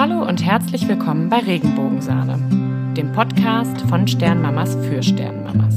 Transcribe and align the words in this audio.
Hallo 0.00 0.26
und 0.26 0.42
herzlich 0.42 0.88
willkommen 0.88 1.28
bei 1.28 1.40
Regenbogensahne, 1.40 2.94
dem 2.96 3.12
Podcast 3.12 3.82
von 3.82 4.08
Sternmamas 4.08 4.74
für 4.76 5.02
Sternmamas. 5.02 5.74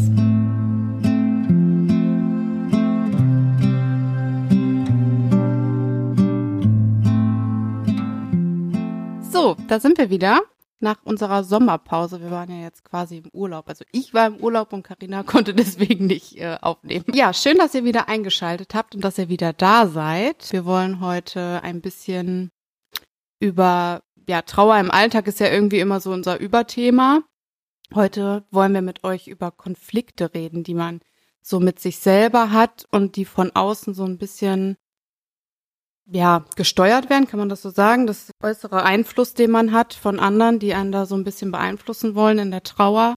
So, 9.29 9.57
da 9.67 9.81
sind 9.81 9.97
wir 9.97 10.09
wieder 10.09 10.39
nach 10.79 11.03
unserer 11.03 11.43
Sommerpause. 11.43 12.21
Wir 12.21 12.31
waren 12.31 12.49
ja 12.49 12.63
jetzt 12.63 12.85
quasi 12.85 13.17
im 13.17 13.29
Urlaub. 13.33 13.67
Also 13.67 13.83
ich 13.91 14.13
war 14.13 14.27
im 14.27 14.37
Urlaub 14.37 14.71
und 14.71 14.83
Karina 14.83 15.23
konnte 15.25 15.53
deswegen 15.53 16.07
nicht 16.07 16.37
äh, 16.37 16.57
aufnehmen. 16.61 17.03
Ja, 17.13 17.33
schön, 17.33 17.57
dass 17.57 17.75
ihr 17.75 17.83
wieder 17.83 18.07
eingeschaltet 18.07 18.73
habt 18.73 18.95
und 18.95 19.03
dass 19.03 19.17
ihr 19.17 19.27
wieder 19.27 19.51
da 19.51 19.85
seid. 19.85 20.49
Wir 20.53 20.63
wollen 20.63 21.01
heute 21.01 21.59
ein 21.61 21.81
bisschen 21.81 22.51
über 23.41 24.01
ja, 24.27 24.41
Trauer 24.41 24.77
im 24.79 24.91
Alltag 24.91 25.27
ist 25.27 25.39
ja 25.39 25.51
irgendwie 25.51 25.79
immer 25.79 25.99
so 25.99 26.11
unser 26.11 26.39
Überthema. 26.39 27.23
Heute 27.93 28.45
wollen 28.51 28.73
wir 28.73 28.81
mit 28.81 29.03
euch 29.03 29.27
über 29.27 29.51
Konflikte 29.51 30.33
reden, 30.33 30.63
die 30.63 30.73
man 30.73 31.01
so 31.41 31.59
mit 31.59 31.79
sich 31.79 31.99
selber 31.99 32.51
hat 32.51 32.85
und 32.91 33.15
die 33.15 33.25
von 33.25 33.51
außen 33.53 33.93
so 33.93 34.05
ein 34.05 34.17
bisschen 34.17 34.77
ja, 36.05 36.45
gesteuert 36.55 37.09
werden, 37.09 37.27
kann 37.27 37.39
man 37.39 37.49
das 37.49 37.61
so 37.61 37.69
sagen? 37.69 38.07
Das 38.07 38.31
äußere 38.41 38.83
Einfluss, 38.83 39.33
den 39.33 39.51
man 39.51 39.71
hat 39.71 39.93
von 39.93 40.19
anderen, 40.19 40.59
die 40.59 40.73
einen 40.73 40.91
da 40.91 41.05
so 41.05 41.15
ein 41.15 41.23
bisschen 41.23 41.51
beeinflussen 41.51 42.15
wollen 42.15 42.39
in 42.39 42.51
der 42.51 42.63
Trauer. 42.63 43.15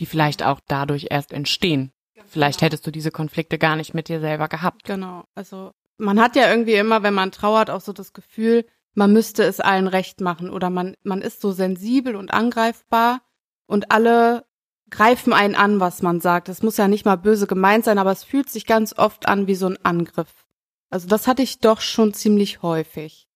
Die 0.00 0.06
vielleicht 0.06 0.42
auch 0.42 0.60
dadurch 0.68 1.06
erst 1.10 1.32
entstehen. 1.32 1.92
Genau. 2.14 2.26
Vielleicht 2.28 2.60
hättest 2.60 2.86
du 2.86 2.90
diese 2.90 3.10
Konflikte 3.10 3.58
gar 3.58 3.76
nicht 3.76 3.94
mit 3.94 4.08
dir 4.08 4.20
selber 4.20 4.48
gehabt. 4.48 4.84
Genau. 4.84 5.24
Also 5.34 5.70
man 5.96 6.20
hat 6.20 6.36
ja 6.36 6.50
irgendwie 6.50 6.74
immer, 6.74 7.02
wenn 7.02 7.14
man 7.14 7.32
trauert, 7.32 7.70
auch 7.70 7.80
so 7.80 7.94
das 7.94 8.12
Gefühl, 8.12 8.66
man 8.96 9.12
müsste 9.12 9.44
es 9.44 9.60
allen 9.60 9.86
recht 9.86 10.20
machen 10.20 10.50
oder 10.50 10.70
man, 10.70 10.96
man 11.04 11.20
ist 11.20 11.40
so 11.40 11.52
sensibel 11.52 12.16
und 12.16 12.32
angreifbar 12.32 13.20
und 13.66 13.92
alle 13.92 14.46
greifen 14.90 15.32
einen 15.32 15.54
an, 15.54 15.80
was 15.80 16.02
man 16.02 16.20
sagt. 16.20 16.48
Es 16.48 16.62
muss 16.62 16.76
ja 16.76 16.88
nicht 16.88 17.04
mal 17.04 17.16
böse 17.16 17.46
gemeint 17.46 17.84
sein, 17.84 17.98
aber 17.98 18.12
es 18.12 18.24
fühlt 18.24 18.48
sich 18.48 18.66
ganz 18.66 18.96
oft 18.96 19.28
an 19.28 19.46
wie 19.46 19.54
so 19.54 19.66
ein 19.66 19.78
Angriff. 19.84 20.46
Also 20.90 21.08
das 21.08 21.26
hatte 21.26 21.42
ich 21.42 21.58
doch 21.58 21.80
schon 21.80 22.14
ziemlich 22.14 22.62
häufig. 22.62 23.28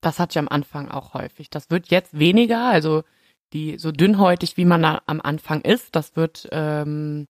Das 0.00 0.18
hatte 0.18 0.32
ich 0.32 0.38
am 0.38 0.48
Anfang 0.48 0.90
auch 0.90 1.14
häufig. 1.14 1.48
Das 1.50 1.70
wird 1.70 1.88
jetzt 1.88 2.18
weniger, 2.18 2.64
also 2.64 3.04
die 3.52 3.78
so 3.78 3.92
dünnhäutig, 3.92 4.56
wie 4.56 4.64
man 4.64 4.84
am 4.84 5.20
Anfang 5.20 5.60
ist, 5.62 5.96
das 5.96 6.16
wird 6.16 6.48
ähm, 6.50 7.26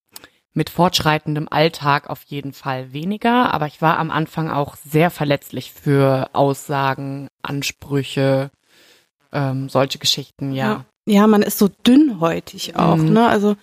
mit 0.58 0.68
fortschreitendem 0.68 1.48
Alltag 1.48 2.10
auf 2.10 2.22
jeden 2.24 2.52
Fall 2.52 2.92
weniger. 2.92 3.54
Aber 3.54 3.66
ich 3.66 3.80
war 3.80 3.98
am 3.98 4.10
Anfang 4.10 4.50
auch 4.50 4.76
sehr 4.76 5.10
verletzlich 5.10 5.72
für 5.72 6.28
Aussagen, 6.34 7.28
Ansprüche, 7.40 8.50
ähm, 9.32 9.70
solche 9.70 9.98
Geschichten, 9.98 10.52
ja. 10.52 10.66
ja. 10.66 10.84
Ja, 11.06 11.26
man 11.26 11.40
ist 11.40 11.56
so 11.56 11.68
dünnhäutig 11.68 12.76
auch, 12.76 12.96
mhm. 12.96 13.14
ne? 13.14 13.28
Also 13.28 13.56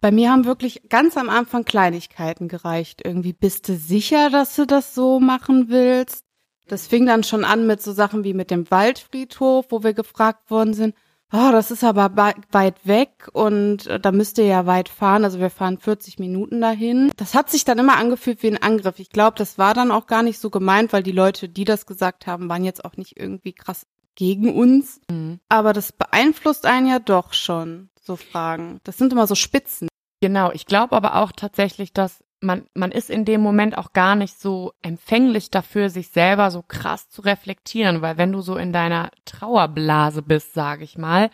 bei 0.00 0.10
mir 0.10 0.30
haben 0.30 0.46
wirklich 0.46 0.88
ganz 0.88 1.18
am 1.18 1.28
Anfang 1.28 1.66
Kleinigkeiten 1.66 2.48
gereicht. 2.48 3.02
Irgendwie 3.04 3.34
bist 3.34 3.68
du 3.68 3.76
sicher, 3.76 4.30
dass 4.30 4.56
du 4.56 4.66
das 4.66 4.94
so 4.94 5.20
machen 5.20 5.68
willst? 5.68 6.24
Das 6.66 6.86
fing 6.86 7.04
dann 7.04 7.24
schon 7.24 7.44
an 7.44 7.66
mit 7.66 7.82
so 7.82 7.92
Sachen 7.92 8.24
wie 8.24 8.32
mit 8.32 8.50
dem 8.50 8.70
Waldfriedhof, 8.70 9.66
wo 9.68 9.82
wir 9.82 9.92
gefragt 9.92 10.50
worden 10.50 10.72
sind, 10.72 10.94
oh, 11.32 11.50
das 11.50 11.70
ist 11.70 11.82
aber 11.82 12.14
weit 12.16 12.86
weg 12.86 13.28
und 13.32 13.86
äh, 13.86 13.98
da 13.98 14.12
müsst 14.12 14.38
ihr 14.38 14.46
ja 14.46 14.66
weit 14.66 14.88
fahren. 14.88 15.24
Also 15.24 15.40
wir 15.40 15.50
fahren 15.50 15.78
40 15.78 16.18
Minuten 16.18 16.60
dahin. 16.60 17.10
Das 17.16 17.34
hat 17.34 17.50
sich 17.50 17.64
dann 17.64 17.78
immer 17.78 17.96
angefühlt 17.96 18.42
wie 18.42 18.48
ein 18.48 18.62
Angriff. 18.62 18.98
Ich 18.98 19.10
glaube, 19.10 19.36
das 19.36 19.58
war 19.58 19.74
dann 19.74 19.90
auch 19.90 20.06
gar 20.06 20.22
nicht 20.22 20.38
so 20.38 20.50
gemeint, 20.50 20.92
weil 20.92 21.02
die 21.02 21.12
Leute, 21.12 21.48
die 21.48 21.64
das 21.64 21.86
gesagt 21.86 22.26
haben, 22.26 22.48
waren 22.48 22.64
jetzt 22.64 22.84
auch 22.84 22.96
nicht 22.96 23.18
irgendwie 23.18 23.52
krass 23.52 23.86
gegen 24.14 24.54
uns. 24.54 25.00
Mhm. 25.10 25.40
Aber 25.48 25.72
das 25.72 25.92
beeinflusst 25.92 26.66
einen 26.66 26.86
ja 26.86 26.98
doch 26.98 27.32
schon, 27.32 27.88
so 28.00 28.16
Fragen. 28.16 28.80
Das 28.84 28.98
sind 28.98 29.12
immer 29.12 29.26
so 29.26 29.34
Spitzen. 29.34 29.88
Genau, 30.20 30.52
ich 30.52 30.66
glaube 30.66 30.94
aber 30.94 31.16
auch 31.16 31.32
tatsächlich, 31.32 31.92
dass 31.92 32.22
man, 32.42 32.66
man 32.74 32.90
ist 32.90 33.08
in 33.08 33.24
dem 33.24 33.40
Moment 33.40 33.78
auch 33.78 33.92
gar 33.92 34.16
nicht 34.16 34.38
so 34.38 34.72
empfänglich 34.82 35.50
dafür, 35.50 35.88
sich 35.90 36.08
selber 36.08 36.50
so 36.50 36.62
krass 36.62 37.08
zu 37.08 37.22
reflektieren, 37.22 38.02
weil 38.02 38.18
wenn 38.18 38.32
du 38.32 38.40
so 38.40 38.56
in 38.56 38.72
deiner 38.72 39.10
Trauerblase 39.24 40.22
bist, 40.22 40.52
sage 40.52 40.84
ich 40.84 40.98
mal, 40.98 41.30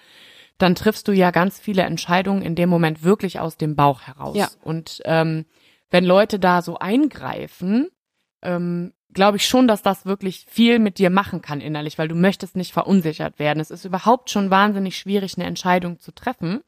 dann 0.58 0.74
triffst 0.74 1.08
du 1.08 1.12
ja 1.12 1.30
ganz 1.30 1.58
viele 1.58 1.82
Entscheidungen 1.82 2.42
in 2.42 2.54
dem 2.54 2.68
Moment 2.68 3.04
wirklich 3.04 3.40
aus 3.40 3.56
dem 3.56 3.74
Bauch 3.74 4.02
heraus. 4.02 4.36
Ja. 4.36 4.48
Und 4.62 5.00
ähm, 5.04 5.46
wenn 5.90 6.04
Leute 6.04 6.38
da 6.38 6.62
so 6.62 6.78
eingreifen, 6.78 7.88
ähm, 8.42 8.92
glaube 9.14 9.38
ich 9.38 9.46
schon, 9.46 9.66
dass 9.66 9.82
das 9.82 10.04
wirklich 10.04 10.44
viel 10.48 10.78
mit 10.78 10.98
dir 10.98 11.10
machen 11.10 11.40
kann 11.40 11.60
innerlich, 11.60 11.96
weil 11.96 12.08
du 12.08 12.14
möchtest 12.14 12.56
nicht 12.56 12.72
verunsichert 12.72 13.38
werden. 13.38 13.60
Es 13.60 13.70
ist 13.70 13.84
überhaupt 13.84 14.30
schon 14.30 14.50
wahnsinnig 14.50 14.98
schwierig, 14.98 15.38
eine 15.38 15.46
Entscheidung 15.46 16.00
zu 16.00 16.12
treffen. 16.12 16.60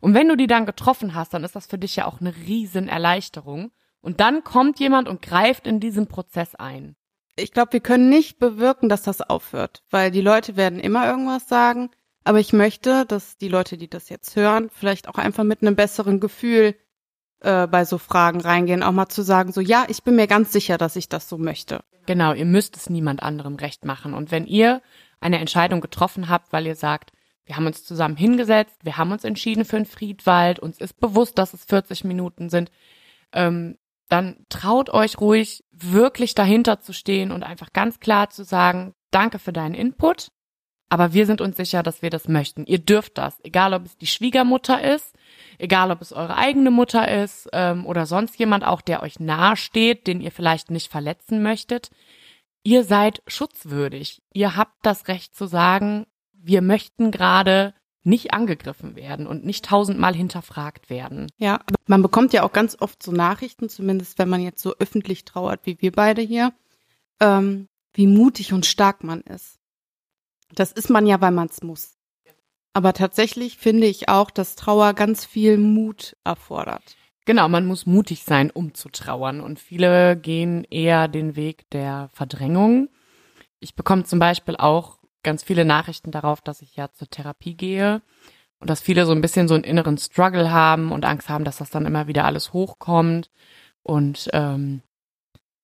Und 0.00 0.14
wenn 0.14 0.28
du 0.28 0.36
die 0.36 0.46
dann 0.46 0.66
getroffen 0.66 1.14
hast, 1.14 1.34
dann 1.34 1.44
ist 1.44 1.56
das 1.56 1.66
für 1.66 1.78
dich 1.78 1.96
ja 1.96 2.06
auch 2.06 2.20
eine 2.20 2.34
riesen 2.34 2.88
Erleichterung. 2.88 3.70
Und 4.00 4.20
dann 4.20 4.44
kommt 4.44 4.78
jemand 4.78 5.08
und 5.08 5.22
greift 5.22 5.66
in 5.66 5.80
diesen 5.80 6.06
Prozess 6.06 6.54
ein. 6.54 6.96
Ich 7.36 7.52
glaube, 7.52 7.72
wir 7.72 7.80
können 7.80 8.08
nicht 8.08 8.38
bewirken, 8.38 8.88
dass 8.88 9.02
das 9.02 9.20
aufhört, 9.20 9.82
weil 9.90 10.10
die 10.10 10.20
Leute 10.20 10.56
werden 10.56 10.80
immer 10.80 11.06
irgendwas 11.06 11.48
sagen. 11.48 11.90
Aber 12.24 12.40
ich 12.40 12.52
möchte, 12.52 13.06
dass 13.06 13.38
die 13.38 13.48
Leute, 13.48 13.78
die 13.78 13.88
das 13.88 14.08
jetzt 14.08 14.36
hören, 14.36 14.70
vielleicht 14.70 15.08
auch 15.08 15.14
einfach 15.14 15.44
mit 15.44 15.62
einem 15.62 15.76
besseren 15.76 16.20
Gefühl 16.20 16.74
äh, 17.40 17.66
bei 17.66 17.84
so 17.84 17.98
Fragen 17.98 18.40
reingehen, 18.40 18.82
auch 18.82 18.92
mal 18.92 19.08
zu 19.08 19.22
sagen, 19.22 19.52
so 19.52 19.60
ja, 19.60 19.86
ich 19.88 20.02
bin 20.02 20.16
mir 20.16 20.26
ganz 20.26 20.52
sicher, 20.52 20.78
dass 20.78 20.96
ich 20.96 21.08
das 21.08 21.28
so 21.28 21.38
möchte. 21.38 21.84
Genau, 22.06 22.32
ihr 22.32 22.44
müsst 22.44 22.76
es 22.76 22.90
niemand 22.90 23.22
anderem 23.22 23.56
recht 23.56 23.84
machen. 23.84 24.14
Und 24.14 24.30
wenn 24.30 24.46
ihr 24.46 24.82
eine 25.20 25.38
Entscheidung 25.38 25.80
getroffen 25.80 26.28
habt, 26.28 26.52
weil 26.52 26.66
ihr 26.66 26.76
sagt, 26.76 27.12
wir 27.48 27.56
haben 27.56 27.66
uns 27.66 27.82
zusammen 27.82 28.16
hingesetzt, 28.16 28.76
wir 28.82 28.98
haben 28.98 29.10
uns 29.10 29.24
entschieden 29.24 29.64
für 29.64 29.76
einen 29.76 29.86
Friedwald, 29.86 30.58
uns 30.58 30.76
ist 30.78 31.00
bewusst, 31.00 31.38
dass 31.38 31.54
es 31.54 31.64
40 31.64 32.04
Minuten 32.04 32.50
sind. 32.50 32.70
Ähm, 33.32 33.78
dann 34.10 34.44
traut 34.50 34.90
euch 34.90 35.18
ruhig, 35.18 35.64
wirklich 35.70 36.34
dahinter 36.34 36.80
zu 36.80 36.92
stehen 36.92 37.32
und 37.32 37.42
einfach 37.42 37.72
ganz 37.72 38.00
klar 38.00 38.28
zu 38.28 38.44
sagen, 38.44 38.92
danke 39.10 39.38
für 39.38 39.54
deinen 39.54 39.74
Input, 39.74 40.28
aber 40.90 41.14
wir 41.14 41.24
sind 41.24 41.40
uns 41.40 41.56
sicher, 41.56 41.82
dass 41.82 42.02
wir 42.02 42.10
das 42.10 42.28
möchten. 42.28 42.66
Ihr 42.66 42.80
dürft 42.80 43.16
das, 43.16 43.38
egal 43.42 43.72
ob 43.72 43.86
es 43.86 43.96
die 43.96 44.06
Schwiegermutter 44.06 44.82
ist, 44.82 45.14
egal 45.56 45.90
ob 45.90 46.02
es 46.02 46.12
eure 46.12 46.36
eigene 46.36 46.70
Mutter 46.70 47.10
ist 47.22 47.48
ähm, 47.54 47.86
oder 47.86 48.04
sonst 48.04 48.38
jemand 48.38 48.62
auch, 48.64 48.82
der 48.82 49.02
euch 49.02 49.20
nahe 49.20 49.56
steht, 49.56 50.06
den 50.06 50.20
ihr 50.20 50.32
vielleicht 50.32 50.70
nicht 50.70 50.90
verletzen 50.90 51.42
möchtet. 51.42 51.90
Ihr 52.62 52.84
seid 52.84 53.22
schutzwürdig. 53.26 54.20
Ihr 54.34 54.54
habt 54.54 54.74
das 54.82 55.08
Recht 55.08 55.34
zu 55.34 55.46
sagen, 55.46 56.06
wir 56.48 56.62
möchten 56.62 57.12
gerade 57.12 57.74
nicht 58.02 58.32
angegriffen 58.32 58.96
werden 58.96 59.26
und 59.26 59.44
nicht 59.44 59.66
tausendmal 59.66 60.14
hinterfragt 60.14 60.88
werden. 60.90 61.30
Ja, 61.36 61.60
man 61.86 62.02
bekommt 62.02 62.32
ja 62.32 62.42
auch 62.42 62.52
ganz 62.52 62.76
oft 62.80 63.02
so 63.02 63.12
Nachrichten, 63.12 63.68
zumindest 63.68 64.18
wenn 64.18 64.28
man 64.28 64.40
jetzt 64.40 64.62
so 64.62 64.74
öffentlich 64.78 65.24
trauert 65.24 65.60
wie 65.64 65.80
wir 65.80 65.92
beide 65.92 66.22
hier, 66.22 66.52
ähm, 67.20 67.68
wie 67.92 68.06
mutig 68.06 68.52
und 68.52 68.66
stark 68.66 69.04
man 69.04 69.20
ist. 69.20 69.58
Das 70.54 70.72
ist 70.72 70.88
man 70.88 71.06
ja, 71.06 71.20
weil 71.20 71.32
man 71.32 71.48
es 71.48 71.62
muss. 71.62 71.96
Aber 72.72 72.94
tatsächlich 72.94 73.58
finde 73.58 73.86
ich 73.86 74.08
auch, 74.08 74.30
dass 74.30 74.56
Trauer 74.56 74.94
ganz 74.94 75.26
viel 75.26 75.58
Mut 75.58 76.16
erfordert. 76.24 76.96
Genau, 77.26 77.48
man 77.48 77.66
muss 77.66 77.84
mutig 77.84 78.24
sein, 78.24 78.50
um 78.50 78.72
zu 78.72 78.88
trauern. 78.88 79.42
Und 79.42 79.58
viele 79.58 80.16
gehen 80.16 80.64
eher 80.64 81.08
den 81.08 81.36
Weg 81.36 81.68
der 81.70 82.08
Verdrängung. 82.14 82.88
Ich 83.60 83.74
bekomme 83.74 84.04
zum 84.04 84.18
Beispiel 84.18 84.56
auch 84.56 84.97
ganz 85.22 85.42
viele 85.42 85.64
Nachrichten 85.64 86.10
darauf, 86.10 86.40
dass 86.40 86.62
ich 86.62 86.76
ja 86.76 86.92
zur 86.92 87.08
Therapie 87.08 87.54
gehe 87.54 88.02
und 88.60 88.70
dass 88.70 88.80
viele 88.80 89.06
so 89.06 89.12
ein 89.12 89.20
bisschen 89.20 89.48
so 89.48 89.54
einen 89.54 89.64
inneren 89.64 89.98
Struggle 89.98 90.50
haben 90.50 90.92
und 90.92 91.04
Angst 91.04 91.28
haben, 91.28 91.44
dass 91.44 91.58
das 91.58 91.70
dann 91.70 91.86
immer 91.86 92.06
wieder 92.06 92.24
alles 92.24 92.52
hochkommt. 92.52 93.30
Und 93.82 94.28
ähm, 94.32 94.82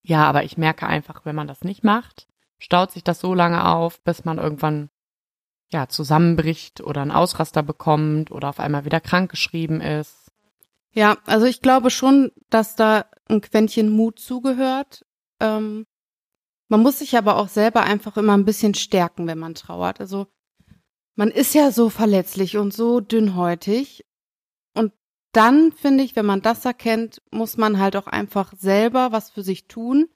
ja, 0.02 0.24
aber 0.24 0.44
ich 0.44 0.56
merke 0.56 0.86
einfach, 0.86 1.24
wenn 1.24 1.36
man 1.36 1.46
das 1.46 1.62
nicht 1.62 1.84
macht, 1.84 2.26
staut 2.58 2.92
sich 2.92 3.04
das 3.04 3.20
so 3.20 3.34
lange 3.34 3.66
auf, 3.68 4.00
bis 4.02 4.24
man 4.24 4.38
irgendwann 4.38 4.90
ja 5.70 5.88
zusammenbricht 5.88 6.80
oder 6.82 7.02
einen 7.02 7.10
Ausraster 7.10 7.62
bekommt 7.62 8.30
oder 8.30 8.48
auf 8.48 8.60
einmal 8.60 8.84
wieder 8.84 9.00
krankgeschrieben 9.00 9.80
ist. 9.80 10.30
Ja, 10.92 11.16
also 11.26 11.46
ich 11.46 11.60
glaube 11.60 11.90
schon, 11.90 12.30
dass 12.50 12.76
da 12.76 13.06
ein 13.28 13.40
Quäntchen 13.40 13.90
Mut 13.90 14.20
zugehört. 14.20 15.04
Ähm, 15.40 15.86
man 16.68 16.80
muss 16.80 16.98
sich 16.98 17.16
aber 17.16 17.36
auch 17.36 17.48
selber 17.48 17.82
einfach 17.82 18.16
immer 18.16 18.36
ein 18.36 18.44
bisschen 18.44 18.74
stärken, 18.74 19.26
wenn 19.26 19.38
man 19.38 19.54
trauert. 19.54 20.00
Also 20.00 20.26
man 21.14 21.30
ist 21.30 21.54
ja 21.54 21.70
so 21.70 21.90
verletzlich 21.90 22.56
und 22.56 22.72
so 22.72 23.00
dünnhäutig. 23.00 24.04
Und 24.74 24.92
dann 25.32 25.72
finde 25.72 26.04
ich, 26.04 26.16
wenn 26.16 26.26
man 26.26 26.42
das 26.42 26.64
erkennt, 26.64 27.22
muss 27.30 27.56
man 27.56 27.78
halt 27.78 27.96
auch 27.96 28.06
einfach 28.06 28.52
selber 28.56 29.12
was 29.12 29.30
für 29.30 29.42
sich 29.42 29.66
tun, 29.66 30.08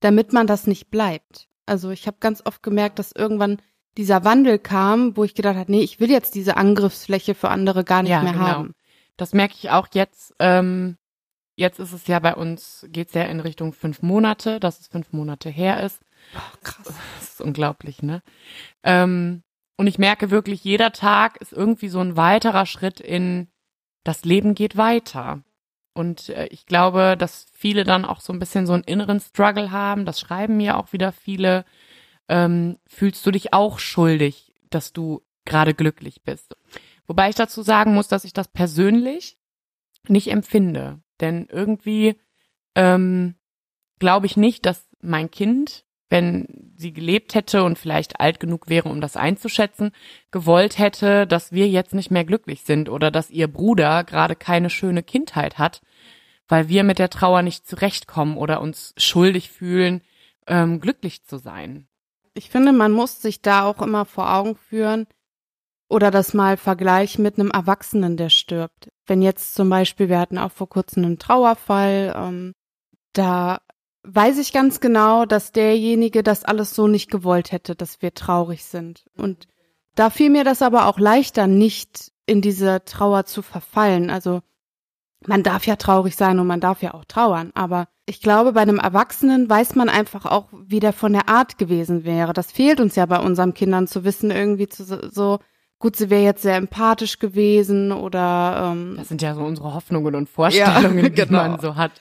damit 0.00 0.32
man 0.32 0.46
das 0.46 0.66
nicht 0.66 0.90
bleibt. 0.90 1.48
Also 1.66 1.90
ich 1.90 2.06
habe 2.06 2.18
ganz 2.20 2.42
oft 2.44 2.62
gemerkt, 2.62 2.98
dass 2.98 3.12
irgendwann 3.12 3.60
dieser 3.96 4.24
Wandel 4.24 4.58
kam, 4.58 5.16
wo 5.16 5.24
ich 5.24 5.34
gedacht 5.34 5.56
habe, 5.56 5.70
nee, 5.70 5.80
ich 5.80 6.00
will 6.00 6.10
jetzt 6.10 6.34
diese 6.34 6.56
Angriffsfläche 6.56 7.34
für 7.34 7.48
andere 7.48 7.84
gar 7.84 8.02
nicht 8.02 8.10
ja, 8.10 8.22
mehr 8.22 8.32
genau. 8.32 8.44
haben. 8.44 8.74
Das 9.16 9.32
merke 9.32 9.54
ich 9.56 9.70
auch 9.70 9.88
jetzt. 9.92 10.34
Ähm, 10.40 10.96
Jetzt 11.56 11.78
ist 11.78 11.92
es 11.92 12.06
ja 12.06 12.18
bei 12.18 12.34
uns, 12.34 12.84
geht's 12.90 13.14
ja 13.14 13.22
in 13.22 13.40
Richtung 13.40 13.72
fünf 13.72 14.02
Monate, 14.02 14.58
dass 14.60 14.80
es 14.80 14.88
fünf 14.88 15.12
Monate 15.12 15.48
her 15.50 15.82
ist. 15.82 16.00
Ach, 16.36 16.60
krass. 16.62 16.92
Das 17.18 17.28
ist 17.30 17.40
unglaublich, 17.40 18.02
ne? 18.02 18.22
Ähm, 18.82 19.42
Und 19.76 19.86
ich 19.86 19.98
merke 19.98 20.30
wirklich, 20.30 20.64
jeder 20.64 20.92
Tag 20.92 21.36
ist 21.38 21.52
irgendwie 21.52 21.88
so 21.88 22.00
ein 22.00 22.16
weiterer 22.16 22.66
Schritt 22.66 23.00
in 23.00 23.48
das 24.04 24.24
Leben 24.24 24.54
geht 24.54 24.76
weiter. 24.76 25.42
Und 25.94 26.28
äh, 26.28 26.46
ich 26.48 26.66
glaube, 26.66 27.16
dass 27.16 27.46
viele 27.52 27.84
dann 27.84 28.04
auch 28.04 28.20
so 28.20 28.32
ein 28.32 28.38
bisschen 28.38 28.66
so 28.66 28.72
einen 28.72 28.84
inneren 28.84 29.20
Struggle 29.20 29.70
haben. 29.70 30.04
Das 30.04 30.20
schreiben 30.20 30.56
mir 30.56 30.76
auch 30.76 30.92
wieder 30.92 31.12
viele. 31.12 31.64
Ähm, 32.28 32.78
fühlst 32.86 33.24
du 33.26 33.30
dich 33.30 33.52
auch 33.52 33.78
schuldig, 33.78 34.54
dass 34.70 34.92
du 34.92 35.22
gerade 35.44 35.74
glücklich 35.74 36.22
bist? 36.22 36.56
Wobei 37.06 37.28
ich 37.28 37.36
dazu 37.36 37.62
sagen 37.62 37.94
muss, 37.94 38.08
dass 38.08 38.24
ich 38.24 38.32
das 38.32 38.48
persönlich 38.48 39.38
nicht 40.08 40.28
empfinde. 40.28 41.00
Denn 41.20 41.46
irgendwie 41.50 42.16
ähm, 42.74 43.34
glaube 43.98 44.26
ich 44.26 44.36
nicht, 44.36 44.66
dass 44.66 44.88
mein 45.00 45.30
Kind, 45.30 45.84
wenn 46.08 46.72
sie 46.76 46.92
gelebt 46.92 47.34
hätte 47.34 47.64
und 47.64 47.78
vielleicht 47.78 48.20
alt 48.20 48.40
genug 48.40 48.68
wäre, 48.68 48.88
um 48.88 49.00
das 49.00 49.16
einzuschätzen, 49.16 49.92
gewollt 50.30 50.78
hätte, 50.78 51.26
dass 51.26 51.52
wir 51.52 51.68
jetzt 51.68 51.94
nicht 51.94 52.10
mehr 52.10 52.24
glücklich 52.24 52.62
sind 52.62 52.88
oder 52.88 53.10
dass 53.10 53.30
ihr 53.30 53.48
Bruder 53.48 54.04
gerade 54.04 54.36
keine 54.36 54.70
schöne 54.70 55.02
Kindheit 55.02 55.58
hat, 55.58 55.80
weil 56.48 56.68
wir 56.68 56.84
mit 56.84 56.98
der 56.98 57.10
Trauer 57.10 57.42
nicht 57.42 57.66
zurechtkommen 57.66 58.36
oder 58.36 58.60
uns 58.60 58.94
schuldig 58.96 59.50
fühlen, 59.50 60.02
ähm, 60.46 60.80
glücklich 60.80 61.24
zu 61.24 61.38
sein. 61.38 61.88
Ich 62.34 62.50
finde, 62.50 62.72
man 62.72 62.92
muss 62.92 63.22
sich 63.22 63.40
da 63.40 63.64
auch 63.64 63.80
immer 63.80 64.04
vor 64.04 64.32
Augen 64.32 64.56
führen 64.56 65.06
oder 65.88 66.10
das 66.10 66.34
mal 66.34 66.56
vergleichen 66.56 67.22
mit 67.22 67.38
einem 67.38 67.50
Erwachsenen, 67.50 68.16
der 68.16 68.30
stirbt. 68.30 68.90
Wenn 69.06 69.22
jetzt 69.22 69.54
zum 69.54 69.68
Beispiel, 69.68 70.08
wir 70.08 70.18
hatten 70.18 70.38
auch 70.38 70.52
vor 70.52 70.68
kurzem 70.68 71.04
einen 71.04 71.18
Trauerfall, 71.18 72.14
ähm, 72.16 72.52
da 73.12 73.60
weiß 74.02 74.38
ich 74.38 74.52
ganz 74.52 74.80
genau, 74.80 75.24
dass 75.24 75.52
derjenige 75.52 76.22
das 76.22 76.44
alles 76.44 76.74
so 76.74 76.88
nicht 76.88 77.10
gewollt 77.10 77.52
hätte, 77.52 77.74
dass 77.74 78.02
wir 78.02 78.14
traurig 78.14 78.64
sind. 78.64 79.04
Und 79.16 79.46
da 79.94 80.10
fiel 80.10 80.30
mir 80.30 80.44
das 80.44 80.62
aber 80.62 80.86
auch 80.86 80.98
leichter, 80.98 81.46
nicht 81.46 82.12
in 82.26 82.40
diese 82.40 82.84
Trauer 82.84 83.24
zu 83.24 83.42
verfallen. 83.42 84.10
Also 84.10 84.40
man 85.26 85.42
darf 85.42 85.66
ja 85.66 85.76
traurig 85.76 86.16
sein 86.16 86.38
und 86.38 86.46
man 86.46 86.60
darf 86.60 86.82
ja 86.82 86.94
auch 86.94 87.04
trauern, 87.04 87.50
aber 87.54 87.88
ich 88.06 88.20
glaube, 88.20 88.52
bei 88.52 88.60
einem 88.60 88.78
Erwachsenen 88.78 89.48
weiß 89.48 89.74
man 89.74 89.88
einfach 89.88 90.26
auch, 90.26 90.48
wie 90.52 90.80
der 90.80 90.92
von 90.92 91.14
der 91.14 91.28
Art 91.30 91.56
gewesen 91.56 92.04
wäre. 92.04 92.34
Das 92.34 92.52
fehlt 92.52 92.80
uns 92.80 92.96
ja 92.96 93.06
bei 93.06 93.18
unseren 93.18 93.54
Kindern 93.54 93.86
zu 93.86 94.04
wissen, 94.04 94.30
irgendwie 94.30 94.68
zu, 94.68 94.84
so, 94.84 95.38
gut, 95.84 95.96
sie 95.96 96.08
wäre 96.08 96.22
jetzt 96.22 96.40
sehr 96.40 96.56
empathisch 96.56 97.18
gewesen 97.18 97.92
oder 97.92 98.72
ähm, 98.72 98.94
Das 98.96 99.08
sind 99.08 99.20
ja 99.20 99.34
so 99.34 99.42
unsere 99.42 99.74
Hoffnungen 99.74 100.14
und 100.14 100.30
Vorstellungen, 100.30 100.98
ja, 100.98 101.08
genau. 101.10 101.24
die 101.26 101.50
man 101.50 101.60
so 101.60 101.76
hat. 101.76 101.92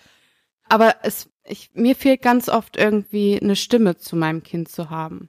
Aber 0.69 0.95
es, 1.03 1.29
ich, 1.43 1.69
mir 1.73 1.93
fehlt 1.93 2.21
ganz 2.21 2.47
oft 2.47 2.77
irgendwie 2.77 3.37
eine 3.41 3.57
Stimme 3.57 3.97
zu 3.97 4.15
meinem 4.15 4.41
Kind 4.41 4.69
zu 4.69 4.89
haben. 4.89 5.27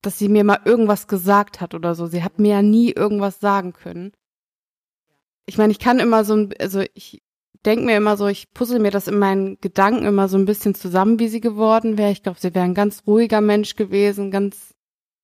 Dass 0.00 0.16
sie 0.16 0.28
mir 0.28 0.44
mal 0.44 0.60
irgendwas 0.64 1.08
gesagt 1.08 1.60
hat 1.60 1.74
oder 1.74 1.96
so. 1.96 2.06
Sie 2.06 2.22
hat 2.22 2.38
mir 2.38 2.52
ja 2.52 2.62
nie 2.62 2.92
irgendwas 2.92 3.40
sagen 3.40 3.72
können. 3.72 4.12
Ich 5.44 5.58
meine, 5.58 5.72
ich 5.72 5.80
kann 5.80 5.98
immer 5.98 6.24
so, 6.24 6.50
also 6.60 6.84
ich 6.94 7.20
denke 7.66 7.84
mir 7.84 7.96
immer 7.96 8.16
so, 8.16 8.28
ich 8.28 8.52
puzzle 8.52 8.78
mir 8.78 8.92
das 8.92 9.08
in 9.08 9.18
meinen 9.18 9.58
Gedanken 9.60 10.04
immer 10.04 10.28
so 10.28 10.38
ein 10.38 10.44
bisschen 10.44 10.76
zusammen, 10.76 11.18
wie 11.18 11.28
sie 11.28 11.40
geworden 11.40 11.98
wäre. 11.98 12.12
Ich 12.12 12.22
glaube, 12.22 12.38
sie 12.38 12.54
wäre 12.54 12.64
ein 12.64 12.74
ganz 12.74 13.02
ruhiger 13.08 13.40
Mensch 13.40 13.74
gewesen, 13.74 14.30
ganz, 14.30 14.72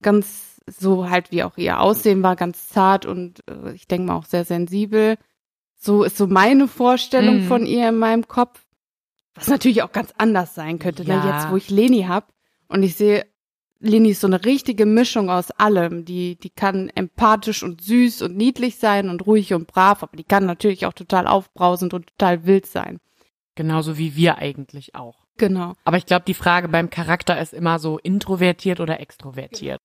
ganz 0.03 0.50
so 0.71 1.11
halt 1.11 1.31
wie 1.31 1.43
auch 1.43 1.57
ihr 1.57 1.81
Aussehen 1.81 2.23
war, 2.23 2.37
ganz 2.37 2.69
zart 2.69 3.07
und 3.07 3.41
äh, 3.49 3.73
ich 3.73 3.87
denke 3.87 4.07
mal 4.07 4.17
auch 4.17 4.25
sehr 4.25 4.45
sensibel. 4.45 5.17
So 5.77 6.05
ist 6.05 6.17
so 6.17 6.27
meine 6.27 6.69
Vorstellung 6.69 7.45
mm. 7.45 7.49
von 7.49 7.67
ihr 7.67 7.89
in 7.89 7.99
meinem 7.99 8.29
Kopf. 8.29 8.67
Was 9.35 9.49
natürlich 9.49 9.83
auch 9.83 9.93
ganz 9.93 10.13
anders 10.19 10.55
sein 10.55 10.79
könnte, 10.79 11.05
ne? 11.05 11.15
ja. 11.15 11.25
ne? 11.25 11.31
jetzt 11.33 11.51
wo 11.51 11.57
ich 11.57 11.71
Leni 11.71 12.03
hab 12.03 12.33
und 12.69 12.83
ich 12.83 12.97
sehe, 12.97 13.27
Leni 13.79 14.11
ist 14.11 14.21
so 14.21 14.27
eine 14.27 14.45
richtige 14.45 14.85
Mischung 14.85 15.31
aus 15.31 15.51
allem. 15.53 16.05
Die, 16.05 16.37
die 16.37 16.51
kann 16.51 16.91
empathisch 16.91 17.63
und 17.63 17.81
süß 17.81 18.23
und 18.23 18.37
niedlich 18.37 18.77
sein 18.77 19.09
und 19.09 19.27
ruhig 19.27 19.55
und 19.55 19.67
brav, 19.67 20.03
aber 20.03 20.17
die 20.17 20.25
kann 20.25 20.45
natürlich 20.45 20.85
auch 20.85 20.93
total 20.93 21.27
aufbrausend 21.27 21.95
und 21.95 22.09
total 22.09 22.45
wild 22.45 22.67
sein. 22.67 22.99
Genauso 23.55 23.97
wie 23.97 24.17
wir 24.17 24.37
eigentlich 24.39 24.95
auch. 24.95 25.25
Genau. 25.39 25.75
Aber 25.85 25.97
ich 25.97 26.05
glaube, 26.05 26.25
die 26.27 26.35
Frage 26.35 26.69
beim 26.69 26.91
Charakter 26.91 27.41
ist 27.41 27.55
immer 27.55 27.79
so 27.79 27.99
introvertiert 27.99 28.81
oder 28.81 29.01
extrovertiert. 29.01 29.81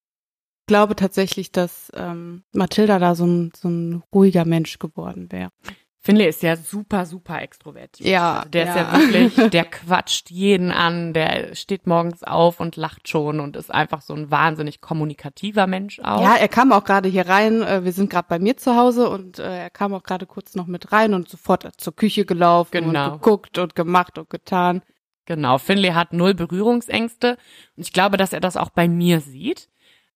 Ich 0.65 0.67
glaube 0.67 0.95
tatsächlich, 0.95 1.51
dass 1.51 1.91
ähm, 1.95 2.43
Mathilda 2.51 2.97
da 2.97 3.13
so 3.13 3.27
ein, 3.27 3.51
so 3.55 3.69
ein 3.69 4.01
ruhiger 4.11 4.45
Mensch 4.45 4.79
geworden 4.79 5.31
wäre. 5.31 5.51
Finley 5.99 6.27
ist 6.27 6.41
ja 6.41 6.55
super, 6.55 7.05
super 7.05 7.39
extrovertiert. 7.39 8.09
Ja. 8.09 8.37
Also 8.37 8.49
der 8.49 8.65
ja. 8.65 8.69
ist 8.71 8.75
ja 8.75 8.99
wirklich, 8.99 9.49
der 9.51 9.65
quatscht 9.65 10.31
jeden 10.31 10.71
an, 10.71 11.13
der 11.13 11.53
steht 11.53 11.85
morgens 11.85 12.23
auf 12.23 12.59
und 12.59 12.77
lacht 12.77 13.07
schon 13.07 13.39
und 13.39 13.55
ist 13.55 13.71
einfach 13.71 14.01
so 14.01 14.15
ein 14.15 14.31
wahnsinnig 14.31 14.81
kommunikativer 14.81 15.67
Mensch 15.67 15.99
auch. 15.99 16.21
Ja, 16.21 16.35
er 16.35 16.47
kam 16.47 16.71
auch 16.71 16.83
gerade 16.83 17.09
hier 17.09 17.27
rein. 17.27 17.61
Äh, 17.61 17.83
wir 17.83 17.91
sind 17.91 18.09
gerade 18.09 18.27
bei 18.27 18.39
mir 18.39 18.57
zu 18.57 18.75
Hause 18.75 19.07
und 19.07 19.37
äh, 19.37 19.63
er 19.63 19.69
kam 19.69 19.93
auch 19.93 20.03
gerade 20.03 20.25
kurz 20.25 20.55
noch 20.55 20.65
mit 20.65 20.91
rein 20.91 21.13
und 21.13 21.29
sofort 21.29 21.67
zur 21.77 21.95
Küche 21.95 22.25
gelaufen 22.25 22.71
genau. 22.71 23.05
und 23.05 23.21
geguckt 23.21 23.59
und 23.59 23.75
gemacht 23.75 24.17
und 24.17 24.31
getan. 24.31 24.81
Genau. 25.25 25.57
Finley 25.59 25.89
hat 25.89 26.13
null 26.13 26.33
Berührungsängste 26.33 27.37
und 27.77 27.83
ich 27.83 27.93
glaube, 27.93 28.17
dass 28.17 28.33
er 28.33 28.39
das 28.41 28.57
auch 28.57 28.69
bei 28.69 28.87
mir 28.87 29.21
sieht. 29.21 29.69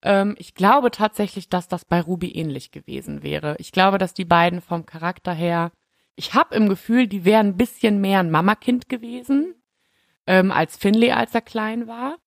Ähm, 0.04 0.36
ich 0.38 0.56
glaube 0.56 0.92
tatsächlich, 0.92 1.50
dass 1.50 1.68
das 1.68 1.86
bei 1.86 2.02
Ruby 2.02 2.32
ähnlich 2.32 2.72
gewesen 2.72 3.24
wäre. 3.24 3.56
Ich 3.60 3.72
glaube, 3.72 3.98
dass 3.98 4.14
die 4.14 4.26
beiden 4.26 4.62
vom 4.62 4.86
Charakter 4.86 5.34
her 5.34 5.72
ich 6.20 6.34
habe 6.34 6.54
im 6.54 6.68
Gefühl, 6.68 7.08
die 7.08 7.24
wären 7.24 7.48
ein 7.48 7.58
bisschen 7.58 8.02
mehr 8.02 8.20
ein 8.20 8.30
Mamakind 8.30 8.90
gewesen 8.90 9.56
ähm, 10.28 10.52
als 10.52 10.76
Finley, 10.76 11.14
als 11.14 11.34
er 11.34 11.40
klein 11.40 11.88
war. 11.88 12.18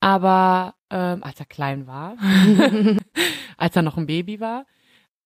Aber 0.00 0.74
ähm, 0.90 1.22
als 1.22 1.38
er 1.38 1.46
klein 1.46 1.86
war, 1.86 2.16
als 3.56 3.76
er 3.76 3.82
noch 3.82 3.96
ein 3.96 4.08
Baby 4.08 4.40
war. 4.40 4.66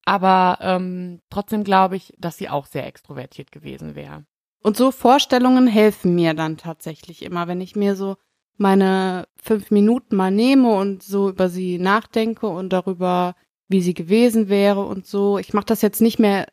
Aber 0.04 0.58
ähm, 0.60 1.22
trotzdem 1.30 1.64
glaube 1.64 1.96
ich, 1.96 2.12
dass 2.18 2.36
sie 2.36 2.50
auch 2.50 2.66
sehr 2.66 2.86
extrovertiert 2.86 3.50
gewesen 3.50 3.94
wäre. 3.94 4.26
Und 4.62 4.76
so 4.76 4.90
Vorstellungen 4.90 5.66
helfen 5.66 6.14
mir 6.14 6.34
dann 6.34 6.58
tatsächlich 6.58 7.22
immer, 7.22 7.48
wenn 7.48 7.62
ich 7.62 7.76
mir 7.76 7.96
so 7.96 8.18
meine 8.58 9.28
fünf 9.36 9.70
Minuten 9.70 10.16
mal 10.16 10.30
nehme 10.30 10.74
und 10.74 11.02
so 11.02 11.28
über 11.28 11.48
sie 11.48 11.78
nachdenke 11.78 12.46
und 12.46 12.72
darüber, 12.72 13.34
wie 13.68 13.82
sie 13.82 13.94
gewesen 13.94 14.48
wäre 14.48 14.84
und 14.84 15.06
so. 15.06 15.38
Ich 15.38 15.52
mache 15.52 15.66
das 15.66 15.82
jetzt 15.82 16.00
nicht 16.00 16.18
mehr 16.18 16.46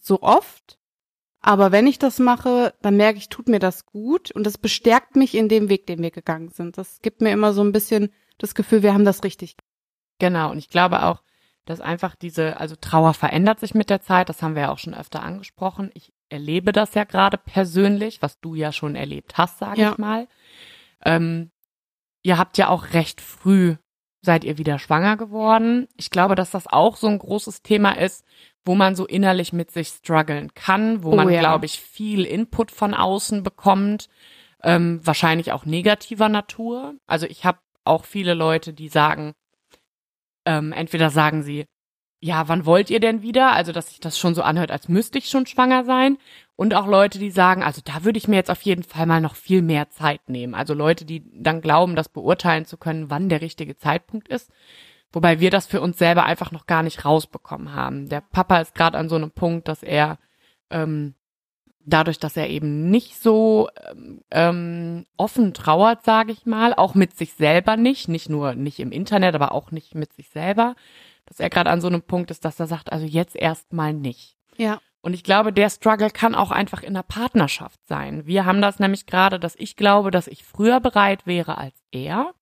so 0.00 0.22
oft, 0.22 0.78
aber 1.40 1.72
wenn 1.72 1.88
ich 1.88 1.98
das 1.98 2.20
mache, 2.20 2.72
dann 2.82 2.96
merke 2.96 3.18
ich, 3.18 3.28
tut 3.28 3.48
mir 3.48 3.58
das 3.58 3.84
gut 3.84 4.30
und 4.30 4.44
das 4.44 4.58
bestärkt 4.58 5.16
mich 5.16 5.34
in 5.34 5.48
dem 5.48 5.68
Weg, 5.68 5.86
den 5.86 6.00
wir 6.00 6.12
gegangen 6.12 6.50
sind. 6.50 6.78
Das 6.78 7.00
gibt 7.02 7.20
mir 7.20 7.32
immer 7.32 7.52
so 7.52 7.62
ein 7.62 7.72
bisschen 7.72 8.12
das 8.38 8.54
Gefühl, 8.54 8.82
wir 8.82 8.94
haben 8.94 9.04
das 9.04 9.24
richtig. 9.24 9.56
Genau. 10.18 10.52
Und 10.52 10.58
ich 10.58 10.68
glaube 10.68 11.02
auch, 11.02 11.22
dass 11.64 11.80
einfach 11.80 12.14
diese, 12.14 12.58
also 12.58 12.76
Trauer 12.76 13.12
verändert 13.12 13.58
sich 13.58 13.74
mit 13.74 13.90
der 13.90 14.00
Zeit. 14.00 14.28
Das 14.28 14.40
haben 14.40 14.54
wir 14.54 14.62
ja 14.62 14.72
auch 14.72 14.78
schon 14.78 14.94
öfter 14.94 15.22
angesprochen. 15.22 15.90
Ich 15.94 16.12
erlebe 16.28 16.72
das 16.72 16.94
ja 16.94 17.04
gerade 17.04 17.38
persönlich, 17.38 18.22
was 18.22 18.40
du 18.40 18.54
ja 18.54 18.72
schon 18.72 18.94
erlebt 18.94 19.36
hast, 19.36 19.58
sage 19.58 19.80
ja. 19.80 19.92
ich 19.92 19.98
mal. 19.98 20.28
Ähm, 21.04 21.50
ihr 22.22 22.38
habt 22.38 22.58
ja 22.58 22.68
auch 22.68 22.92
recht 22.92 23.20
früh 23.20 23.76
seid 24.22 24.44
ihr 24.44 24.56
wieder 24.56 24.78
schwanger 24.78 25.16
geworden. 25.16 25.88
Ich 25.96 26.10
glaube, 26.10 26.36
dass 26.36 26.52
das 26.52 26.68
auch 26.68 26.96
so 26.96 27.08
ein 27.08 27.18
großes 27.18 27.62
Thema 27.62 27.92
ist, 27.98 28.24
wo 28.64 28.74
man 28.74 28.94
so 28.94 29.04
innerlich 29.04 29.52
mit 29.52 29.72
sich 29.72 29.88
strugglen 29.88 30.54
kann, 30.54 31.02
wo 31.02 31.10
oh, 31.10 31.16
man, 31.16 31.28
ja. 31.28 31.40
glaube 31.40 31.66
ich, 31.66 31.80
viel 31.80 32.24
Input 32.24 32.70
von 32.70 32.94
außen 32.94 33.42
bekommt, 33.42 34.08
ähm, 34.62 35.00
wahrscheinlich 35.04 35.50
auch 35.52 35.64
negativer 35.64 36.28
Natur. 36.28 36.94
Also 37.06 37.26
ich 37.26 37.44
habe 37.44 37.58
auch 37.84 38.04
viele 38.04 38.34
Leute, 38.34 38.72
die 38.72 38.88
sagen, 38.88 39.32
ähm, 40.46 40.72
entweder 40.72 41.10
sagen 41.10 41.42
sie, 41.42 41.66
ja, 42.20 42.46
wann 42.46 42.64
wollt 42.66 42.88
ihr 42.88 43.00
denn 43.00 43.22
wieder? 43.22 43.50
Also, 43.50 43.72
dass 43.72 43.88
sich 43.88 43.98
das 43.98 44.16
schon 44.16 44.36
so 44.36 44.42
anhört, 44.42 44.70
als 44.70 44.88
müsste 44.88 45.18
ich 45.18 45.28
schon 45.28 45.44
schwanger 45.44 45.84
sein. 45.84 46.18
Und 46.56 46.74
auch 46.74 46.86
Leute, 46.86 47.18
die 47.18 47.30
sagen, 47.30 47.62
also 47.62 47.80
da 47.84 48.04
würde 48.04 48.18
ich 48.18 48.28
mir 48.28 48.36
jetzt 48.36 48.50
auf 48.50 48.62
jeden 48.62 48.82
Fall 48.82 49.06
mal 49.06 49.20
noch 49.20 49.34
viel 49.34 49.62
mehr 49.62 49.90
Zeit 49.90 50.28
nehmen. 50.28 50.54
Also 50.54 50.74
Leute, 50.74 51.04
die 51.04 51.24
dann 51.32 51.60
glauben, 51.60 51.96
das 51.96 52.08
beurteilen 52.08 52.66
zu 52.66 52.76
können, 52.76 53.10
wann 53.10 53.28
der 53.28 53.40
richtige 53.40 53.76
Zeitpunkt 53.76 54.28
ist. 54.28 54.50
Wobei 55.12 55.40
wir 55.40 55.50
das 55.50 55.66
für 55.66 55.80
uns 55.80 55.98
selber 55.98 56.24
einfach 56.24 56.52
noch 56.52 56.66
gar 56.66 56.82
nicht 56.82 57.04
rausbekommen 57.04 57.74
haben. 57.74 58.08
Der 58.08 58.20
Papa 58.20 58.58
ist 58.60 58.74
gerade 58.74 58.98
an 58.98 59.08
so 59.08 59.16
einem 59.16 59.30
Punkt, 59.30 59.68
dass 59.68 59.82
er 59.82 60.18
ähm, 60.70 61.14
dadurch, 61.84 62.18
dass 62.18 62.36
er 62.36 62.48
eben 62.48 62.90
nicht 62.90 63.20
so 63.20 63.68
ähm, 64.30 65.06
offen 65.16 65.54
trauert, 65.54 66.04
sage 66.04 66.32
ich 66.32 66.46
mal, 66.46 66.74
auch 66.74 66.94
mit 66.94 67.16
sich 67.16 67.34
selber 67.34 67.76
nicht, 67.76 68.08
nicht 68.08 68.28
nur 68.28 68.54
nicht 68.54 68.78
im 68.78 68.92
Internet, 68.92 69.34
aber 69.34 69.52
auch 69.52 69.70
nicht 69.70 69.94
mit 69.94 70.12
sich 70.12 70.30
selber, 70.30 70.74
dass 71.26 71.40
er 71.40 71.50
gerade 71.50 71.70
an 71.70 71.80
so 71.80 71.88
einem 71.88 72.02
Punkt 72.02 72.30
ist, 72.30 72.44
dass 72.44 72.60
er 72.60 72.66
sagt, 72.66 72.92
also 72.92 73.04
jetzt 73.06 73.36
erstmal 73.36 73.92
nicht. 73.92 74.36
Ja. 74.56 74.80
Und 75.02 75.14
ich 75.14 75.24
glaube, 75.24 75.52
der 75.52 75.68
Struggle 75.68 76.10
kann 76.10 76.34
auch 76.34 76.52
einfach 76.52 76.82
in 76.82 76.94
der 76.94 77.02
Partnerschaft 77.02 77.84
sein. 77.86 78.24
Wir 78.24 78.44
haben 78.46 78.62
das 78.62 78.78
nämlich 78.78 79.06
gerade, 79.06 79.40
dass 79.40 79.56
ich 79.56 79.76
glaube, 79.76 80.12
dass 80.12 80.28
ich 80.28 80.44
früher 80.44 80.80
bereit 80.80 81.26
wäre 81.26 81.58
als 81.58 81.74
er. 81.90 82.34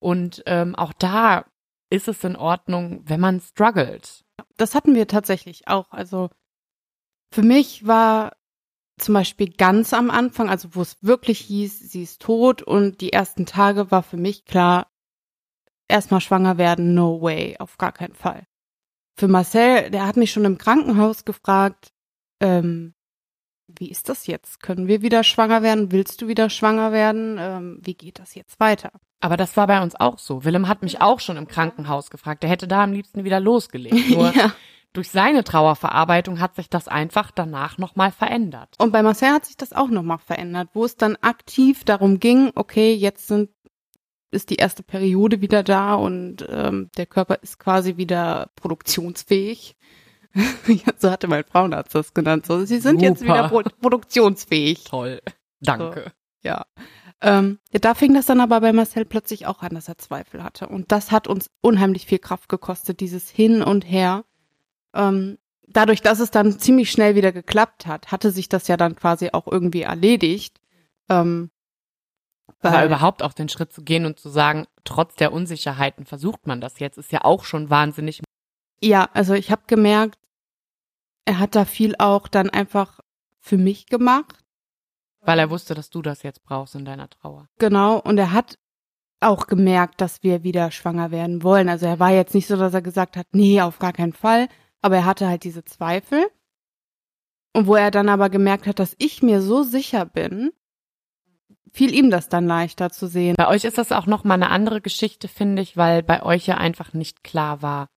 Und 0.00 0.42
ähm, 0.46 0.74
auch 0.74 0.92
da 0.92 1.44
ist 1.90 2.08
es 2.08 2.24
in 2.24 2.34
Ordnung, 2.34 3.02
wenn 3.04 3.20
man 3.20 3.40
struggelt. 3.40 4.24
Das 4.56 4.74
hatten 4.74 4.96
wir 4.96 5.06
tatsächlich 5.06 5.68
auch. 5.68 5.92
Also 5.92 6.30
für 7.32 7.42
mich 7.42 7.86
war 7.86 8.36
zum 8.98 9.14
Beispiel 9.14 9.50
ganz 9.50 9.92
am 9.92 10.10
Anfang, 10.10 10.50
also 10.50 10.74
wo 10.74 10.82
es 10.82 10.98
wirklich 11.00 11.38
hieß, 11.40 11.78
sie 11.78 12.02
ist 12.02 12.22
tot 12.22 12.62
und 12.62 13.00
die 13.00 13.12
ersten 13.12 13.46
Tage 13.46 13.90
war 13.90 14.02
für 14.02 14.16
mich 14.16 14.44
klar, 14.44 14.88
erstmal 15.88 16.20
schwanger 16.20 16.58
werden, 16.58 16.94
no 16.94 17.20
way, 17.20 17.56
auf 17.58 17.78
gar 17.78 17.92
keinen 17.92 18.14
Fall. 18.14 18.46
Für 19.16 19.28
Marcel, 19.28 19.90
der 19.90 20.06
hat 20.06 20.16
mich 20.16 20.32
schon 20.32 20.44
im 20.44 20.58
Krankenhaus 20.58 21.24
gefragt, 21.24 21.92
ähm, 22.40 22.94
wie 23.66 23.90
ist 23.90 24.08
das 24.08 24.26
jetzt? 24.26 24.60
Können 24.60 24.88
wir 24.88 25.02
wieder 25.02 25.24
schwanger 25.24 25.62
werden? 25.62 25.92
Willst 25.92 26.20
du 26.20 26.28
wieder 26.28 26.50
schwanger 26.50 26.92
werden? 26.92 27.36
Ähm, 27.38 27.78
wie 27.82 27.94
geht 27.94 28.18
das 28.18 28.34
jetzt 28.34 28.60
weiter? 28.60 28.90
Aber 29.20 29.36
das 29.36 29.56
war 29.56 29.66
bei 29.66 29.82
uns 29.82 29.94
auch 29.98 30.18
so. 30.18 30.44
Willem 30.44 30.68
hat 30.68 30.82
mich 30.82 31.00
auch 31.00 31.20
schon 31.20 31.36
im 31.36 31.48
Krankenhaus 31.48 32.10
gefragt. 32.10 32.44
Er 32.44 32.50
hätte 32.50 32.68
da 32.68 32.84
am 32.84 32.92
liebsten 32.92 33.24
wieder 33.24 33.40
losgelegt. 33.40 34.10
Nur 34.10 34.34
ja. 34.34 34.52
durch 34.92 35.10
seine 35.10 35.44
Trauerverarbeitung 35.44 36.40
hat 36.40 36.56
sich 36.56 36.68
das 36.68 36.88
einfach 36.88 37.30
danach 37.30 37.78
nochmal 37.78 38.12
verändert. 38.12 38.74
Und 38.78 38.92
bei 38.92 39.02
Marcel 39.02 39.30
hat 39.30 39.46
sich 39.46 39.56
das 39.56 39.72
auch 39.72 39.88
nochmal 39.88 40.18
verändert, 40.18 40.68
wo 40.74 40.84
es 40.84 40.96
dann 40.96 41.16
aktiv 41.22 41.84
darum 41.84 42.20
ging, 42.20 42.52
okay, 42.54 42.92
jetzt 42.92 43.28
sind 43.28 43.48
ist 44.34 44.50
die 44.50 44.56
erste 44.56 44.82
Periode 44.82 45.40
wieder 45.40 45.62
da 45.62 45.94
und 45.94 46.46
ähm, 46.48 46.90
der 46.96 47.06
Körper 47.06 47.38
ist 47.42 47.58
quasi 47.58 47.96
wieder 47.96 48.50
produktionsfähig. 48.56 49.76
so 50.98 51.10
hatte 51.10 51.28
mein 51.28 51.44
Frauenarzt 51.44 51.94
das 51.94 52.12
genannt. 52.12 52.46
So, 52.46 52.64
sie 52.64 52.80
sind 52.80 53.00
jetzt 53.00 53.20
Super. 53.20 53.34
wieder 53.34 53.48
pro 53.48 53.62
produktionsfähig. 53.80 54.84
Toll. 54.84 55.20
Danke. 55.60 56.12
Ja. 56.42 56.66
Ähm, 57.20 57.58
ja, 57.72 57.78
da 57.78 57.94
fing 57.94 58.12
das 58.12 58.26
dann 58.26 58.40
aber 58.40 58.60
bei 58.60 58.72
Marcel 58.72 59.04
plötzlich 59.04 59.46
auch 59.46 59.62
an, 59.62 59.74
dass 59.74 59.88
er 59.88 59.96
Zweifel 59.96 60.42
hatte. 60.42 60.68
Und 60.68 60.92
das 60.92 61.10
hat 61.10 61.28
uns 61.28 61.50
unheimlich 61.60 62.06
viel 62.06 62.18
Kraft 62.18 62.48
gekostet, 62.48 63.00
dieses 63.00 63.30
Hin 63.30 63.62
und 63.62 63.82
Her. 63.82 64.24
Ähm, 64.92 65.38
dadurch, 65.66 66.02
dass 66.02 66.20
es 66.20 66.30
dann 66.30 66.58
ziemlich 66.58 66.90
schnell 66.90 67.14
wieder 67.14 67.32
geklappt 67.32 67.86
hat, 67.86 68.12
hatte 68.12 68.30
sich 68.30 68.48
das 68.48 68.68
ja 68.68 68.76
dann 68.76 68.96
quasi 68.96 69.30
auch 69.32 69.46
irgendwie 69.50 69.82
erledigt. 69.82 70.60
Ähm, 71.08 71.50
weil- 72.72 72.86
überhaupt 72.86 73.22
auch 73.22 73.32
den 73.32 73.48
Schritt 73.48 73.72
zu 73.72 73.82
gehen 73.82 74.06
und 74.06 74.18
zu 74.18 74.28
sagen, 74.28 74.66
trotz 74.84 75.14
der 75.16 75.32
Unsicherheiten 75.32 76.06
versucht 76.06 76.46
man 76.46 76.60
das 76.60 76.78
jetzt, 76.78 76.98
ist 76.98 77.12
ja 77.12 77.24
auch 77.24 77.44
schon 77.44 77.70
wahnsinnig. 77.70 78.22
Ja, 78.80 79.08
also 79.12 79.34
ich 79.34 79.50
habe 79.50 79.62
gemerkt, 79.66 80.18
er 81.24 81.38
hat 81.38 81.54
da 81.54 81.64
viel 81.64 81.94
auch 81.98 82.28
dann 82.28 82.50
einfach 82.50 83.00
für 83.40 83.56
mich 83.56 83.86
gemacht. 83.86 84.40
Weil 85.20 85.38
er 85.38 85.50
wusste, 85.50 85.74
dass 85.74 85.88
du 85.88 86.02
das 86.02 86.22
jetzt 86.22 86.42
brauchst 86.42 86.74
in 86.74 86.84
deiner 86.84 87.08
Trauer. 87.08 87.48
Genau. 87.58 87.98
Und 87.98 88.18
er 88.18 88.32
hat 88.32 88.58
auch 89.20 89.46
gemerkt, 89.46 90.02
dass 90.02 90.22
wir 90.22 90.42
wieder 90.42 90.70
schwanger 90.70 91.10
werden 91.10 91.42
wollen. 91.42 91.70
Also 91.70 91.86
er 91.86 91.98
war 91.98 92.10
jetzt 92.10 92.34
nicht 92.34 92.46
so, 92.46 92.56
dass 92.56 92.74
er 92.74 92.82
gesagt 92.82 93.16
hat, 93.16 93.26
nee, 93.32 93.60
auf 93.62 93.78
gar 93.78 93.94
keinen 93.94 94.12
Fall. 94.12 94.48
Aber 94.82 94.96
er 94.96 95.04
hatte 95.06 95.26
halt 95.26 95.44
diese 95.44 95.64
Zweifel. 95.64 96.26
Und 97.54 97.66
wo 97.66 97.74
er 97.74 97.90
dann 97.90 98.10
aber 98.10 98.28
gemerkt 98.28 98.66
hat, 98.66 98.78
dass 98.78 98.94
ich 98.98 99.22
mir 99.22 99.40
so 99.40 99.62
sicher 99.62 100.04
bin, 100.04 100.50
fiel 101.74 101.92
ihm 101.92 102.08
das 102.08 102.28
dann 102.28 102.46
leichter 102.46 102.90
zu 102.90 103.08
sehen. 103.08 103.34
Bei 103.36 103.48
euch 103.48 103.64
ist 103.64 103.78
das 103.78 103.90
auch 103.90 104.06
noch 104.06 104.22
mal 104.22 104.34
eine 104.34 104.50
andere 104.50 104.80
Geschichte, 104.80 105.26
finde 105.26 105.60
ich, 105.60 105.76
weil 105.76 106.04
bei 106.04 106.22
euch 106.22 106.46
ja 106.46 106.56
einfach 106.56 106.92
nicht 106.92 107.24
klar 107.24 107.62
war, 107.62 107.88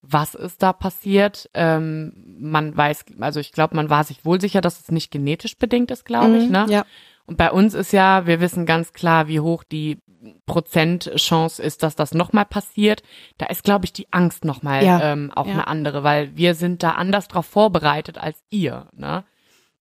was 0.00 0.36
ist 0.36 0.62
da 0.62 0.72
passiert. 0.72 1.50
Ähm, 1.52 2.12
man 2.38 2.76
weiß, 2.76 3.04
also 3.18 3.40
ich 3.40 3.50
glaube, 3.50 3.74
man 3.74 3.90
war 3.90 4.04
sich 4.04 4.24
wohl 4.24 4.40
sicher, 4.40 4.60
dass 4.60 4.80
es 4.80 4.92
nicht 4.92 5.10
genetisch 5.10 5.58
bedingt 5.58 5.90
ist, 5.90 6.04
glaube 6.04 6.38
ich. 6.38 6.44
Mhm, 6.46 6.52
Ne? 6.52 6.66
Ja. 6.70 6.86
Und 7.26 7.36
bei 7.36 7.50
uns 7.50 7.74
ist 7.74 7.92
ja, 7.92 8.28
wir 8.28 8.40
wissen 8.40 8.64
ganz 8.64 8.92
klar, 8.92 9.26
wie 9.26 9.40
hoch 9.40 9.64
die 9.64 9.98
Prozentchance 10.46 11.60
ist, 11.60 11.82
dass 11.82 11.96
das 11.96 12.14
nochmal 12.14 12.44
passiert. 12.46 13.02
Da 13.38 13.46
ist, 13.46 13.64
glaube 13.64 13.84
ich, 13.86 13.92
die 13.92 14.12
Angst 14.12 14.44
nochmal 14.44 14.84
Ja, 14.84 15.12
ähm, 15.12 15.32
auch 15.34 15.46
ja. 15.46 15.54
eine 15.54 15.66
andere, 15.66 16.04
weil 16.04 16.36
wir 16.36 16.54
sind 16.54 16.84
da 16.84 16.92
anders 16.92 17.26
drauf 17.26 17.46
vorbereitet 17.46 18.18
als 18.18 18.44
ihr. 18.50 18.86
Ne? 18.92 19.24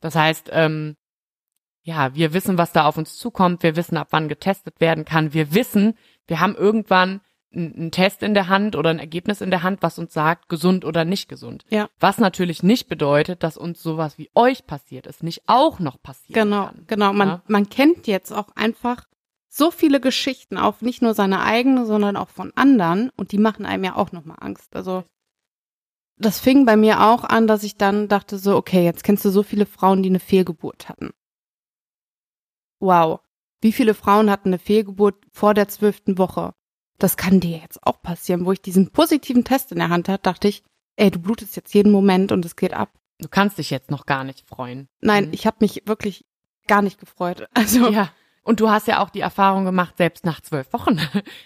Das 0.02 0.16
heißt, 0.16 0.50
ähm, 0.52 0.96
ja, 1.88 2.16
wir 2.16 2.34
wissen, 2.34 2.58
was 2.58 2.72
da 2.74 2.86
auf 2.88 2.98
uns 2.98 3.16
zukommt. 3.16 3.62
Wir 3.62 3.76
wissen, 3.76 3.96
ab 3.96 4.08
wann 4.10 4.28
getestet 4.28 4.82
werden 4.82 5.06
kann. 5.06 5.34
Wir 5.34 5.54
wissen, 5.54 5.94
wir 6.26 6.40
haben 6.40 6.56
irgendwann 6.56 7.22
einen 7.54 7.92
Test 7.92 8.24
in 8.24 8.34
der 8.34 8.50
Hand 8.50 8.76
oder 8.76 8.90
ein 8.90 8.98
Ergebnis 9.00 9.40
in 9.40 9.52
der 9.52 9.62
Hand, 9.64 9.82
was 9.84 10.00
uns 10.00 10.12
sagt, 10.12 10.50
gesund 10.50 10.84
oder 10.84 11.06
nicht 11.06 11.30
gesund. 11.30 11.64
Ja. 11.70 11.88
Was 12.00 12.18
natürlich 12.18 12.64
nicht 12.64 12.90
bedeutet, 12.90 13.44
dass 13.44 13.56
uns 13.56 13.82
sowas 13.82 14.18
wie 14.18 14.30
euch 14.34 14.66
passiert 14.66 15.06
ist, 15.08 15.22
nicht 15.24 15.44
auch 15.46 15.80
noch 15.80 16.02
passieren 16.02 16.34
Genau, 16.50 16.66
kann. 16.66 16.84
genau. 16.88 17.14
Man, 17.14 17.28
Ja. 17.30 17.42
man 17.48 17.70
kennt 17.70 18.08
jetzt 18.08 18.32
auch 18.34 18.50
einfach 18.56 19.06
so 19.48 19.70
viele 19.72 20.02
Geschichten 20.02 20.58
auf, 20.58 20.82
nicht 20.82 21.02
nur 21.04 21.14
seine 21.14 21.44
eigene, 21.44 21.86
sondern 21.86 22.18
auch 22.18 22.30
von 22.30 22.52
anderen. 22.56 23.10
Und 23.16 23.32
die 23.32 23.38
machen 23.38 23.66
einem 23.66 23.84
ja 23.86 23.96
auch 23.96 24.12
nochmal 24.12 24.38
Angst. 24.42 24.76
Also 24.76 25.04
das 26.18 26.40
fing 26.40 26.66
bei 26.66 26.76
mir 26.76 27.06
auch 27.06 27.24
an, 27.24 27.46
dass 27.48 27.64
ich 27.64 27.78
dann 27.78 28.08
dachte 28.08 28.38
so, 28.38 28.56
okay, 28.58 28.84
jetzt 28.84 29.04
kennst 29.04 29.24
du 29.24 29.30
so 29.30 29.44
viele 29.44 29.66
Frauen, 29.66 30.02
die 30.04 30.10
eine 30.10 30.20
Fehlgeburt 30.20 30.90
hatten. 30.90 31.12
Wow. 32.80 33.20
Wie 33.62 33.72
viele 33.72 33.94
Frauen 33.94 34.30
hatten 34.30 34.50
eine 34.50 34.60
Fehlgeburt 34.60 35.16
vor 35.32 35.54
der 35.54 35.68
zwölften 35.68 36.18
Woche? 36.18 36.54
Das 36.98 37.18
kann 37.18 37.40
dir 37.40 37.58
jetzt 37.58 37.86
auch 37.86 38.02
passieren. 38.02 38.46
Wo 38.46 38.52
ich 38.52 38.62
diesen 38.62 38.92
positiven 38.92 39.44
Test 39.44 39.72
in 39.72 39.80
der 39.80 39.90
Hand 39.90 40.08
hatte, 40.08 40.24
dachte 40.24 40.48
ich, 40.48 40.64
ey, 40.96 41.12
du 41.12 41.20
blutest 41.20 41.56
jetzt 41.56 41.74
jeden 41.74 41.92
Moment 41.92 42.32
und 42.32 42.46
es 42.46 42.56
geht 42.56 42.74
ab. 42.74 42.92
Du 43.20 43.28
kannst 43.30 43.58
dich 43.58 43.70
jetzt 43.70 43.92
noch 43.92 44.06
gar 44.06 44.24
nicht 44.24 44.48
freuen. 44.48 44.88
Nein, 45.02 45.28
Mhm. 45.28 45.34
ich 45.34 45.46
habe 45.48 45.58
mich 45.62 45.84
wirklich 45.86 46.26
gar 46.68 46.82
nicht 46.82 47.00
gefreut. 47.00 47.48
Also 47.54 47.90
Ja. 47.90 48.10
Und 48.46 48.60
du 48.60 48.70
hast 48.70 48.88
ja 48.88 49.04
auch 49.04 49.10
die 49.10 49.22
Erfahrung 49.22 49.66
gemacht, 49.66 49.98
selbst 49.98 50.24
nach 50.24 50.40
zwölf 50.40 50.72
Wochen. 50.72 51.00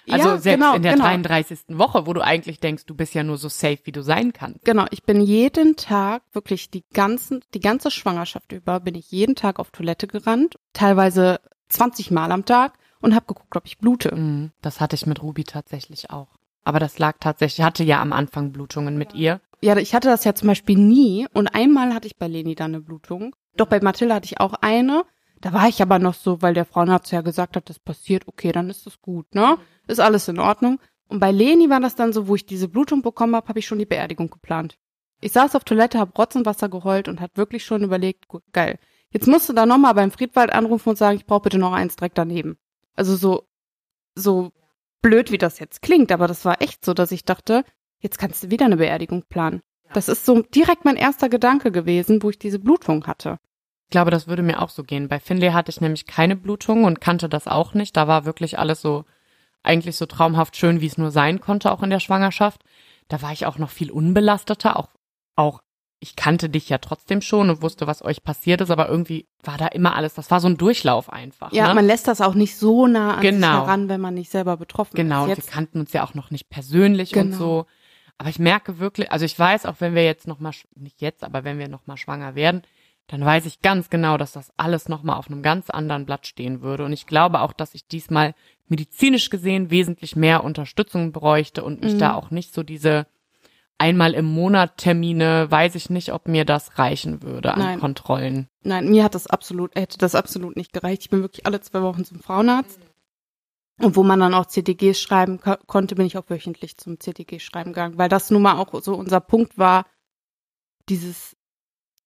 Also 0.10 0.29
Ja, 0.29 0.38
selbst 0.38 0.60
genau, 0.60 0.75
in 0.75 0.84
der 0.84 0.94
genau. 0.94 1.06
33. 1.06 1.60
Woche, 1.70 2.06
wo 2.06 2.13
du 2.13 2.22
eigentlich 2.22 2.60
denkst, 2.60 2.86
du 2.86 2.94
bist 2.94 3.13
ja 3.13 3.24
nur 3.24 3.38
so 3.38 3.48
safe, 3.48 3.79
wie 3.86 3.94
du 3.94 4.03
sein 4.03 4.34
kannst. 4.34 4.65
Genau, 4.65 4.86
ich 4.91 5.03
bin 5.03 5.22
jeden 5.22 5.77
Tag, 5.77 6.24
wirklich 6.34 6.70
die 6.70 6.84
ganzen, 6.94 7.41
die 7.53 7.62
ganze 7.62 7.89
Schwangerschaft 7.89 8.51
über, 8.51 8.82
bin 8.82 8.96
ich 8.96 9.12
jeden 9.12 9.36
Tag 9.36 9.60
auf 9.60 9.72
Toilette 9.72 10.08
gerannt, 10.08 10.58
teilweise 10.74 11.39
20 11.70 12.12
Mal 12.12 12.32
am 12.34 12.44
Tag 12.44 12.74
und 13.00 13.15
habe 13.15 13.27
geguckt, 13.27 13.56
ob 13.56 13.65
ich 13.65 13.77
blute. 13.77 14.13
Mhm. 14.13 14.51
Das 14.62 14.82
hatte 14.82 14.96
ich 14.96 15.06
mit 15.06 15.24
Ruby 15.24 15.46
tatsächlich 15.46 16.10
auch. 16.12 16.27
Aber 16.65 16.79
das 16.79 17.00
lag 17.00 17.15
tatsächlich, 17.20 17.60
ich 17.60 17.65
hatte 17.65 17.84
ja 17.84 18.01
am 18.01 18.12
Anfang 18.12 18.51
Blutungen 18.51 18.98
mit 18.98 19.13
ihr. 19.13 19.39
Ja, 19.62 19.77
ich 19.77 19.96
hatte 19.96 20.10
das 20.10 20.25
ja 20.25 20.36
zum 20.36 20.50
Beispiel 20.50 20.77
nie 20.77 21.27
und 21.34 21.48
einmal 21.48 21.94
hatte 21.94 22.08
ich 22.08 22.18
bei 22.18 22.27
Leni 22.27 22.56
dann 22.56 22.74
eine 22.74 22.82
Blutung. 22.82 23.36
Doch 23.56 23.68
bei 23.68 23.79
Mathilda 23.79 24.15
hatte 24.15 24.25
ich 24.25 24.39
auch 24.39 24.53
eine. 24.53 25.03
Da 25.41 25.53
war 25.53 25.67
ich 25.69 25.81
aber 25.81 26.00
noch 26.00 26.13
so, 26.13 26.41
weil 26.41 26.53
der 26.53 26.65
Frauenarzt 26.65 27.12
ja 27.12 27.22
gesagt 27.22 27.55
hat, 27.55 27.69
das 27.69 27.79
passiert, 27.79 28.27
okay, 28.27 28.51
dann 28.51 28.69
ist 28.69 28.86
das 28.86 29.01
gut, 29.01 29.34
ne? 29.34 29.58
Ist 29.88 30.00
alles 30.00 30.27
in 30.27 30.39
Ordnung. 30.39 30.79
Und 31.08 31.19
bei 31.19 31.31
Leni 31.31 31.69
war 31.69 31.79
das 31.79 31.96
dann 31.96 32.13
so, 32.13 32.27
wo 32.27 32.36
ich 32.36 32.46
diese 32.46 32.67
Blutung 32.67 33.01
bekommen 33.01 33.36
habe, 33.36 33.48
habe 33.48 33.60
ich 33.60 33.65
schon 33.65 33.79
die 33.79 33.86
Beerdigung 33.86 34.29
geplant. 34.29 34.77
Ich 35.22 35.31
saß 35.31 35.55
auf 35.55 35.63
Toilette, 35.63 36.00
habe 36.00 36.13
Rotzenwasser 36.13 36.69
geheult 36.69 37.08
und 37.08 37.19
hat 37.19 37.36
wirklich 37.36 37.65
schon 37.65 37.84
überlegt, 37.84 38.27
gut, 38.27 38.43
geil. 38.53 38.79
Jetzt 39.12 39.27
musst 39.27 39.50
du 39.50 39.53
da 39.53 39.65
nochmal 39.65 39.96
beim 39.96 40.12
Friedwald 40.12 40.51
anrufen 40.53 40.89
und 40.89 40.98
sagen, 40.98 41.17
ich 41.17 41.25
brauche 41.25 41.41
bitte 41.41 41.58
noch 41.58 41.74
eins 41.74 41.96
direkt 41.96 42.17
daneben. 42.17 42.58
Also 42.96 43.15
so, 43.15 43.48
so 44.15 44.51
blöd, 45.01 45.31
wie 45.31 45.38
das 45.38 45.60
jetzt 45.60 45.81
klingt, 45.81 46.12
aber 46.12 46.27
das 46.27 46.46
war 46.46 46.62
echt 46.62 46.86
so, 46.86 46.93
dass 46.93 47.12
ich 47.12 47.25
dachte, 47.25 47.63
jetzt 48.00 48.19
kannst 48.19 48.43
du 48.43 48.51
wieder 48.51 48.65
eine 48.65 48.77
Beerdigung 48.77 49.24
planen. 49.27 49.62
Das 49.93 50.10
ist 50.10 50.25
so 50.25 50.43
direkt 50.43 50.86
mein 50.86 50.98
erster 50.98 51.29
Gedanke 51.29 51.72
gewesen, 51.72 52.22
wo 52.22 52.29
ich 52.29 52.38
diese 52.38 52.60
Blutung 52.60 53.08
hatte. 53.08 53.39
Ich 53.89 53.91
glaube, 53.91 54.12
das 54.12 54.27
würde 54.27 54.43
mir 54.43 54.62
auch 54.62 54.69
so 54.69 54.84
gehen. 54.84 55.08
Bei 55.08 55.19
Finlay 55.19 55.50
hatte 55.51 55.72
ich 55.72 55.81
nämlich 55.81 56.05
keine 56.05 56.36
Blutung 56.36 56.84
und 56.84 57.01
kannte 57.01 57.27
das 57.27 57.48
auch 57.48 57.74
nicht. 57.74 57.98
Da 57.98 58.08
war 58.08 58.24
wirklich 58.24 58.60
alles 58.60 58.84
so, 58.84 59.03
eigentlich 59.63 59.98
so 59.98 60.05
traumhaft 60.05 60.55
schön, 60.58 60.79
wie 60.79 60.86
es 60.86 61.00
nur 61.00 61.10
sein 61.10 61.41
konnte, 61.41 61.72
auch 61.72 61.81
in 61.81 61.89
der 61.89 62.00
Schwangerschaft. 62.00 62.62
Da 63.08 63.24
war 63.24 63.31
ich 63.31 63.48
auch 63.48 63.58
noch 63.58 63.72
viel 63.72 63.89
unbelasteter, 63.89 64.77
auch, 64.77 64.89
auch, 65.36 65.62
ich 66.00 66.15
kannte 66.15 66.50
dich 66.50 66.69
ja 66.69 66.77
trotzdem 66.77 67.19
schon 67.22 67.50
und 67.50 67.63
wusste, 67.63 67.88
was 67.88 68.03
euch 68.05 68.22
passiert 68.24 68.62
ist, 68.62 68.69
aber 68.69 68.88
irgendwie 68.89 69.27
war 69.41 69.58
da 69.58 69.65
immer 69.65 69.96
alles, 69.96 70.13
das 70.13 70.29
war 70.29 70.39
so 70.39 70.48
ein 70.48 70.58
Durchlauf 70.58 71.12
einfach. 71.12 71.51
Ja, 71.51 71.69
ne? 71.69 71.74
man 71.74 71.86
lässt 71.88 72.08
das 72.08 72.22
auch 72.22 72.36
nicht 72.36 72.58
so 72.58 72.86
nah 72.86 73.15
an 73.15 73.22
sich 73.22 73.31
Genau. 73.31 73.48
heran, 73.65 73.89
wenn 73.89 74.00
man 74.01 74.13
nicht 74.13 74.29
selber 74.29 74.55
betroffen 74.55 74.96
Genau, 74.98 75.25
ist. 75.25 75.29
und 75.31 75.38
wir 75.46 75.51
kannten 75.51 75.79
uns 75.79 75.93
ja 75.93 76.03
auch 76.03 76.13
noch 76.13 76.29
nicht 76.29 76.48
persönlich 76.51 77.15
und 77.15 77.31
Genau. 77.31 77.38
so. 77.38 77.65
Aber 78.19 78.29
ich 78.29 78.38
merke 78.38 78.77
wirklich, 78.77 79.12
also 79.12 79.25
ich 79.25 79.38
weiß, 79.39 79.65
auch 79.65 79.77
wenn 79.79 79.96
wir 79.96 80.03
jetzt 80.05 80.27
noch 80.27 80.39
mal, 80.39 80.51
sch- 80.51 80.67
nicht 80.75 81.01
jetzt, 81.01 81.24
aber 81.24 81.43
wenn 81.43 81.58
wir 81.58 81.69
noch 81.69 81.88
mal 81.88 81.98
schwanger 81.98 82.36
werden, 82.36 82.62
dann 83.10 83.25
weiß 83.25 83.46
ich 83.46 83.62
ganz 83.62 83.89
genau, 83.89 84.18
dass 84.18 84.32
das 84.34 84.51
alles 84.56 84.88
noch 84.88 85.04
mal 85.04 85.16
auf 85.18 85.28
einem 85.28 85.42
ganz 85.42 85.70
anderen 85.70 86.06
Blatt 86.06 86.28
stehen 86.28 86.62
würde. 86.62 86.86
Und 86.86 86.94
ich 86.94 87.06
glaube 87.08 87.42
auch, 87.42 87.54
dass 87.54 87.74
ich 87.74 87.88
diesmal 87.88 88.34
medizinisch 88.68 89.30
gesehen 89.30 89.72
wesentlich 89.72 90.16
mehr 90.16 90.44
Unterstützung 90.44 91.12
bräuchte 91.12 91.63
und 91.63 91.82
mich 91.84 91.94
Mhm. 91.96 92.00
da 92.00 92.13
auch 92.13 92.30
nicht 92.32 92.54
so 92.54 92.62
diese 92.63 93.08
einmal 93.80 94.13
im 94.13 94.25
Monat 94.25 94.78
Termine, 94.78 95.50
weiß 95.50 95.75
ich 95.75 95.89
nicht, 95.89 96.12
ob 96.13 96.28
mir 96.28 96.46
das 96.46 96.78
reichen 96.78 97.24
würde 97.24 97.54
an 97.54 97.60
Nein. 97.60 97.80
Kontrollen. 97.80 98.48
Nein, 98.62 98.89
mir 98.89 99.04
hat 99.06 99.16
das 99.16 99.25
absolut, 99.25 99.74
hätte 99.75 99.98
das 99.98 100.16
absolut 100.16 100.56
nicht 100.56 100.74
gereicht. 100.74 101.01
Ich 101.04 101.10
bin 101.10 101.22
wirklich 101.22 101.46
alle 101.46 101.62
zwei 101.62 101.82
Wochen 101.82 102.04
zum 102.06 102.20
Frauenarzt. 102.20 102.80
Und 103.82 103.96
wo 103.96 104.04
man 104.04 104.20
dann 104.20 104.34
auch 104.34 104.46
CTGs 104.48 105.00
schreiben 105.01 105.39
ko 105.39 105.56
konnte, 105.66 105.96
bin 105.96 106.06
ich 106.06 106.18
auch 106.18 106.30
wöchentlich 106.30 106.78
zum 106.78 107.00
CTG 107.00 107.39
schreiben 107.39 107.72
gegangen, 107.72 107.98
weil 107.98 108.10
das 108.10 108.30
nun 108.30 108.42
mal 108.42 108.58
auch 108.58 108.80
so 108.82 108.94
unser 108.94 109.22
Punkt 109.22 109.58
war, 109.58 109.86
dieses, 110.89 111.38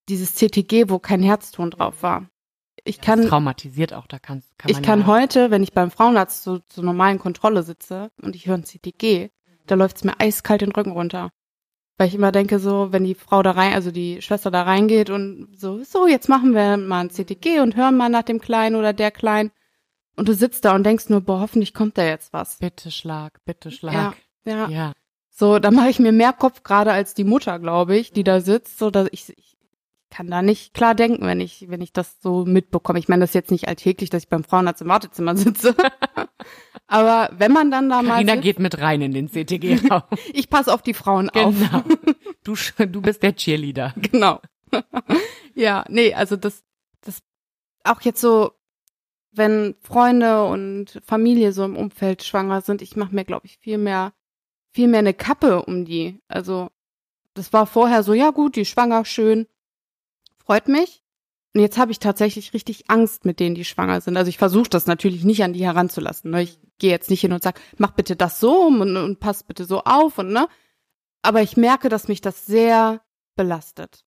dieses 0.10 0.36
CTG, 0.36 0.90
wo 0.90 1.00
kein 1.00 1.22
Herzton 1.22 1.72
drauf 1.72 2.04
war. 2.04 2.28
Ich 2.84 2.98
Das 2.98 3.06
kann, 3.06 3.26
traumatisiert 3.26 3.94
auch, 3.94 4.08
da 4.08 4.20
kannst, 4.20 4.58
kann 4.58 4.72
man 4.72 4.82
ich 4.82 4.86
kann 4.86 5.00
ja, 5.02 5.08
heute, 5.08 5.52
wenn 5.52 5.64
ich 5.64 5.74
beim 5.74 5.92
Frauenarzt 5.92 6.44
so, 6.44 6.60
zur 6.60 6.84
normalen 6.84 7.20
Kontrolle 7.20 7.64
sitze 7.64 8.12
und 8.22 8.36
ich 8.36 8.48
höre 8.48 8.56
ein 8.56 8.66
CTG, 8.66 9.30
da 9.68 9.76
läuft's 9.76 10.04
mir 10.04 10.20
eiskalt 10.20 10.62
den 10.62 10.72
Rücken 10.72 10.92
runter. 10.92 11.32
Weil 11.98 12.08
ich 12.08 12.16
immer 12.16 12.32
denke 12.32 12.60
so, 12.60 12.92
wenn 12.92 13.04
die 13.04 13.16
Frau 13.16 13.44
da 13.44 13.52
rein, 13.52 13.74
also 13.74 13.92
die 13.92 14.22
Schwester 14.22 14.50
da 14.52 14.64
reingeht 14.64 15.10
und 15.10 15.50
so, 15.56 15.84
so, 15.84 16.08
jetzt 16.08 16.28
machen 16.28 16.54
wir 16.54 16.76
mal 16.78 17.02
ein 17.02 17.12
CTG 17.12 17.60
und 17.60 17.76
hören 17.76 17.96
mal 17.96 18.10
nach 18.10 18.24
dem 18.24 18.42
Kleinen 18.42 18.76
oder 18.76 18.94
der 18.94 19.12
Kleinen. 19.12 19.52
und 20.16 20.28
du 20.28 20.34
sitzt 20.34 20.66
da 20.66 20.76
und 20.76 20.84
denkst 20.84 21.10
nur, 21.10 21.22
boah, 21.22 21.40
hoffentlich 21.40 21.74
kommt 21.74 21.98
da 21.98 22.04
jetzt 22.04 22.34
was. 22.34 22.58
Bitte 22.58 22.92
Schlag, 22.92 23.40
bitte 23.46 23.72
Schlag. 23.72 24.16
Ja, 24.46 24.52
ja. 24.52 24.68
ja. 24.70 24.94
So, 25.30 25.60
da 25.60 25.72
mache 25.72 25.90
ich 25.90 26.00
mir 26.00 26.12
mehr 26.12 26.34
Kopf 26.34 26.64
gerade 26.64 26.92
als 26.92 27.14
die 27.14 27.24
Mutter, 27.24 27.58
glaube 27.60 27.96
ich, 27.96 28.12
die 28.12 28.24
da 28.24 28.42
sitzt, 28.42 28.78
so 28.78 28.92
dass 28.92 29.08
ich, 29.12 29.30
ich 29.38 29.53
kann 30.14 30.28
da 30.30 30.44
nicht 30.44 30.76
klar 30.76 30.94
denken, 30.94 31.26
wenn 31.26 31.40
ich, 31.42 31.66
wenn 31.70 31.82
ich 31.82 31.92
das 31.92 32.22
so 32.22 32.46
mitbekomme. 32.46 33.00
Ich 33.00 33.08
meine, 33.08 33.22
das 33.22 33.32
ist 33.32 33.36
jetzt 33.36 33.50
nicht 33.52 33.68
alltäglich, 33.68 34.12
dass 34.12 34.24
ich 34.24 34.30
beim 34.30 34.44
Frauenarzt 34.44 34.84
im 34.84 34.88
Wartezimmer 34.88 35.36
sitze. 35.36 35.76
Aber 36.88 37.30
wenn 37.38 37.52
man 37.52 37.72
dann 37.72 37.90
da 37.90 38.04
mal. 38.04 38.24
Sitzt, 38.24 38.42
geht 38.44 38.60
mit 38.60 38.80
rein 38.80 39.02
in 39.02 39.12
den 39.12 39.28
CTG-Raum. 39.28 40.04
ich 40.34 40.50
passe 40.52 40.72
auf 40.72 40.84
die 40.84 40.94
Frauen 40.94 41.30
auf. 41.32 41.56
genau. 41.58 41.84
Du, 42.44 42.54
sch- 42.56 42.86
du 42.86 43.02
bist 43.02 43.24
der 43.24 43.36
Cheerleader. 43.38 43.94
Genau. 43.96 44.42
ja, 45.56 45.86
nee, 45.88 46.14
also 46.14 46.36
das, 46.36 46.62
das 47.00 47.22
auch 47.86 48.02
jetzt 48.02 48.20
so, 48.20 48.52
wenn 49.32 49.76
Freunde 49.82 50.44
und 50.46 51.02
Familie 51.06 51.54
so 51.54 51.64
im 51.64 51.78
Umfeld 51.78 52.22
schwanger 52.22 52.60
sind, 52.60 52.82
ich 52.82 52.98
mache 52.98 53.16
mir, 53.16 53.24
glaube 53.24 53.46
ich, 53.46 53.60
viel 53.60 53.78
mehr, 53.78 54.12
viel 54.74 54.90
mehr 54.90 55.00
eine 55.00 55.14
Kappe 55.14 55.64
um 55.64 55.86
die. 55.86 56.20
Also 56.28 56.70
das 57.34 57.54
war 57.54 57.66
vorher 57.66 58.04
so, 58.04 58.14
ja 58.14 58.32
gut, 58.32 58.58
die 58.58 58.66
schwanger, 58.66 59.06
schön, 59.06 59.48
freut 60.46 60.68
mich. 60.68 61.04
Und 61.56 61.62
jetzt 61.62 61.78
habe 61.78 61.92
ich 61.92 62.00
tatsächlich 62.00 62.54
richtig 62.54 62.90
Angst 62.90 63.26
mit 63.26 63.40
denen, 63.40 63.54
die 63.54 63.66
schwanger 63.66 64.02
sind. 64.02 64.18
Also 64.18 64.30
ich 64.30 64.40
versuche 64.40 64.70
das 64.70 64.88
natürlich 64.88 65.24
nicht 65.24 65.44
an 65.44 65.54
die 65.54 65.64
heranzulassen. 65.64 66.32
Ne? 66.32 66.42
Ich 66.42 66.60
gehe 66.80 66.90
jetzt 66.90 67.12
nicht 67.12 67.22
hin 67.22 67.32
und 67.32 67.44
sag, 67.44 67.60
mach 67.78 67.92
bitte 67.92 68.16
das 68.16 68.40
so 68.40 68.64
und, 68.64 68.98
und 68.98 69.20
pass 69.20 69.44
bitte 69.44 69.66
so 69.66 69.84
auf 69.84 70.18
und 70.18 70.32
ne. 70.32 70.48
Aber 71.22 71.42
ich 71.42 71.56
merke, 71.56 71.90
dass 71.90 72.08
mich 72.08 72.22
das 72.22 72.48
sehr 72.48 73.02
belastet. 73.36 74.04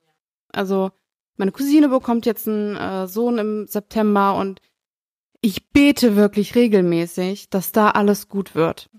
Also 0.52 0.90
meine 1.36 1.52
Cousine 1.52 1.88
bekommt 1.88 2.26
jetzt 2.26 2.48
einen 2.48 2.76
äh, 2.76 3.06
Sohn 3.06 3.38
im 3.38 3.66
September 3.66 4.36
und 4.36 4.60
ich 5.40 5.70
bete 5.70 6.16
wirklich 6.16 6.56
regelmäßig, 6.56 7.50
dass 7.50 7.70
da 7.70 7.90
alles 7.90 8.28
gut 8.28 8.54
wird. 8.56 8.90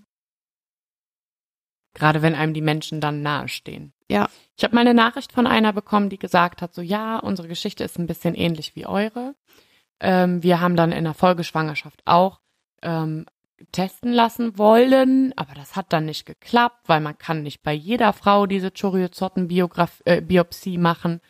Gerade 1.94 2.22
wenn 2.22 2.34
einem 2.34 2.54
die 2.54 2.62
Menschen 2.62 3.00
dann 3.00 3.22
nahestehen. 3.22 3.92
Ja. 4.10 4.28
Ich 4.56 4.64
habe 4.64 4.74
mal 4.74 4.80
eine 4.80 4.94
Nachricht 4.94 5.32
von 5.32 5.46
einer 5.46 5.72
bekommen, 5.72 6.08
die 6.08 6.18
gesagt 6.18 6.62
hat, 6.62 6.74
so 6.74 6.82
ja, 6.82 7.18
unsere 7.18 7.48
Geschichte 7.48 7.84
ist 7.84 7.98
ein 7.98 8.06
bisschen 8.06 8.34
ähnlich 8.34 8.74
wie 8.74 8.86
eure. 8.86 9.34
Ähm, 10.00 10.42
wir 10.42 10.60
haben 10.60 10.76
dann 10.76 10.92
in 10.92 11.04
der 11.04 11.14
Folgeschwangerschaft 11.14 12.02
auch 12.06 12.40
ähm, 12.82 13.26
testen 13.72 14.12
lassen 14.12 14.58
wollen, 14.58 15.32
aber 15.36 15.54
das 15.54 15.76
hat 15.76 15.92
dann 15.92 16.06
nicht 16.06 16.26
geklappt, 16.26 16.80
weil 16.86 17.00
man 17.00 17.18
kann 17.18 17.42
nicht 17.42 17.62
bei 17.62 17.72
jeder 17.72 18.12
Frau 18.12 18.46
diese 18.46 18.70
Choriozotten-Biopsie 18.70 20.78
machen. 20.78 21.20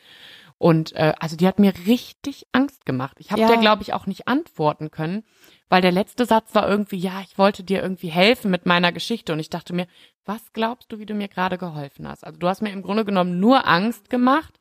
Und 0.59 0.95
äh, 0.97 1.15
also 1.21 1.37
die 1.37 1.47
hat 1.47 1.61
mir 1.61 1.73
richtig 1.87 2.47
Angst 2.51 2.85
gemacht. 2.85 3.17
Ich 3.21 3.31
habe 3.31 3.43
Ja. 3.43 3.47
der, 3.47 3.59
glaube 3.59 3.83
ich, 3.83 3.95
auch 3.95 4.07
nicht 4.07 4.27
antworten 4.27 4.91
können, 4.91 5.23
weil 5.69 5.83
der 5.83 5.93
letzte 5.93 6.27
Satz 6.27 6.55
war 6.55 6.69
irgendwie, 6.69 6.97
ja, 6.97 7.21
ich 7.23 7.39
wollte 7.39 7.63
dir 7.63 7.81
irgendwie 7.81 8.09
helfen 8.09 8.51
mit 8.51 8.67
meiner 8.67 8.91
Geschichte. 8.91 9.33
Und 9.33 9.39
ich 9.39 9.51
dachte 9.51 9.73
mir, 9.73 9.87
was 10.25 10.53
glaubst 10.53 10.91
du, 10.91 10.99
wie 10.99 11.07
du 11.07 11.15
mir 11.15 11.29
gerade 11.29 11.59
geholfen 11.59 12.09
hast? 12.09 12.25
Also 12.27 12.39
du 12.39 12.49
hast 12.49 12.61
mir 12.61 12.73
im 12.73 12.83
Grunde 12.83 13.05
genommen 13.05 13.39
nur 13.39 13.69
Angst 13.69 14.11
gemacht, 14.11 14.59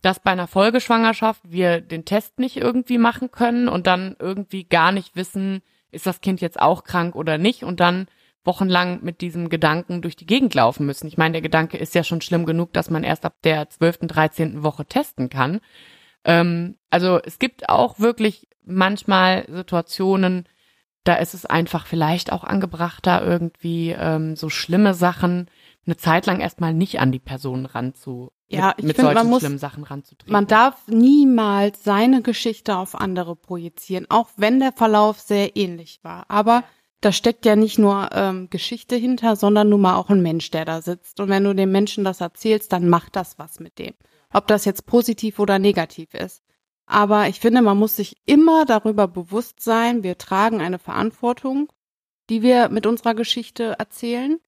dass 0.00 0.20
bei 0.20 0.30
einer 0.30 0.46
Folgeschwangerschaft 0.46 1.42
wir 1.44 1.80
den 1.82 2.04
Test 2.04 2.38
nicht 2.38 2.56
irgendwie 2.56 2.98
machen 2.98 3.30
können 3.30 3.68
und 3.68 3.86
dann 3.86 4.16
irgendwie 4.18 4.64
gar 4.64 4.90
nicht 4.90 5.16
wissen, 5.16 5.62
ist 5.90 6.06
das 6.06 6.20
Kind 6.20 6.40
jetzt 6.40 6.60
auch 6.60 6.84
krank 6.84 7.14
oder 7.14 7.38
nicht 7.38 7.62
und 7.62 7.80
dann 7.80 8.06
wochenlang 8.46 9.00
mit 9.02 9.20
diesem 9.20 9.48
Gedanken 9.48 10.02
durch 10.02 10.16
die 10.16 10.26
Gegend 10.26 10.54
laufen 10.54 10.86
müssen. 10.86 11.06
Ich 11.08 11.18
meine, 11.18 11.32
der 11.32 11.42
Gedanke 11.42 11.76
ist 11.76 11.94
ja 11.94 12.04
schon 12.04 12.20
schlimm 12.20 12.46
genug, 12.46 12.72
dass 12.72 12.90
man 12.90 13.04
erst 13.04 13.24
ab 13.24 13.34
der 13.44 13.68
12., 13.68 13.98
13. 14.06 14.62
Woche 14.62 14.86
testen 14.86 15.28
kann. 15.28 15.60
Ähm, 16.24 16.76
also 16.90 17.20
es 17.22 17.38
gibt 17.38 17.68
auch 17.68 17.98
wirklich 17.98 18.48
manchmal 18.64 19.44
Situationen, 19.48 20.48
da 21.04 21.14
ist 21.14 21.34
es 21.34 21.46
einfach 21.46 21.86
vielleicht 21.86 22.32
auch 22.32 22.42
angebrachter, 22.44 23.24
irgendwie 23.24 23.90
ähm, 23.96 24.34
so 24.36 24.48
schlimme 24.48 24.94
Sachen 24.94 25.48
eine 25.86 25.96
Zeit 25.96 26.26
lang 26.26 26.40
erstmal 26.40 26.74
nicht 26.74 26.98
an 26.98 27.12
die 27.12 27.20
Person 27.20 27.64
ranzu, 27.64 28.32
Ja, 28.48 28.68
mit, 28.68 28.78
ich 28.78 28.84
mit 28.86 28.96
find, 28.96 29.04
solchen 29.06 29.14
man 29.18 29.26
muss- 29.28 29.38
schlimmen 29.42 29.58
Sachen 29.58 29.84
ranzutreten. 29.84 30.32
Man 30.32 30.48
darf 30.48 30.88
niemals 30.88 31.84
seine 31.84 32.22
Geschichte 32.22 32.76
auf 32.76 32.96
andere 32.96 33.36
projizieren, 33.36 34.06
auch 34.08 34.30
wenn 34.36 34.58
der 34.58 34.72
Verlauf 34.72 35.20
sehr 35.20 35.56
ähnlich 35.56 36.00
war. 36.02 36.24
Aber 36.28 36.64
da 37.00 37.12
steckt 37.12 37.44
ja 37.44 37.56
nicht 37.56 37.78
nur 37.78 38.10
ähm, 38.12 38.48
Geschichte 38.50 38.96
hinter, 38.96 39.36
sondern 39.36 39.68
nun 39.68 39.82
mal 39.82 39.96
auch 39.96 40.10
ein 40.10 40.22
Mensch, 40.22 40.50
der 40.50 40.64
da 40.64 40.80
sitzt. 40.80 41.20
Und 41.20 41.28
wenn 41.28 41.44
du 41.44 41.54
dem 41.54 41.70
Menschen 41.70 42.04
das 42.04 42.20
erzählst, 42.20 42.72
dann 42.72 42.88
macht 42.88 43.16
das 43.16 43.38
was 43.38 43.60
mit 43.60 43.78
dem. 43.78 43.94
Ob 44.32 44.46
das 44.46 44.64
jetzt 44.64 44.86
positiv 44.86 45.38
oder 45.38 45.58
negativ 45.58 46.14
ist. 46.14 46.42
Aber 46.86 47.28
ich 47.28 47.40
finde, 47.40 47.62
man 47.62 47.78
muss 47.78 47.96
sich 47.96 48.16
immer 48.26 48.64
darüber 48.64 49.08
bewusst 49.08 49.60
sein, 49.60 50.02
wir 50.02 50.18
tragen 50.18 50.60
eine 50.60 50.78
Verantwortung, 50.78 51.68
die 52.30 52.42
wir 52.42 52.68
mit 52.68 52.86
unserer 52.86 53.14
Geschichte 53.14 53.76
erzählen. 53.78 54.38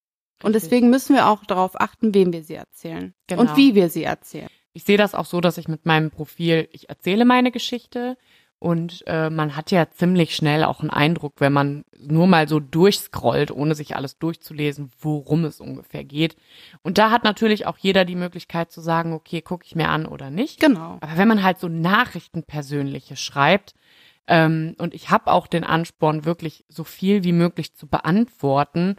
Und 0.41 0.53
deswegen 0.53 0.89
müssen 0.89 1.15
wir 1.15 1.27
auch 1.27 1.43
darauf 1.45 1.79
achten, 1.79 2.13
wem 2.13 2.31
wir 2.31 2.43
sie 2.43 2.55
erzählen. 2.55 3.13
Genau. 3.27 3.41
Und 3.41 3.57
wie 3.57 3.75
wir 3.75 3.89
sie 3.89 4.03
erzählen. 4.03 4.49
ich 4.73 4.85
sehe 4.85 4.97
das 4.97 5.15
auch 5.15 5.25
so, 5.25 5.41
dass 5.41 5.57
ich 5.57 5.67
mit 5.67 5.85
meinem 5.85 6.11
Profil, 6.11 6.69
ich 6.71 6.87
erzähle 6.89 7.25
meine 7.25 7.51
Geschichte 7.51 8.17
und 8.59 9.03
äh, 9.07 9.29
man 9.29 9.55
hat 9.55 9.71
ja 9.71 9.89
ziemlich 9.89 10.35
schnell 10.35 10.65
auch 10.65 10.81
einen 10.81 10.89
Eindruck, 10.89 11.35
wenn 11.39 11.53
man 11.53 11.85
nur 11.97 12.27
mal 12.27 12.47
so 12.49 12.59
durchscrollt, 12.59 13.51
ohne 13.51 13.73
sich 13.73 13.95
alles 13.95 14.17
durchzulesen, 14.19 14.91
worum 14.99 15.45
es 15.45 15.61
ungefähr 15.61 16.03
geht. 16.03 16.35
Und 16.81 16.97
da 16.97 17.09
hat 17.09 17.23
natürlich 17.23 17.65
auch 17.65 17.77
jeder 17.77 18.03
die 18.03 18.17
Möglichkeit 18.17 18.69
zu 18.71 18.81
sagen, 18.81 19.13
okay, 19.13 19.41
gucke 19.41 19.65
ich 19.65 19.75
mir 19.75 19.87
an 19.87 20.05
oder 20.05 20.29
nicht. 20.29 20.59
Genau. 20.59 20.97
Aber 20.99 21.17
wenn 21.17 21.29
man 21.29 21.41
halt 21.41 21.59
so 21.59 21.69
Nachrichten 21.69 22.43
persönliche 22.43 23.15
schreibt, 23.15 23.75
ähm, 24.27 24.75
und 24.77 24.93
ich 24.93 25.09
habe 25.09 25.31
auch 25.31 25.47
den 25.47 25.63
Ansporn, 25.63 26.25
wirklich 26.25 26.65
so 26.67 26.83
viel 26.83 27.23
wie 27.23 27.31
möglich 27.31 27.75
zu 27.75 27.87
beantworten, 27.87 28.97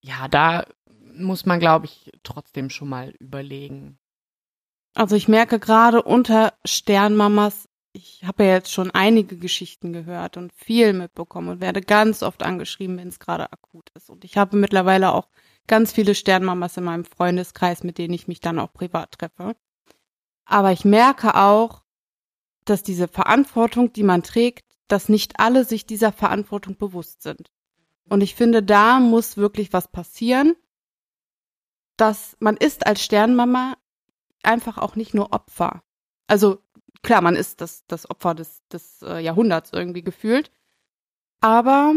ja, 0.00 0.26
da 0.26 0.66
muss 1.14 1.46
man, 1.46 1.60
glaube 1.60 1.86
ich, 1.86 2.10
trotzdem 2.24 2.68
schon 2.68 2.88
mal 2.88 3.14
überlegen. 3.20 3.98
Also 4.94 5.14
ich 5.14 5.28
merke 5.28 5.60
gerade 5.60 6.02
unter 6.02 6.54
Sternmamas, 6.64 7.67
ich 7.98 8.24
habe 8.24 8.44
ja 8.44 8.52
jetzt 8.54 8.72
schon 8.72 8.92
einige 8.92 9.36
Geschichten 9.36 9.92
gehört 9.92 10.36
und 10.36 10.52
viel 10.52 10.92
mitbekommen 10.92 11.48
und 11.48 11.60
werde 11.60 11.80
ganz 11.80 12.22
oft 12.22 12.44
angeschrieben, 12.44 12.96
wenn 12.96 13.08
es 13.08 13.18
gerade 13.18 13.52
akut 13.52 13.90
ist. 13.94 14.08
Und 14.08 14.24
ich 14.24 14.36
habe 14.36 14.56
mittlerweile 14.56 15.12
auch 15.12 15.28
ganz 15.66 15.92
viele 15.92 16.14
Sternmamas 16.14 16.76
in 16.76 16.84
meinem 16.84 17.04
Freundeskreis, 17.04 17.82
mit 17.82 17.98
denen 17.98 18.14
ich 18.14 18.28
mich 18.28 18.40
dann 18.40 18.58
auch 18.60 18.72
privat 18.72 19.12
treffe. 19.12 19.56
Aber 20.44 20.72
ich 20.72 20.84
merke 20.84 21.34
auch, 21.34 21.82
dass 22.64 22.82
diese 22.82 23.08
Verantwortung, 23.08 23.92
die 23.92 24.04
man 24.04 24.22
trägt, 24.22 24.64
dass 24.86 25.08
nicht 25.08 25.40
alle 25.40 25.64
sich 25.64 25.84
dieser 25.84 26.12
Verantwortung 26.12 26.76
bewusst 26.76 27.22
sind. 27.22 27.50
Und 28.08 28.22
ich 28.22 28.34
finde, 28.34 28.62
da 28.62 29.00
muss 29.00 29.36
wirklich 29.36 29.72
was 29.72 29.88
passieren, 29.88 30.54
dass 31.96 32.36
man 32.38 32.56
ist 32.56 32.86
als 32.86 33.02
Sternmama 33.02 33.76
einfach 34.42 34.78
auch 34.78 34.94
nicht 34.94 35.14
nur 35.14 35.32
Opfer. 35.32 35.82
Also 36.28 36.62
klar, 37.02 37.20
man 37.20 37.36
ist 37.36 37.60
das, 37.60 37.84
das 37.86 38.08
Opfer 38.10 38.34
des, 38.34 38.62
des 38.68 39.02
äh, 39.02 39.20
Jahrhunderts 39.20 39.70
irgendwie 39.72 40.02
gefühlt. 40.02 40.50
Aber 41.40 41.94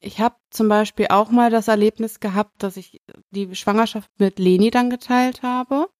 ich 0.00 0.20
habe 0.20 0.36
zum 0.50 0.68
Beispiel 0.68 1.08
auch 1.10 1.30
mal 1.30 1.50
das 1.50 1.68
Erlebnis 1.68 2.20
gehabt, 2.20 2.62
dass 2.62 2.76
ich 2.76 3.02
die 3.30 3.54
Schwangerschaft 3.54 4.10
mit 4.18 4.38
Leni 4.38 4.70
dann 4.70 4.90
geteilt 4.90 5.42
habe 5.42 5.90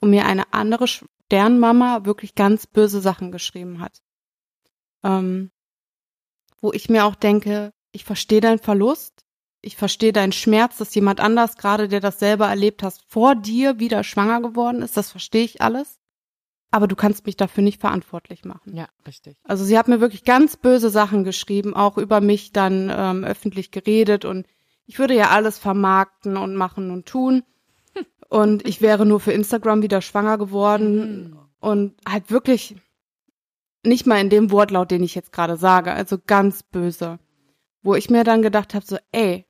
und 0.00 0.10
mir 0.10 0.26
eine 0.26 0.52
andere 0.52 0.86
Sternmama 0.86 2.04
wirklich 2.04 2.34
ganz 2.34 2.66
böse 2.66 3.00
Sachen 3.00 3.32
geschrieben 3.32 3.80
hat. 3.80 4.02
Ähm, 5.02 5.50
wo 6.60 6.72
ich 6.72 6.88
mir 6.88 7.04
auch 7.04 7.14
denke, 7.14 7.72
ich 7.92 8.04
verstehe 8.04 8.40
deinen 8.40 8.58
Verlust, 8.58 9.24
ich 9.62 9.76
verstehe 9.76 10.12
deinen 10.12 10.32
Schmerz, 10.32 10.78
dass 10.78 10.94
jemand 10.94 11.20
anders 11.20 11.56
gerade, 11.56 11.88
der 11.88 12.00
das 12.00 12.18
selber 12.18 12.48
erlebt 12.48 12.82
hast, 12.82 13.02
vor 13.08 13.34
dir 13.34 13.78
wieder 13.78 14.04
schwanger 14.04 14.40
geworden 14.40 14.82
ist. 14.82 14.96
Das 14.96 15.10
verstehe 15.10 15.44
ich 15.44 15.60
alles. 15.60 15.99
Aber 16.70 16.86
du 16.86 16.94
kannst 16.94 17.26
mich 17.26 17.36
dafür 17.36 17.64
nicht 17.64 17.80
verantwortlich 17.80 18.44
machen. 18.44 18.76
Ja, 18.76 18.88
richtig. 19.06 19.36
Also 19.42 19.64
sie 19.64 19.76
hat 19.76 19.88
mir 19.88 20.00
wirklich 20.00 20.24
ganz 20.24 20.56
böse 20.56 20.88
Sachen 20.88 21.24
geschrieben, 21.24 21.74
auch 21.74 21.98
über 21.98 22.20
mich 22.20 22.52
dann 22.52 22.92
ähm, 22.94 23.24
öffentlich 23.24 23.70
geredet 23.70 24.24
und 24.24 24.46
ich 24.86 24.98
würde 24.98 25.14
ja 25.14 25.30
alles 25.30 25.58
vermarkten 25.58 26.36
und 26.36 26.56
machen 26.56 26.90
und 26.90 27.06
tun. 27.06 27.42
Und 28.28 28.66
ich 28.66 28.80
wäre 28.80 29.06
nur 29.06 29.18
für 29.18 29.32
Instagram 29.32 29.82
wieder 29.82 30.02
schwanger 30.02 30.38
geworden 30.38 31.36
und 31.58 31.94
halt 32.08 32.30
wirklich 32.30 32.76
nicht 33.84 34.06
mal 34.06 34.20
in 34.20 34.30
dem 34.30 34.50
Wortlaut, 34.50 34.90
den 34.90 35.02
ich 35.02 35.14
jetzt 35.14 35.32
gerade 35.32 35.56
sage, 35.56 35.92
also 35.92 36.16
ganz 36.24 36.62
böse. 36.62 37.18
Wo 37.82 37.94
ich 37.94 38.10
mir 38.10 38.24
dann 38.24 38.42
gedacht 38.42 38.74
habe, 38.74 38.84
so, 38.84 38.98
ey, 39.10 39.46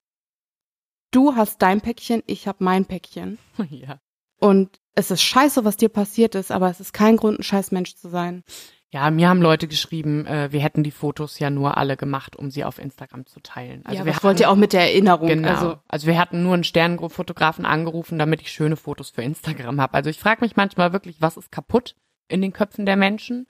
du 1.11 1.35
hast 1.35 1.61
dein 1.63 1.81
Päckchen, 1.81 2.23
ich 2.27 2.47
habe 2.47 2.65
mein 2.65 2.85
Päckchen. 2.85 3.39
ja. 3.71 4.01
Und 4.39 4.81
es 5.01 5.11
ist 5.11 5.23
scheiße, 5.23 5.65
was 5.65 5.77
dir 5.77 5.89
passiert 5.89 6.35
ist, 6.37 6.53
aber 6.53 6.71
es 6.71 6.79
ist 6.81 6.93
kein 6.93 7.17
Grund, 7.17 7.41
ein 7.41 7.43
scheiß 7.43 7.73
Mensch 7.73 7.97
zu 7.97 8.09
sein. 8.09 8.45
Ja, 8.93 9.09
mir 9.11 9.29
haben 9.29 9.41
Leute 9.41 9.69
geschrieben, 9.69 10.27
äh, 10.27 10.51
wir 10.51 10.61
hätten 10.61 10.83
die 10.83 10.91
Fotos 10.91 11.39
ja 11.39 11.49
nur 11.51 11.77
alle 11.77 11.97
gemacht, 11.97 12.35
um 12.35 12.51
sie 12.51 12.65
auf 12.65 12.79
Instagram 12.81 13.25
zu 13.27 13.39
teilen. 13.41 13.83
Also 13.87 14.01
ja, 14.01 14.05
wir 14.05 14.13
das 14.15 14.25
wollt 14.25 14.41
ihr 14.41 14.47
hatten- 14.47 14.57
auch 14.57 14.61
mit 14.61 14.73
der 14.73 14.81
Erinnerung. 14.83 15.29
Genau. 15.29 15.49
Also, 15.49 15.79
Also, 15.87 16.07
wir 16.09 16.19
hatten 16.19 16.43
nur 16.43 16.55
einen 16.55 16.65
Sternenfotografen 16.65 17.65
angerufen, 17.67 18.19
damit 18.19 18.41
ich 18.41 18.51
schöne 18.51 18.75
Fotos 18.77 19.11
für 19.11 19.23
Instagram 19.23 19.81
habe. 19.81 19.95
Also 19.95 20.11
ich 20.11 20.19
frage 20.19 20.41
mich 20.45 20.57
manchmal 20.57 20.93
wirklich, 20.93 21.21
was 21.21 21.37
ist 21.37 21.53
kaputt 21.53 21.95
in 22.27 22.43
den 22.43 22.53
Köpfen 22.53 22.85
der 22.87 22.97
Menschen? 22.97 23.47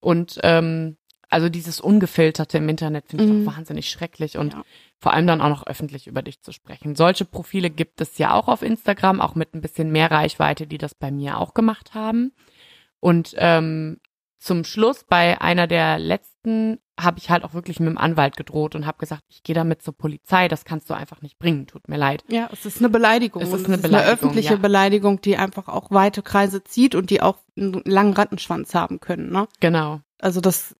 Und 0.00 0.38
ähm, 0.44 0.96
also 1.30 1.48
dieses 1.48 1.80
Ungefilterte 1.80 2.58
im 2.58 2.68
Internet 2.68 3.08
finde 3.08 3.24
ich 3.24 3.30
Mhm. 3.30 3.48
auch 3.48 3.56
wahnsinnig 3.56 3.90
schrecklich 3.90 4.38
und 4.38 4.54
Ja. 4.54 4.62
vor 4.98 5.12
allem 5.12 5.26
dann 5.26 5.40
auch 5.40 5.48
noch 5.50 5.66
öffentlich 5.66 6.06
über 6.06 6.22
dich 6.22 6.40
zu 6.40 6.52
sprechen. 6.52 6.94
Solche 6.96 7.24
Profile 7.24 7.70
gibt 7.70 8.00
es 8.00 8.18
ja 8.18 8.32
auch 8.34 8.48
auf 8.48 8.62
Instagram, 8.62 9.20
auch 9.20 9.34
mit 9.34 9.54
ein 9.54 9.60
bisschen 9.60 9.92
mehr 9.92 10.10
Reichweite, 10.10 10.66
die 10.66 10.78
das 10.78 10.94
bei 10.94 11.10
mir 11.10 11.38
auch 11.38 11.54
gemacht 11.54 11.94
haben. 11.94 12.32
Und 13.00 13.34
ähm, 13.36 13.98
zum 14.38 14.64
Schluss 14.64 15.04
bei 15.04 15.40
einer 15.40 15.66
der 15.66 15.98
letzten 15.98 16.78
habe 16.98 17.18
ich 17.18 17.30
halt 17.30 17.44
auch 17.44 17.54
wirklich 17.54 17.78
mit 17.78 17.88
dem 17.88 17.98
Anwalt 17.98 18.36
gedroht 18.36 18.74
und 18.74 18.86
habe 18.86 18.98
gesagt, 18.98 19.22
ich 19.28 19.42
gehe 19.44 19.54
damit 19.54 19.82
zur 19.82 19.96
Polizei, 19.96 20.48
das 20.48 20.64
kannst 20.64 20.88
du 20.90 20.94
einfach 20.94 21.22
nicht 21.22 21.38
bringen, 21.38 21.66
tut 21.66 21.88
mir 21.88 21.96
leid. 21.96 22.24
Ja, 22.28 22.48
es 22.52 22.64
ist 22.66 22.78
eine 22.78 22.88
Beleidigung. 22.88 23.42
Es 23.42 23.48
ist 23.52 23.54
eine 23.54 23.62
es 23.62 23.68
ist 23.68 23.74
eine 23.74 23.82
Beleidigung, 23.82 24.12
öffentliche 24.14 24.54
ja. 24.54 24.56
Beleidigung, 24.60 25.20
die 25.20 25.36
einfach 25.36 25.68
auch 25.68 25.90
weite 25.92 26.22
Kreise 26.22 26.64
zieht 26.64 26.94
und 26.96 27.10
die 27.10 27.20
auch 27.20 27.38
einen 27.56 27.82
langen 27.84 28.14
Rattenschwanz 28.14 28.74
haben 28.74 28.98
können. 29.00 29.30
Ne? 29.30 29.46
Genau. 29.60 30.00
Also 30.20 30.40
das, 30.40 30.74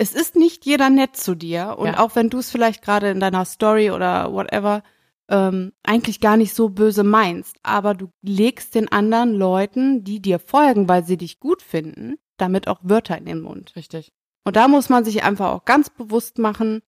es 0.00 0.14
ist 0.14 0.34
nicht 0.34 0.64
jeder 0.64 0.88
nett 0.88 1.14
zu 1.14 1.34
dir 1.34 1.76
und 1.78 1.88
Ja. 1.88 1.98
auch 1.98 2.16
wenn 2.16 2.30
du 2.30 2.38
es 2.38 2.50
vielleicht 2.50 2.80
gerade 2.80 3.10
in 3.10 3.20
deiner 3.20 3.44
Story 3.44 3.90
oder 3.90 4.32
whatever 4.32 4.82
ähm, 5.28 5.72
eigentlich 5.82 6.20
gar 6.20 6.38
nicht 6.38 6.54
so 6.54 6.70
böse 6.70 7.04
meinst, 7.04 7.58
aber 7.62 7.92
du 7.92 8.10
legst 8.22 8.74
den 8.74 8.90
anderen 8.90 9.34
Leuten, 9.34 10.02
die 10.02 10.20
dir 10.22 10.38
folgen, 10.38 10.88
weil 10.88 11.04
sie 11.04 11.18
dich 11.18 11.38
gut 11.38 11.60
finden, 11.60 12.16
damit 12.38 12.66
auch 12.66 12.80
Wörter 12.82 13.18
in 13.18 13.26
den 13.26 13.42
Mund. 13.42 13.76
Richtig. 13.76 14.10
Und 14.42 14.56
da 14.56 14.68
muss 14.68 14.88
man 14.88 15.04
sich 15.04 15.22
einfach 15.22 15.50
auch 15.50 15.66
ganz 15.66 15.90
bewusst 15.90 16.38
machen, 16.38 16.80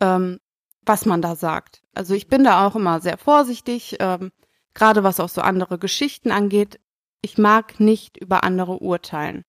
ähm, 0.00 0.38
was 0.84 1.06
man 1.06 1.22
da 1.22 1.34
sagt. 1.34 1.82
Also 1.94 2.12
ich 2.12 2.28
bin 2.28 2.44
da 2.44 2.66
auch 2.66 2.76
immer 2.76 3.00
sehr 3.00 3.16
vorsichtig, 3.16 3.96
ähm, 4.00 4.32
gerade 4.74 5.02
was 5.02 5.18
auch 5.18 5.30
so 5.30 5.40
andere 5.40 5.78
Geschichten 5.78 6.30
angeht. 6.30 6.78
Ich 7.22 7.38
mag 7.38 7.80
nicht 7.80 8.18
über 8.18 8.44
andere 8.44 8.80
urteilen. 8.80 9.44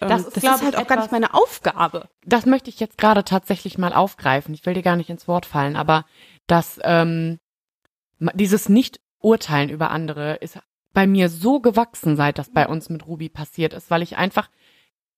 Ähm, 0.00 0.08
Das 0.08 0.26
ist, 0.26 0.40
glaub 0.40 0.56
ich, 0.56 0.62
halt 0.62 0.76
auch 0.76 0.86
gar 0.86 0.98
nicht 1.00 1.12
meine 1.12 1.34
Aufgabe. 1.34 2.08
das 2.24 2.46
möchte 2.46 2.70
ich 2.70 2.80
jetzt 2.80 2.98
gerade 2.98 3.24
tatsächlich 3.24 3.78
mal 3.78 3.92
aufgreifen. 3.92 4.54
Ich 4.54 4.64
will 4.66 4.74
dir 4.74 4.82
gar 4.82 4.96
nicht 4.96 5.10
ins 5.10 5.28
Wort 5.28 5.46
fallen, 5.46 5.76
aber 5.76 6.04
dass 6.46 6.78
ähm, 6.84 7.38
dieses 8.34 8.68
Nicht-Urteilen 8.68 9.70
über 9.70 9.90
andere 9.90 10.34
ist 10.36 10.58
bei 10.92 11.06
mir 11.06 11.28
so 11.28 11.60
gewachsen, 11.60 12.16
seit 12.16 12.38
das 12.38 12.50
bei 12.50 12.66
uns 12.66 12.88
mit 12.90 13.06
Ruby 13.06 13.28
passiert 13.28 13.74
ist, 13.74 13.90
weil 13.90 14.02
ich 14.02 14.16
einfach, 14.16 14.50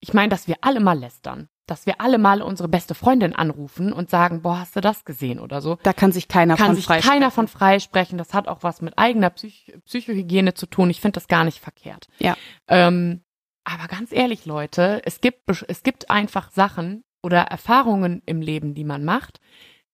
ich 0.00 0.12
meine, 0.12 0.28
dass 0.28 0.46
wir 0.46 0.56
alle 0.61 0.80
mal 0.80 0.98
lästern, 0.98 1.48
dass 1.66 1.87
wir 1.87 2.00
alle 2.00 2.18
mal 2.18 2.42
unsere 2.42 2.68
beste 2.68 2.94
Freundin 2.94 3.35
anrufen 3.35 3.92
und 3.92 4.11
sagen, 4.11 4.42
boah, 4.42 4.58
hast 4.58 4.76
du 4.76 4.80
das 4.80 5.04
gesehen 5.06 5.38
oder 5.40 5.62
so. 5.62 5.78
Da 5.82 5.92
kann 5.94 6.12
sich 6.12 6.28
keiner 6.28 6.56
Kann 6.56 6.66
von 6.66 6.74
sich 6.76 6.85
freisprechen. 6.85 7.11
keiner 7.20 7.30
von 7.30 7.48
freisprechen. 7.48 8.18
Das 8.18 8.35
hat 8.35 8.48
auch 8.48 8.58
was 8.62 8.82
mit 8.82 8.98
eigener 8.98 9.30
Psych 9.30 9.72
Psychohygiene 9.87 10.52
zu 10.54 10.66
tun. 10.66 10.90
Ich 10.90 11.00
finde 11.00 11.14
das 11.14 11.28
gar 11.28 11.44
nicht 11.44 11.61
verkehrt. 11.61 12.08
Ja. 12.18 12.37
Ähm, 12.68 13.22
aber 13.64 13.87
ganz 13.88 14.12
ehrlich, 14.12 14.46
Leute, 14.46 15.03
es 15.05 15.20
gibt, 15.20 15.48
es 15.68 15.83
gibt 15.83 16.11
einfach 16.11 16.51
Sachen 16.51 17.05
oder 17.22 17.42
Erfahrungen 17.42 18.22
im 18.27 18.40
Leben, 18.40 18.75
die 18.75 18.85
man 18.85 19.05
macht, 19.05 19.40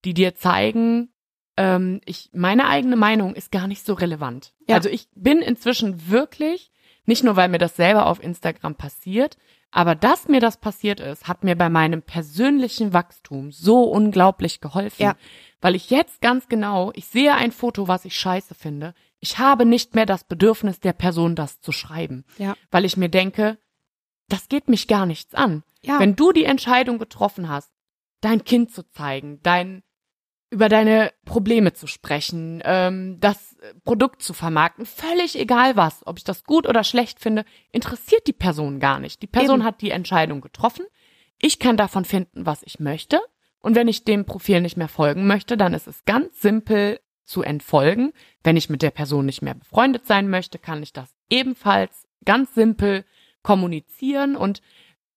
die 0.05 0.15
dir 0.15 0.35
zeigen, 0.35 1.11
ähm, 1.57 2.01
ich, 2.05 2.31
meine 2.33 2.69
eigene 2.69 2.97
Meinung 2.97 3.35
ist 3.35 3.53
gar 3.53 3.67
nicht 3.67 3.85
so 3.85 3.95
relevant. 3.95 4.55
Ja. 4.67 4.77
Also 4.77 4.89
ich 4.89 5.09
bin 5.15 5.39
inzwischen 5.41 6.09
wirklich, 6.09 6.71
nicht 7.05 7.25
nur 7.25 7.37
weil 7.37 7.49
mir 7.49 7.59
das 7.59 7.77
selber 7.77 8.07
auf 8.07 8.23
Instagram 8.23 8.77
passiert, 8.77 9.37
aber 9.71 9.95
dass 9.95 10.29
mir 10.29 10.41
das 10.41 10.57
passiert 10.57 11.01
ist, 11.01 11.29
hat 11.29 11.45
mir 11.45 11.57
bei 11.57 11.69
meinem 11.69 12.01
persönlichen 12.01 12.95
Wachstum 12.95 13.53
so 13.53 13.83
unglaublich 13.83 14.61
geholfen. 14.61 15.03
Ja. 15.03 15.17
Weil 15.61 15.75
ich 15.75 15.91
jetzt 15.91 16.21
ganz 16.21 16.49
genau, 16.49 16.93
ich 16.95 17.07
sehe 17.07 17.35
ein 17.35 17.53
Foto, 17.53 17.89
was 17.89 18.05
ich 18.05 18.17
scheiße 18.17 18.55
finde. 18.55 18.95
Ich 19.21 19.39
habe 19.39 19.65
nicht 19.65 19.95
mehr 19.95 20.07
das 20.07 20.25
Bedürfnis 20.25 20.81
der 20.81 20.93
Person, 20.93 21.35
das 21.35 21.61
zu 21.61 21.73
schreiben. 21.73 22.25
Ja. 22.39 22.55
Weil 22.71 22.85
ich 22.85 22.97
mir 22.97 23.09
denke, 23.09 23.59
das 24.29 24.49
geht 24.49 24.69
mich 24.69 24.87
gar 24.87 25.07
nichts 25.07 25.35
an. 25.35 25.65
Ja. 25.83 25.99
Wenn 25.99 26.17
du 26.17 26.33
die 26.33 26.45
Entscheidung 26.45 26.99
getroffen 26.99 27.49
hast, 27.49 27.73
dein 28.21 28.45
Kind 28.45 28.73
zu 28.73 28.83
zeigen, 28.91 29.41
dein 29.43 29.83
über 30.51 30.69
deine 30.71 31.13
Probleme 31.25 31.75
zu 31.75 31.87
sprechen, 31.87 32.63
ähm, 32.65 33.19
das 33.21 33.57
Produkt 33.85 34.23
zu 34.23 34.33
vermarkten, 34.33 34.87
völlig 34.87 35.39
egal 35.39 35.77
was, 35.77 36.07
ob 36.07 36.17
ich 36.17 36.25
das 36.25 36.45
gut 36.45 36.67
oder 36.67 36.85
schlecht 36.85 37.21
finde, 37.21 37.45
interessiert 37.71 38.27
die 38.27 38.33
Person 38.33 38.81
gar 38.81 38.99
nicht. 38.99 39.21
Die 39.21 39.27
Person 39.27 39.61
Eben. 39.61 39.65
hat 39.65 39.83
die 39.83 39.91
Entscheidung 39.91 40.41
getroffen. 40.41 40.87
Ich 41.39 41.59
kann 41.59 41.77
davon 41.77 42.05
finden, 42.05 42.47
was 42.47 42.63
ich 42.63 42.81
möchte. 42.81 43.21
Und 43.61 43.75
wenn 43.75 43.89
ich 43.89 44.05
dem 44.05 44.25
Profil 44.25 44.61
nicht 44.61 44.77
mehr 44.77 44.89
folgen 44.89 45.27
möchte, 45.27 45.57
dann 45.57 45.75
ist 45.75 45.87
es 45.87 46.05
ganz 46.05 46.41
simpel 46.41 47.01
zu 47.29 47.43
entfolgen. 47.43 48.13
Wenn 48.43 48.57
ich 48.57 48.71
mit 48.71 48.83
der 48.83 48.91
Person 48.91 49.27
nicht 49.27 49.43
mehr 49.43 49.55
befreundet 49.55 50.07
sein 50.07 50.29
möchte, 50.29 50.59
kann 50.59 50.83
ich 50.83 50.93
das 50.93 51.15
ebenfalls 51.29 52.07
ganz 52.25 52.55
simpel 52.55 53.05
kommunizieren. 53.43 54.35
Und 54.35 54.63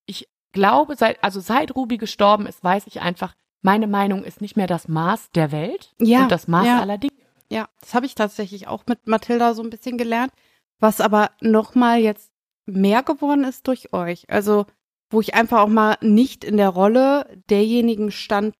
ich 0.05 0.27
glaube, 0.51 0.95
seit, 0.95 1.23
also 1.23 1.39
seit 1.39 1.75
Ruby 1.75 1.97
gestorben 1.97 2.45
ist, 2.45 2.63
weiß 2.63 2.87
ich 2.87 3.01
einfach, 3.01 3.33
meine 3.61 3.87
Meinung 3.87 4.23
ist 4.23 4.41
nicht 4.41 4.57
mehr 4.57 4.67
das 4.67 4.87
Maß 4.87 5.31
der 5.31 5.51
Welt 5.51 5.93
Ja, 5.99 6.23
und 6.23 6.31
das 6.31 6.47
Maß 6.47 6.65
ja. 6.65 6.81
aller 6.81 6.97
Dinge. 6.97 7.13
Ja, 7.49 7.69
das 7.79 7.93
habe 7.93 8.05
ich 8.05 8.15
tatsächlich 8.15 8.67
auch 8.67 8.83
mit 8.87 9.07
Mathilda 9.07 9.53
so 9.53 9.63
ein 9.63 9.69
bisschen 9.69 9.97
gelernt, 9.97 10.31
was 10.79 11.01
aber 11.01 11.31
nochmal 11.41 11.99
jetzt 11.99 12.31
mehr 12.65 13.03
geworden 13.03 13.43
ist 13.43 13.67
durch 13.67 13.93
euch. 13.93 14.29
Also, 14.29 14.65
wo 15.09 15.21
ich 15.21 15.33
einfach 15.33 15.59
auch 15.59 15.67
mal 15.67 15.97
nicht 16.01 16.43
in 16.43 16.57
der 16.57 16.69
Rolle 16.69 17.41
derjenigen 17.49 18.11
stand, 18.11 18.55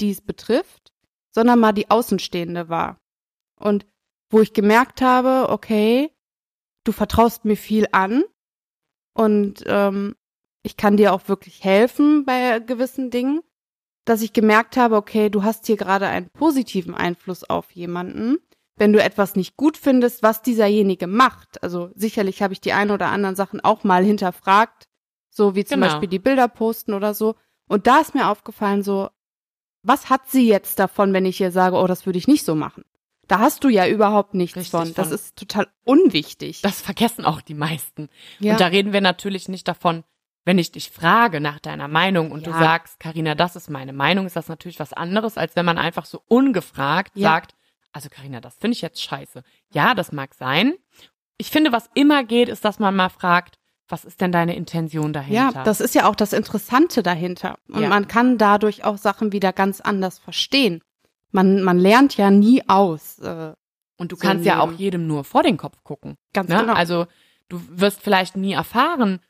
die 0.00 0.10
es 0.10 0.20
betrifft, 0.20 0.85
sondern 1.36 1.60
mal 1.60 1.72
die 1.72 1.90
Außenstehende 1.90 2.68
war. 2.68 2.98
Und 3.60 3.86
wo 4.30 4.40
ich 4.40 4.52
gemerkt 4.52 5.00
habe, 5.02 5.50
okay, 5.50 6.10
du 6.82 6.90
vertraust 6.90 7.44
mir 7.44 7.56
viel 7.56 7.86
an 7.92 8.24
und 9.14 9.62
ähm, 9.66 10.16
ich 10.64 10.76
kann 10.76 10.96
dir 10.96 11.12
auch 11.12 11.28
wirklich 11.28 11.62
helfen 11.62 12.24
bei 12.24 12.58
gewissen 12.58 13.10
Dingen 13.10 13.42
dass 14.06 14.22
ich 14.22 14.32
gemerkt 14.32 14.76
habe, 14.76 14.96
okay, 14.96 15.28
du 15.28 15.42
hast 15.42 15.66
hier 15.66 15.76
gerade 15.76 16.06
einen 16.06 16.30
positiven 16.30 16.94
Einfluss 16.94 17.44
auf 17.44 17.72
jemanden. 17.72 18.38
Wenn 18.76 18.92
du 18.92 19.02
etwas 19.02 19.36
nicht 19.36 19.56
gut 19.56 19.76
findest, 19.76 20.22
was 20.22 20.42
dieserjenige 20.42 21.06
macht, 21.06 21.62
also 21.62 21.90
sicherlich 21.94 22.40
habe 22.40 22.52
ich 22.52 22.60
die 22.60 22.72
ein 22.72 22.90
oder 22.90 23.08
anderen 23.08 23.34
Sachen 23.36 23.60
auch 23.60 23.84
mal 23.84 24.04
hinterfragt, 24.04 24.86
so 25.28 25.54
wie 25.54 25.64
zum 25.64 25.80
Genau. 25.80 25.90
Beispiel 25.90 26.08
die 26.08 26.18
Bilder 26.20 26.46
posten 26.46 26.94
oder 26.94 27.14
so. 27.14 27.34
Und 27.68 27.88
da 27.88 28.00
ist 28.00 28.14
mir 28.14 28.28
aufgefallen, 28.28 28.84
so, 28.84 29.08
was 29.86 30.10
hat 30.10 30.28
sie 30.28 30.48
jetzt 30.48 30.78
davon, 30.78 31.12
wenn 31.12 31.24
ich 31.26 31.40
ihr 31.40 31.50
sage, 31.50 31.76
oh, 31.76 31.86
das 31.86 32.06
würde 32.06 32.18
ich 32.18 32.28
nicht 32.28 32.44
so 32.44 32.54
machen? 32.54 32.84
Da 33.28 33.40
hast 33.40 33.64
du 33.64 33.68
ja 33.68 33.88
überhaupt 33.88 34.34
nichts 34.34 34.56
Richtig 34.56 34.70
von. 34.70 34.94
Das 34.94 35.08
von. 35.08 35.14
ist 35.14 35.36
total 35.36 35.66
unwichtig. 35.84 36.62
Das 36.62 36.80
vergessen 36.80 37.24
auch 37.24 37.40
die 37.40 37.54
meisten. 37.54 38.08
ja. 38.38 38.52
Und 38.52 38.60
da 38.60 38.66
reden 38.66 38.92
wir 38.92 39.00
natürlich 39.00 39.48
nicht 39.48 39.66
davon, 39.66 40.04
wenn 40.44 40.58
ich 40.58 40.70
dich 40.70 40.90
frage 40.90 41.40
nach 41.40 41.58
deiner 41.58 41.88
Meinung 41.88 42.30
und 42.30 42.46
du 42.46 42.50
Ja. 42.50 42.58
sagst, 42.58 43.00
Karina, 43.00 43.34
das 43.34 43.56
ist 43.56 43.68
meine 43.68 43.92
Meinung, 43.92 44.26
ist 44.26 44.36
das 44.36 44.48
natürlich 44.48 44.78
was 44.78 44.92
anderes, 44.92 45.36
als 45.36 45.56
wenn 45.56 45.64
man 45.66 45.76
einfach 45.78 46.04
so 46.04 46.22
ungefragt 46.28 47.12
Ja. 47.16 47.30
sagt, 47.30 47.56
also 47.92 48.08
Karina, 48.10 48.40
das 48.40 48.56
finde 48.58 48.74
ich 48.74 48.82
jetzt 48.82 49.02
scheiße. 49.02 49.42
Ja, 49.72 49.94
das 49.94 50.12
mag 50.12 50.34
sein. 50.34 50.74
Ich 51.38 51.50
finde, 51.50 51.72
was 51.72 51.90
immer 51.94 52.22
geht, 52.22 52.48
ist, 52.48 52.64
dass 52.64 52.78
man 52.78 52.94
mal 52.94 53.08
fragt, 53.08 53.58
was 53.88 54.04
ist 54.04 54.20
denn 54.20 54.32
deine 54.32 54.56
Intention 54.56 55.12
dahinter? 55.12 55.52
Ja, 55.54 55.64
das 55.64 55.80
ist 55.80 55.94
ja 55.94 56.08
auch 56.08 56.16
das 56.16 56.32
Interessante 56.32 57.02
dahinter. 57.02 57.56
Und 57.68 57.82
Ja. 57.82 57.88
man 57.88 58.08
kann 58.08 58.36
dadurch 58.38 58.84
auch 58.84 58.98
Sachen 58.98 59.32
wieder 59.32 59.52
ganz 59.52 59.80
anders 59.80 60.18
verstehen. 60.18 60.82
Man, 61.32 61.62
man 61.62 61.78
lernt 61.78 62.16
ja 62.16 62.30
nie 62.30 62.62
aus. 62.68 63.18
Äh, 63.20 63.52
und 63.98 64.12
du 64.12 64.16
so 64.16 64.22
kannst 64.26 64.44
ja 64.44 64.60
auch 64.60 64.72
jedem 64.72 65.06
nur 65.06 65.24
vor 65.24 65.42
den 65.42 65.56
Kopf 65.56 65.82
gucken. 65.84 66.16
ganz 66.32 66.48
Ne? 66.50 66.56
genau. 66.58 66.74
Also 66.74 67.06
du 67.48 67.60
wirst 67.70 68.00
vielleicht 68.02 68.36
nie 68.36 68.52
erfahren, 68.54 69.20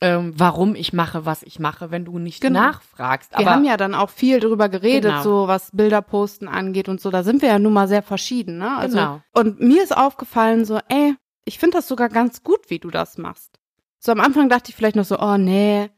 ähm, 0.00 0.34
warum 0.36 0.74
ich 0.74 0.92
mache, 0.92 1.24
was 1.24 1.42
ich 1.42 1.58
mache, 1.58 1.90
wenn 1.90 2.04
du 2.04 2.18
nicht 2.18 2.40
Genau. 2.42 2.60
nachfragst. 2.60 3.30
wir 3.32 3.38
Aber 3.38 3.50
haben 3.52 3.64
ja 3.64 3.76
dann 3.76 3.94
auch 3.94 4.10
viel 4.10 4.38
drüber 4.40 4.68
geredet, 4.68 5.12
Genau. 5.12 5.22
so 5.22 5.48
was 5.48 5.70
Bilder 5.72 6.02
posten 6.02 6.46
angeht 6.48 6.88
und 6.88 7.00
so. 7.00 7.10
Da 7.10 7.22
sind 7.22 7.40
wir 7.42 7.48
ja 7.48 7.58
nun 7.58 7.72
mal 7.72 7.88
sehr 7.88 8.02
verschieden, 8.02 8.58
ne? 8.58 8.76
Also, 8.76 8.98
Genau. 8.98 9.22
Und 9.32 9.60
mir 9.60 9.82
ist 9.82 9.96
aufgefallen, 9.96 10.64
so, 10.66 10.78
ey, 10.88 11.14
ich 11.46 11.58
finde 11.58 11.78
das 11.78 11.88
sogar 11.88 12.08
ganz 12.10 12.42
gut, 12.42 12.68
wie 12.70 12.78
du 12.78 12.90
das 12.90 13.16
machst. 13.18 13.58
So 14.04 14.12
am 14.12 14.20
Anfang 14.20 14.48
dachte 14.50 14.70
ich 14.70 14.76
vielleicht 14.76 14.96
noch 14.96 15.04
so, 15.04 15.18
oh 15.18 15.36
nee, 15.38 15.88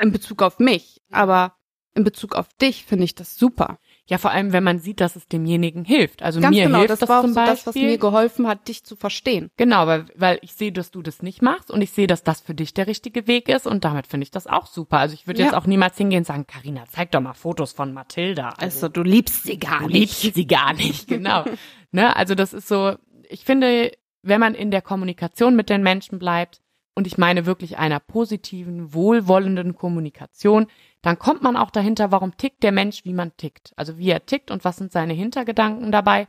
in 0.00 0.12
Bezug 0.12 0.42
auf 0.42 0.58
mich. 0.58 1.00
Aber 1.10 1.54
in 1.94 2.04
Bezug 2.04 2.34
auf 2.34 2.52
dich 2.60 2.84
finde 2.84 3.04
ich 3.04 3.14
das 3.14 3.38
super. 3.38 3.78
ja, 4.06 4.18
vor 4.18 4.30
allem, 4.30 4.52
wenn 4.52 4.62
man 4.62 4.78
sieht, 4.80 5.00
dass 5.00 5.16
es 5.16 5.26
demjenigen 5.26 5.86
hilft. 5.86 6.22
Also 6.22 6.40
Ganz 6.42 6.54
mir 6.54 6.64
genau, 6.66 6.78
hilft 6.80 6.90
das 6.90 6.98
das 7.00 7.08
war 7.08 7.22
zum 7.22 7.30
so 7.30 7.36
Beispiel. 7.36 7.54
das, 7.56 7.66
was 7.66 7.74
mir 7.74 7.96
geholfen 7.96 8.46
hat, 8.46 8.68
dich 8.68 8.84
zu 8.84 8.96
verstehen. 8.96 9.50
Genau, 9.56 9.86
weil, 9.86 10.04
weil 10.14 10.38
ich 10.42 10.52
sehe, 10.52 10.72
dass 10.72 10.90
du 10.90 11.00
das 11.00 11.22
nicht 11.22 11.40
machst 11.40 11.70
und 11.70 11.80
ich 11.80 11.90
sehe, 11.92 12.06
dass 12.06 12.22
das 12.22 12.42
für 12.42 12.54
dich 12.54 12.74
der 12.74 12.86
richtige 12.86 13.26
Weg 13.26 13.48
ist 13.48 13.66
und 13.66 13.84
damit 13.86 14.06
finde 14.06 14.24
ich 14.24 14.30
das 14.30 14.46
auch 14.46 14.66
super. 14.66 14.98
Also 14.98 15.14
ich 15.14 15.26
würde 15.26 15.40
Ja. 15.40 15.46
jetzt 15.46 15.54
auch 15.54 15.66
niemals 15.66 15.96
hingehen 15.96 16.18
und 16.18 16.26
sagen, 16.26 16.46
Karina, 16.46 16.84
zeig 16.92 17.12
doch 17.12 17.22
mal 17.22 17.32
Fotos 17.32 17.72
von 17.72 17.94
Mathilda. 17.94 18.50
Also 18.58 18.88
du 18.90 19.02
liebst 19.02 19.44
sie 19.44 19.58
gar 19.58 19.80
du 19.80 19.86
nicht. 19.86 20.22
liebst 20.22 20.34
sie 20.34 20.46
gar 20.46 20.74
nicht, 20.74 21.08
genau. 21.08 21.44
ne, 21.92 22.14
also 22.14 22.34
das 22.34 22.52
ist 22.52 22.68
so, 22.68 22.94
ich 23.30 23.44
finde, 23.46 23.90
wenn 24.20 24.38
man 24.40 24.54
in 24.54 24.70
der 24.70 24.82
Kommunikation 24.82 25.56
mit 25.56 25.70
den 25.70 25.82
Menschen 25.82 26.18
bleibt, 26.18 26.60
und 26.96 27.06
ich 27.06 27.18
meine 27.18 27.44
wirklich 27.46 27.76
einer 27.78 28.00
positiven, 28.00 28.94
wohlwollenden 28.94 29.76
Kommunikation, 29.76 30.66
dann 31.02 31.18
kommt 31.18 31.42
man 31.42 31.56
auch 31.56 31.70
dahinter, 31.70 32.10
warum 32.10 32.36
tickt 32.38 32.62
der 32.62 32.72
Mensch, 32.72 33.04
wie 33.04 33.12
man 33.12 33.36
tickt. 33.36 33.72
Also 33.76 33.98
wie 33.98 34.10
er 34.10 34.24
tickt 34.24 34.50
und 34.50 34.64
was 34.64 34.78
sind 34.78 34.90
seine 34.90 35.12
Hintergedanken 35.12 35.92
dabei. 35.92 36.26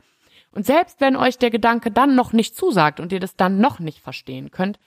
Und 0.52 0.66
selbst 0.66 1.00
wenn 1.00 1.16
euch 1.16 1.38
der 1.38 1.50
Gedanke 1.50 1.90
dann 1.90 2.14
noch 2.14 2.32
nicht 2.34 2.54
zusagt 2.54 3.00
und 3.00 3.12
ihr 3.12 3.20
das 3.20 3.34
dann 3.34 3.58
noch 3.60 3.78
nicht 3.80 4.00
verstehen 4.00 4.50
könnt, 4.50 4.78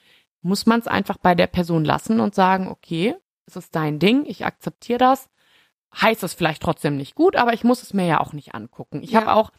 muss 0.44 0.68
man 0.68 0.80
es 0.80 0.88
einfach 0.88 1.18
bei 1.18 1.34
der 1.36 1.48
Person 1.48 1.84
lassen 1.84 2.20
und 2.20 2.36
sagen, 2.36 2.68
okay, 2.68 3.16
es 3.48 3.56
ist 3.56 3.76
dein 3.76 3.98
Ding, 4.00 4.26
ich 4.26 4.46
akzeptiere 4.46 5.00
das. 5.00 5.30
Heißt 6.00 6.24
es 6.24 6.36
vielleicht 6.36 6.62
trotzdem 6.62 6.96
nicht 6.96 7.16
gut, 7.16 7.36
aber 7.36 7.54
ich 7.54 7.64
muss 7.64 7.82
es 7.82 7.94
mir 7.94 8.06
ja 8.06 8.20
auch 8.22 8.34
nicht 8.34 8.54
angucken. 8.54 9.02
Ich 9.04 9.12
Ja. 9.12 9.22
habe 9.22 9.34
auch 9.34 9.52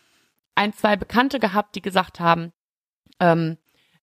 ein, 0.54 0.72
zwei 0.72 0.96
Bekannte 0.96 1.40
gehabt, 1.40 1.74
die 1.74 1.82
gesagt 1.82 2.20
haben, 2.20 2.52
ähm, 3.20 3.58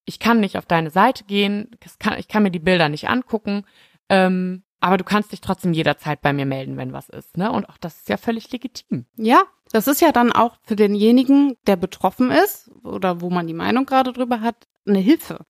ich 0.10 0.20
kann 0.20 0.40
nicht 0.40 0.58
auf 0.58 0.66
deine 0.66 0.90
Seite 0.90 1.24
gehen, 1.24 1.70
kann, 2.00 2.18
ich 2.18 2.28
kann 2.28 2.42
mir 2.42 2.50
die 2.50 2.60
Bilder 2.60 2.90
nicht 2.90 3.08
angucken, 3.10 3.64
ähm, 4.10 4.64
aber 4.80 4.98
du 4.98 5.04
kannst 5.04 5.32
dich 5.32 5.40
trotzdem 5.40 5.72
jederzeit 5.72 6.22
bei 6.22 6.34
mir 6.34 6.48
melden, 6.48 6.78
wenn 6.78 6.94
was 6.94 7.10
ist. 7.10 7.38
Ne? 7.38 7.52
Und 7.52 7.70
auch 7.70 7.78
das 7.78 7.98
ist 7.98 8.10
ja 8.10 8.18
völlig 8.18 8.52
legitim. 8.52 9.06
Ja, 9.16 9.44
das 9.72 9.88
ist 9.88 10.02
ja 10.02 10.12
dann 10.12 10.32
auch 10.32 10.58
für 10.64 10.76
denjenigen, 10.76 11.58
der 11.68 11.76
betroffen 11.76 12.32
ist 12.32 12.72
oder 12.84 13.22
wo 13.22 13.30
man 13.30 13.46
die 13.46 13.54
Meinung 13.54 13.86
gerade 13.86 14.12
drüber 14.12 14.42
hat, 14.42 14.68
eine 14.88 15.00
Hilfe. 15.00 15.46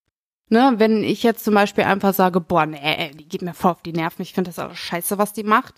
Ne, 0.51 0.73
wenn 0.77 1.03
ich 1.03 1.21
jetzt 1.21 1.45
zum 1.45 1.53
Beispiel 1.53 1.83
einfach 1.83 2.11
sage, 2.11 2.41
boah, 2.41 2.65
nee, 2.65 3.11
die 3.13 3.27
geht 3.27 3.43
mir 3.43 3.53
voll 3.53 3.71
auf 3.71 3.83
die 3.83 3.93
Nerven, 3.93 4.23
ich 4.23 4.33
finde 4.33 4.49
das 4.49 4.57
alles 4.57 4.79
scheiße, 4.79 5.19
was 5.19 5.31
die 5.31 5.43
macht, 5.43 5.75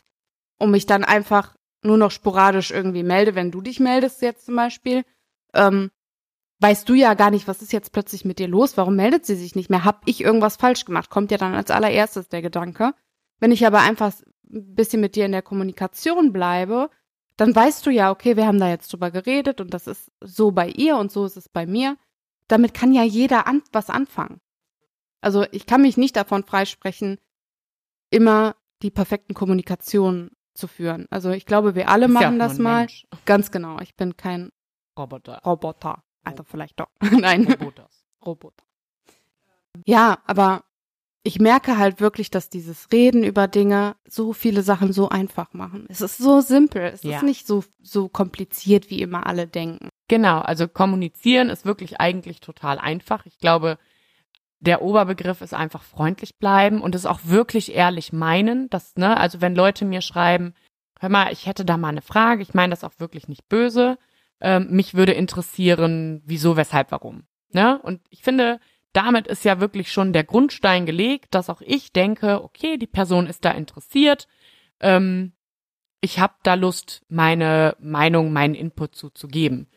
und 0.60 0.72
mich 0.72 0.86
dann 0.86 1.04
einfach 1.04 1.54
nur 1.84 1.98
noch 1.98 2.10
sporadisch 2.10 2.72
irgendwie 2.72 3.04
melde, 3.04 3.36
wenn 3.36 3.52
du 3.52 3.60
dich 3.60 3.82
meldest 3.82 4.22
jetzt 4.22 4.46
zum 4.46 4.56
Beispiel, 4.56 5.04
ähm, 5.54 5.92
weißt 6.62 6.88
du 6.88 6.94
ja 6.94 7.16
gar 7.16 7.32
nicht, 7.32 7.48
was 7.48 7.62
ist 7.62 7.74
jetzt 7.74 7.92
plötzlich 7.92 8.24
mit 8.24 8.40
dir 8.40 8.48
los, 8.48 8.78
warum 8.78 8.96
meldet 8.96 9.26
sie 9.26 9.36
sich 9.36 9.56
nicht 9.56 9.70
mehr, 9.70 9.84
hab 9.84 10.04
ich 10.06 10.22
irgendwas 10.22 10.56
falsch 10.58 10.86
gemacht, 10.86 11.10
kommt 11.10 11.32
ja 11.32 11.38
dann 11.38 11.56
als 11.56 11.72
allererstes 11.72 12.30
der 12.30 12.42
Gedanke. 12.42 12.94
Wenn 13.40 13.52
ich 13.52 13.66
aber 13.66 13.80
einfach 13.80 14.14
ein 14.54 14.76
bisschen 14.76 15.02
mit 15.02 15.16
dir 15.16 15.26
in 15.26 15.32
der 15.32 15.42
Kommunikation 15.42 16.32
bleibe, 16.32 16.90
dann 17.36 17.56
weißt 17.56 17.86
du 17.86 17.90
ja, 17.90 18.12
okay, 18.12 18.38
wir 18.38 18.46
haben 18.46 18.60
da 18.60 18.70
jetzt 18.70 18.94
drüber 18.94 19.10
geredet 19.10 19.60
und 19.60 19.74
das 19.74 19.88
ist 19.88 20.12
so 20.22 20.52
bei 20.52 20.70
ihr 20.70 20.98
und 20.98 21.12
so 21.12 21.26
ist 21.26 21.38
es 21.38 21.50
bei 21.50 21.66
mir. 21.66 21.98
Damit 22.48 22.76
kann 22.76 22.94
ja 22.94 23.04
jeder 23.04 23.48
an, 23.48 23.64
was 23.72 23.90
anfangen. 23.90 24.40
Also 25.22 25.46
ich 25.52 25.66
kann 25.66 25.82
mich 25.82 25.98
nicht 25.98 26.16
davon 26.16 26.44
freisprechen, 26.44 27.18
immer 28.12 28.56
die 28.84 28.92
perfekten 28.92 29.34
Kommunikationen 29.34 30.32
zu 30.54 30.68
führen. 30.68 31.08
Also 31.10 31.32
ich 31.32 31.48
glaube, 31.48 31.74
wir 31.74 31.90
alle 31.90 32.06
Ist 32.06 32.14
ja 32.14 32.20
machen 32.20 32.42
auch 32.42 32.48
das 32.48 32.60
mal. 32.60 32.80
Mensch. 32.82 33.08
Ganz 33.26 33.50
genau. 33.50 33.80
Ich 33.80 33.96
bin 33.96 34.18
kein 34.18 34.52
Roboter. 34.98 35.42
Roboter. 35.44 36.04
Also 36.24 36.44
vielleicht 36.44 36.80
doch. 36.80 36.90
Nein. 37.02 37.46
Roboters. 37.46 38.06
Roboter. 38.26 38.64
Ja, 39.86 40.20
aber 40.26 40.64
ich 41.24 41.40
merke 41.40 41.78
halt 41.78 42.00
wirklich, 42.02 42.32
dass 42.32 42.50
dieses 42.50 42.92
Reden 42.92 43.24
über 43.24 43.48
Dinge 43.48 43.96
so 44.08 44.34
viele 44.34 44.64
Sachen 44.64 44.92
so 44.92 45.10
einfach 45.10 45.54
machen. 45.54 45.86
Es 45.90 46.02
ist 46.02 46.18
so 46.18 46.42
simpel. 46.42 46.82
Es 46.84 47.04
Ja. 47.04 47.18
ist 47.18 47.24
nicht 47.24 47.46
so, 47.46 47.64
so 47.82 48.10
kompliziert, 48.10 48.90
wie 48.90 49.02
immer 49.02 49.28
alle 49.28 49.48
denken. 49.48 49.90
Genau, 50.08 50.40
also 50.40 50.68
kommunizieren 50.68 51.50
ist 51.50 51.66
wirklich 51.66 52.00
eigentlich 52.02 52.40
total 52.42 52.80
einfach. 52.80 53.26
Ich 53.26 53.38
glaube, 53.38 53.78
der 54.60 54.82
Oberbegriff 54.82 55.42
ist 55.42 55.54
einfach 55.54 55.84
freundlich 55.84 56.38
bleiben 56.38 56.82
und 56.82 56.96
es 56.96 57.06
auch 57.06 57.20
wirklich 57.24 57.74
ehrlich 57.74 58.12
meinen. 58.14 58.70
Das, 58.70 58.96
ne, 58.96 59.16
also 59.18 59.42
wenn 59.42 59.56
Leute 59.56 59.86
mir 59.86 60.02
schreiben, 60.02 60.54
hör 61.00 61.10
mal, 61.10 61.32
ich 61.32 61.46
hätte 61.46 61.66
da 61.66 61.78
mal 61.78 61.90
eine 61.90 62.02
Frage, 62.02 62.42
ich 62.42 62.54
meine 62.54 62.72
das 62.72 62.84
auch 62.84 62.94
wirklich 63.00 63.28
nicht 63.28 63.48
böse. 63.48 63.98
Ähm, 64.42 64.68
mich 64.72 64.94
würde 64.94 65.14
interessieren, 65.14 66.22
wieso, 66.26 66.58
weshalb, 66.58 66.92
warum. 66.92 67.24
Ne? 67.52 67.80
Und 67.82 68.02
ich 68.10 68.24
finde, 68.24 68.60
damit 68.94 69.28
ist 69.28 69.46
ja 69.46 69.60
wirklich 69.60 69.92
schon 69.92 70.14
der 70.14 70.24
Grundstein 70.24 70.86
gelegt, 70.86 71.34
dass 71.34 71.50
auch 71.50 71.62
ich 71.62 71.94
denke, 71.94 72.44
okay, 72.44 72.78
die 72.78 72.88
Person 72.88 73.28
ist 73.28 73.46
da 73.46 73.52
interessiert. 73.52 74.28
Ähm, 74.80 75.34
ich 76.02 76.20
habe 76.20 76.34
da 76.44 76.56
Lust, 76.56 77.04
meine 77.08 77.76
Meinung, 77.80 78.34
meinen 78.34 78.56
Input 78.56 78.96
zuzugeben. 78.96 79.68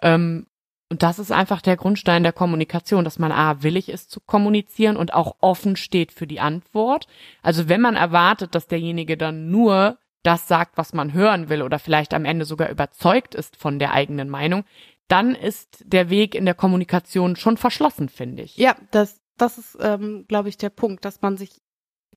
Ähm, 0.00 0.46
und 0.90 1.02
das 1.02 1.18
ist 1.18 1.32
einfach 1.32 1.60
der 1.60 1.76
Grundstein 1.76 2.22
der 2.22 2.32
Kommunikation, 2.32 3.04
dass 3.04 3.18
man 3.18 3.32
A, 3.32 3.62
willig 3.62 3.88
ist 3.88 4.10
zu 4.10 4.20
kommunizieren 4.20 4.96
und 4.96 5.12
auch 5.12 5.36
offen 5.40 5.76
steht 5.76 6.12
für 6.12 6.26
die 6.26 6.40
Antwort. 6.40 7.06
Also 7.42 7.68
wenn 7.68 7.80
man 7.80 7.96
erwartet, 7.96 8.54
dass 8.54 8.66
derjenige 8.66 9.16
dann 9.16 9.50
nur 9.50 9.98
das 10.24 10.48
sagt, 10.48 10.76
was 10.76 10.92
man 10.92 11.12
hören 11.12 11.48
will 11.48 11.62
oder 11.62 11.78
vielleicht 11.78 12.14
am 12.14 12.24
Ende 12.24 12.44
sogar 12.44 12.70
überzeugt 12.70 13.34
ist 13.34 13.56
von 13.56 13.78
der 13.78 13.92
eigenen 13.92 14.28
Meinung, 14.28 14.64
dann 15.06 15.34
ist 15.34 15.84
der 15.84 16.10
Weg 16.10 16.34
in 16.34 16.46
der 16.46 16.54
Kommunikation 16.54 17.36
schon 17.36 17.56
verschlossen, 17.56 18.08
finde 18.08 18.42
ich. 18.42 18.56
Ja, 18.56 18.74
das, 18.90 19.20
das 19.36 19.58
ist, 19.58 19.76
ähm, 19.80 20.24
glaube 20.26 20.48
ich, 20.48 20.56
der 20.56 20.70
Punkt, 20.70 21.04
dass 21.04 21.20
man 21.20 21.36
sich 21.36 21.60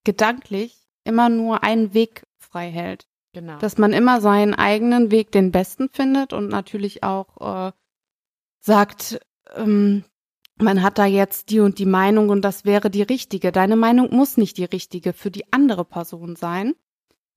gedanklich 0.03 0.87
immer 1.03 1.27
nur 1.29 1.63
einen 1.63 1.93
Weg 1.93 2.23
frei 2.37 2.71
hält. 2.71 3.07
genau. 3.33 3.57
Dass 3.59 3.77
man 3.77 3.91
immer 3.91 4.21
seinen 4.21 4.53
eigenen 4.53 5.11
Weg 5.11 5.31
den 5.31 5.51
besten 5.51 5.89
findet 5.89 6.31
und 6.31 6.47
natürlich 6.47 7.03
auch 7.03 7.67
äh, 7.67 7.71
sagt, 8.59 9.19
ähm, 9.55 10.05
man 10.59 10.81
hat 10.81 10.97
da 10.97 11.05
jetzt 11.05 11.49
die 11.49 11.59
und 11.59 11.77
die 11.77 11.85
Meinung 11.85 12.29
und 12.29 12.41
das 12.41 12.63
wäre 12.63 12.89
die 12.89 13.03
richtige. 13.03 13.51
Deine 13.51 13.75
Meinung 13.75 14.15
muss 14.15 14.37
nicht 14.37 14.57
die 14.57 14.65
richtige 14.65 15.11
für 15.11 15.29
die 15.29 15.51
andere 15.51 15.83
Person 15.83 16.35
sein. 16.37 16.73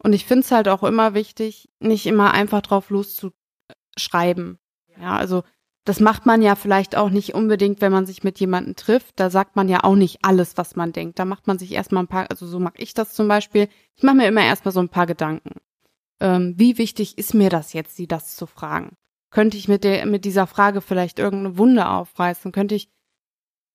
Und 0.03 0.13
ich 0.13 0.25
finde 0.25 0.45
es 0.45 0.51
halt 0.51 0.69
auch 0.69 0.83
immer 0.83 1.15
wichtig, 1.15 1.69
nicht 1.79 2.07
immer 2.07 2.33
einfach 2.33 2.63
drauf 2.63 2.91
loszuschreiben. 2.91 4.59
Ja, 5.01 5.17
also 5.17 5.43
das 5.85 6.01
macht 6.01 6.27
man 6.27 6.43
ja 6.43 6.55
vielleicht 6.57 6.97
auch 6.97 7.11
nicht 7.11 7.35
unbedingt, 7.35 7.81
wenn 7.81 7.93
man 7.93 8.07
sich 8.07 8.23
mit 8.23 8.39
jemandem 8.39 8.77
trifft. 8.77 9.19
Da 9.19 9.31
sagt 9.31 9.57
man 9.57 9.69
ja 9.69 9.85
auch 9.85 9.97
nicht 9.97 10.19
alles, 10.23 10.57
was 10.57 10.77
man 10.77 10.93
denkt. 10.93 11.19
Da 11.19 11.25
macht 11.25 11.47
man 11.47 11.59
sich 11.59 11.73
erstmal 11.73 12.05
ein 12.05 12.09
paar, 12.09 12.31
also 12.31 12.47
so 12.47 12.59
mache 12.59 12.79
ich 12.79 12.95
das 12.95 13.15
zum 13.15 13.29
Beispiel. 13.29 13.69
Ich 13.97 14.03
mache 14.03 14.17
mir 14.17 14.29
immer 14.29 14.45
erstmal 14.45 14.73
so 14.73 14.81
ein 14.81 14.89
paar 14.89 15.07
Gedanken. 15.07 15.61
Ähm, 16.21 16.55
wie 16.57 16.79
wichtig 16.79 17.17
ist 17.19 17.35
mir 17.35 17.49
das 17.49 17.73
jetzt, 17.73 17.97
sie 17.97 18.07
das 18.07 18.37
zu 18.37 18.47
fragen? 18.47 18.95
Könnte 19.31 19.57
ich 19.57 19.69
mit 19.69 19.85
der, 19.85 20.07
mit 20.07 20.25
dieser 20.25 20.47
Frage 20.47 20.81
vielleicht 20.81 21.19
irgendeine 21.19 21.57
Wunde 21.57 21.89
aufreißen? 21.89 22.53
Könnte 22.53 22.75
ich, 22.75 22.91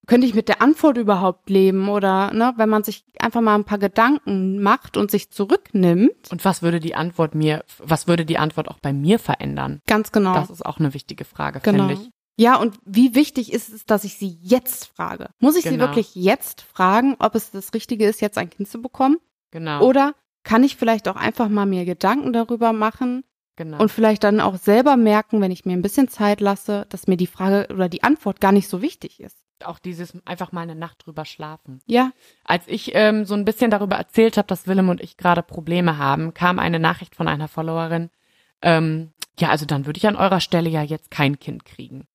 könnte 0.08 0.28
ich 0.28 0.34
mit 0.34 0.48
der 0.48 0.62
Antwort 0.62 0.98
überhaupt 0.98 1.50
leben? 1.50 1.90
Oder, 1.90 2.34
ne, 2.34 2.54
wenn 2.58 2.70
man 2.70 2.84
sich 2.84 3.04
einfach 3.20 3.42
mal 3.42 3.56
ein 3.56 3.64
paar 3.66 3.78
Gedanken 3.78 4.62
macht 4.62 4.98
und 4.98 5.12
sich 5.12 5.32
zurücknimmt. 5.32 6.32
und 6.32 6.44
was 6.46 6.62
würde 6.62 6.80
die 6.80 6.96
Antwort 6.96 7.36
mir, 7.36 7.64
was 7.80 8.08
würde 8.08 8.26
die 8.26 8.38
Antwort 8.38 8.68
auch 8.70 8.80
bei 8.80 8.94
mir 8.94 9.20
verändern? 9.20 9.82
Ganz 9.88 10.12
genau. 10.12 10.34
Das 10.34 10.50
ist 10.50 10.66
auch 10.66 10.80
eine 10.80 10.94
wichtige 10.94 11.26
Frage, 11.26 11.60
Genau. 11.62 11.88
finde 11.88 12.02
ich. 12.04 12.10
Ja, 12.38 12.58
und 12.58 12.78
wie 12.86 13.16
wichtig 13.16 13.54
ist 13.54 13.74
es, 13.74 13.86
dass 13.86 14.04
ich 14.04 14.16
sie 14.18 14.38
jetzt 14.42 14.88
frage? 14.96 15.30
Muss 15.40 15.56
ich 15.56 15.64
sie 15.64 15.70
Genau. 15.70 15.86
wirklich 15.86 16.16
jetzt 16.16 16.62
fragen, 16.62 17.16
ob 17.20 17.34
es 17.36 17.52
das 17.52 17.74
Richtige 17.74 18.06
ist, 18.06 18.20
jetzt 18.22 18.38
ein 18.38 18.50
Kind 18.50 18.68
zu 18.68 18.82
bekommen? 18.82 19.18
Genau. 19.52 19.82
Oder 19.86 20.16
kann 20.44 20.64
ich 20.64 20.76
vielleicht 20.76 21.08
auch 21.08 21.16
einfach 21.16 21.48
mal 21.48 21.66
mir 21.66 21.86
Gedanken 21.86 22.34
darüber 22.34 22.74
machen 22.74 23.24
genau. 23.56 23.80
und 23.80 23.90
vielleicht 23.90 24.26
dann 24.26 24.42
auch 24.42 24.58
selber 24.58 24.98
merken, 24.98 25.40
wenn 25.40 25.52
ich 25.52 25.64
mir 25.66 25.74
ein 25.74 25.82
bisschen 25.82 26.10
Zeit 26.10 26.42
lasse, 26.42 26.86
dass 26.90 27.08
mir 27.08 27.16
die 27.18 27.26
Frage 27.28 27.74
oder 27.74 27.88
die 27.88 28.04
Antwort 28.04 28.42
gar 28.42 28.52
nicht 28.52 28.68
so 28.68 28.82
wichtig 28.82 29.22
ist? 29.22 29.38
Auch 29.64 29.80
dieses 29.80 30.14
einfach 30.26 30.52
mal 30.52 30.62
eine 30.62 30.76
Nacht 30.76 31.06
drüber 31.06 31.26
schlafen. 31.26 31.80
Ja, 31.86 32.12
Als 32.44 32.68
ich 32.68 32.92
ähm, 32.94 33.26
so 33.26 33.34
ein 33.36 33.46
bisschen 33.46 33.72
darüber 33.72 33.96
erzählt 33.96 34.38
habe, 34.38 34.48
dass 34.48 34.68
Willem 34.68 34.90
und 34.90 35.02
ich 35.02 35.18
gerade 35.18 35.44
Probleme 35.44 35.98
haben, 35.98 36.34
kam 36.34 36.60
eine 36.60 36.80
Nachricht 36.80 37.16
von 37.16 37.28
einer 37.28 37.48
Followerin, 37.48 38.10
ähm, 38.62 39.14
ja, 39.40 39.50
also 39.50 39.66
dann 39.66 39.86
würde 39.86 39.98
ich 39.98 40.08
an 40.08 40.16
eurer 40.16 40.40
Stelle 40.40 40.70
ja 40.70 40.82
jetzt 40.82 41.12
kein 41.12 41.40
Kind 41.40 41.66
kriegen. 41.66 42.08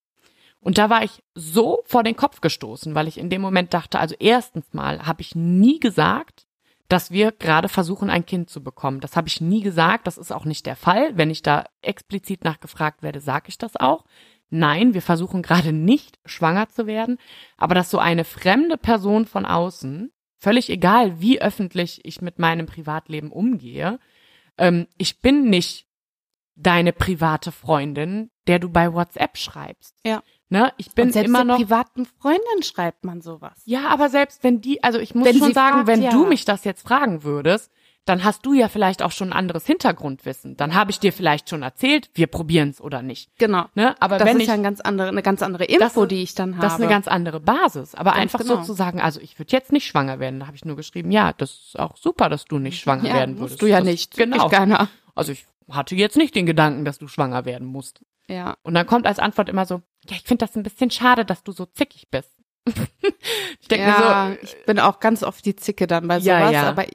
Und 0.61 0.79
da 0.79 0.91
war 0.91 1.03
ich 1.03 1.23
so 1.35 1.83
vor 1.87 2.03
den 2.03 2.17
Kopf 2.17 2.41
gestoßen, 2.41 2.95
weil 2.95 3.09
ich 3.09 3.19
in 3.19 3.31
dem 3.31 3.41
Moment 3.41 3.73
dachte, 3.73 3.99
also 3.99 4.15
erstens 4.19 4.73
mal 4.73 5.07
habe 5.07 5.23
ich 5.23 5.35
nie 5.35 5.81
gesagt, 5.81 6.47
dass 6.89 7.11
wir 7.11 7.33
gerade 7.33 7.69
versuchen, 7.69 8.11
ein 8.11 8.27
Kind 8.27 8.51
zu 8.51 8.63
bekommen. 8.63 9.01
Das 9.01 9.17
habe 9.17 9.29
ich 9.29 9.41
nie 9.41 9.63
gesagt, 9.63 10.07
das 10.07 10.19
ist 10.19 10.33
auch 10.33 10.45
nicht 10.45 10.67
der 10.67 10.77
Fall. 10.77 11.17
Wenn 11.17 11.31
ich 11.31 11.41
da 11.41 11.65
explizit 11.83 12.45
nachgefragt 12.45 13.03
werde, 13.03 13.21
sage 13.21 13.47
ich 13.49 13.59
das 13.59 13.77
auch. 13.77 14.05
Nein, 14.51 14.95
wir 14.95 15.03
versuchen 15.03 15.43
gerade 15.43 15.73
nicht 15.73 16.19
schwanger 16.25 16.69
zu 16.69 16.87
werden, 16.87 17.19
aber 17.57 17.75
dass 17.75 17.91
so 17.91 17.99
eine 17.99 18.25
fremde 18.25 18.77
Person 18.77 19.25
von 19.25 19.47
außen, 19.47 20.13
völlig 20.39 20.71
egal, 20.71 21.21
wie 21.21 21.41
öffentlich 21.41 22.01
ich 22.05 22.21
mit 22.21 22.39
meinem 22.39 22.67
Privatleben 22.67 23.31
umgehe, 23.31 24.01
ähm, 24.59 24.87
ich 24.99 25.21
bin 25.21 25.49
nicht 25.49 25.87
deine 26.57 26.93
private 26.93 27.53
Freundin, 27.53 28.31
der 28.47 28.59
du 28.59 28.69
bei 28.69 28.93
WhatsApp 28.93 29.39
schreibst. 29.39 29.97
Ja. 30.05 30.23
Ne? 30.49 30.73
Ich 30.79 30.93
bin 30.93 31.07
und 31.07 31.13
selbst 31.13 31.29
immer 31.29 31.45
noch. 31.45 31.57
privaten 31.57 32.07
Freundin 32.07 32.63
schreibt 32.63 33.05
man 33.05 33.21
sowas. 33.21 33.63
Ja, 33.65 33.89
aber 33.89 34.09
selbst 34.09 34.43
wenn 34.43 34.61
die, 34.61 34.83
also 34.83 34.99
ich 34.99 35.15
muss 35.15 35.29
Wenn 35.29 35.39
schon 35.39 35.55
sagen, 35.55 35.77
fragt, 35.77 35.87
wenn 35.87 36.03
ja. 36.03 36.11
du 36.11 36.27
mich 36.27 36.45
das 36.45 36.65
jetzt 36.65 36.83
fragen 36.83 37.23
würdest, 37.23 37.71
dann 38.07 38.25
hast 38.25 38.45
du 38.47 38.55
ja 38.55 38.69
vielleicht 38.69 39.03
auch 39.03 39.13
schon 39.13 39.29
ein 39.29 39.33
anderes 39.39 39.67
Hintergrundwissen. 39.67 40.57
Dann 40.57 40.75
habe 40.75 40.91
ich 40.91 40.99
dir 40.99 41.13
vielleicht 41.13 41.49
schon 41.51 41.63
erzählt, 41.63 42.11
wir 42.15 42.27
probieren 42.27 42.71
es 42.71 42.81
oder 42.81 43.03
nicht. 43.03 43.31
Genau. 43.39 43.67
Ne? 43.75 43.95
Aber 44.01 44.19
Das 44.19 44.27
wenn 44.27 44.37
ist 44.39 44.43
ich, 44.45 44.49
ja 44.49 44.55
ein 44.55 44.63
ganz 44.63 44.81
andere, 44.81 45.09
eine 45.09 45.23
ganz 45.23 45.43
andere 45.43 45.65
Info, 45.65 46.01
Das- 46.01 46.09
die 46.09 46.23
ich 46.23 46.35
dann 46.35 46.55
habe. 46.57 46.63
das 46.63 46.75
ist 46.75 46.81
eine 46.81 46.89
ganz 46.89 47.07
andere 47.09 47.41
Basis. 47.41 47.95
Aber 47.95 48.11
Ganz 48.13 48.23
einfach 48.23 48.41
genau. 48.41 48.57
so 48.57 48.63
zu 48.63 48.73
sagen, 48.73 49.01
also 49.01 49.21
ich 49.21 49.39
würde 49.39 49.53
jetzt 49.53 49.71
nicht 49.71 49.87
schwanger 49.87 50.19
werden. 50.19 50.41
Da 50.41 50.47
habe 50.47 50.57
ich 50.57 50.65
nur 50.65 50.77
geschrieben, 50.77 51.11
ja, 51.13 51.33
das 51.35 51.51
ist 51.51 51.79
auch 51.79 51.97
super, 51.97 52.29
dass 52.29 52.47
du 52.47 52.59
nicht 52.59 52.81
schwanger 52.81 53.07
ja, 53.09 53.15
werden 53.15 53.33
musst 53.37 53.43
würdest. 53.53 53.63
du 53.63 53.67
ja 53.67 53.79
das, 53.79 53.87
nicht. 53.87 54.17
Genau. 54.17 54.47
Ich 54.47 54.51
keiner. 54.53 54.89
Also 55.15 55.33
ich 55.33 55.47
hatte 55.71 55.95
jetzt 55.95 56.17
nicht 56.17 56.35
den 56.35 56.47
Gedanken, 56.47 56.85
dass 56.85 56.99
du 56.99 57.07
schwanger 57.07 57.45
werden 57.45 57.67
musst. 57.69 58.01
Ja. 58.29 58.57
Und 58.63 58.75
dann 58.75 58.87
kommt 58.87 59.07
als 59.07 59.19
Antwort 59.19 59.49
immer 59.49 59.67
so, 59.67 59.83
ja, 60.09 60.17
ich 60.17 60.23
finde 60.23 60.47
das 60.47 60.57
ein 60.57 60.63
bisschen 60.63 60.91
schade, 60.91 61.25
dass 61.25 61.43
du 61.45 61.53
so 61.53 61.67
zickig 61.67 62.09
bist. 62.11 62.31
ich 63.61 63.69
denke 63.69 63.87
ja, 63.87 64.27
mir 64.29 64.35
so, 64.35 64.39
ich 64.43 64.65
bin 64.67 64.79
auch 64.79 65.01
ganz 65.01 65.23
oft 65.23 65.45
die 65.45 65.57
Zicke 65.57 65.87
dann 65.87 66.07
bei 66.09 66.21
sowas, 66.21 66.27
Ja, 66.27 66.51
ja. 66.51 66.63
aber 66.69 66.87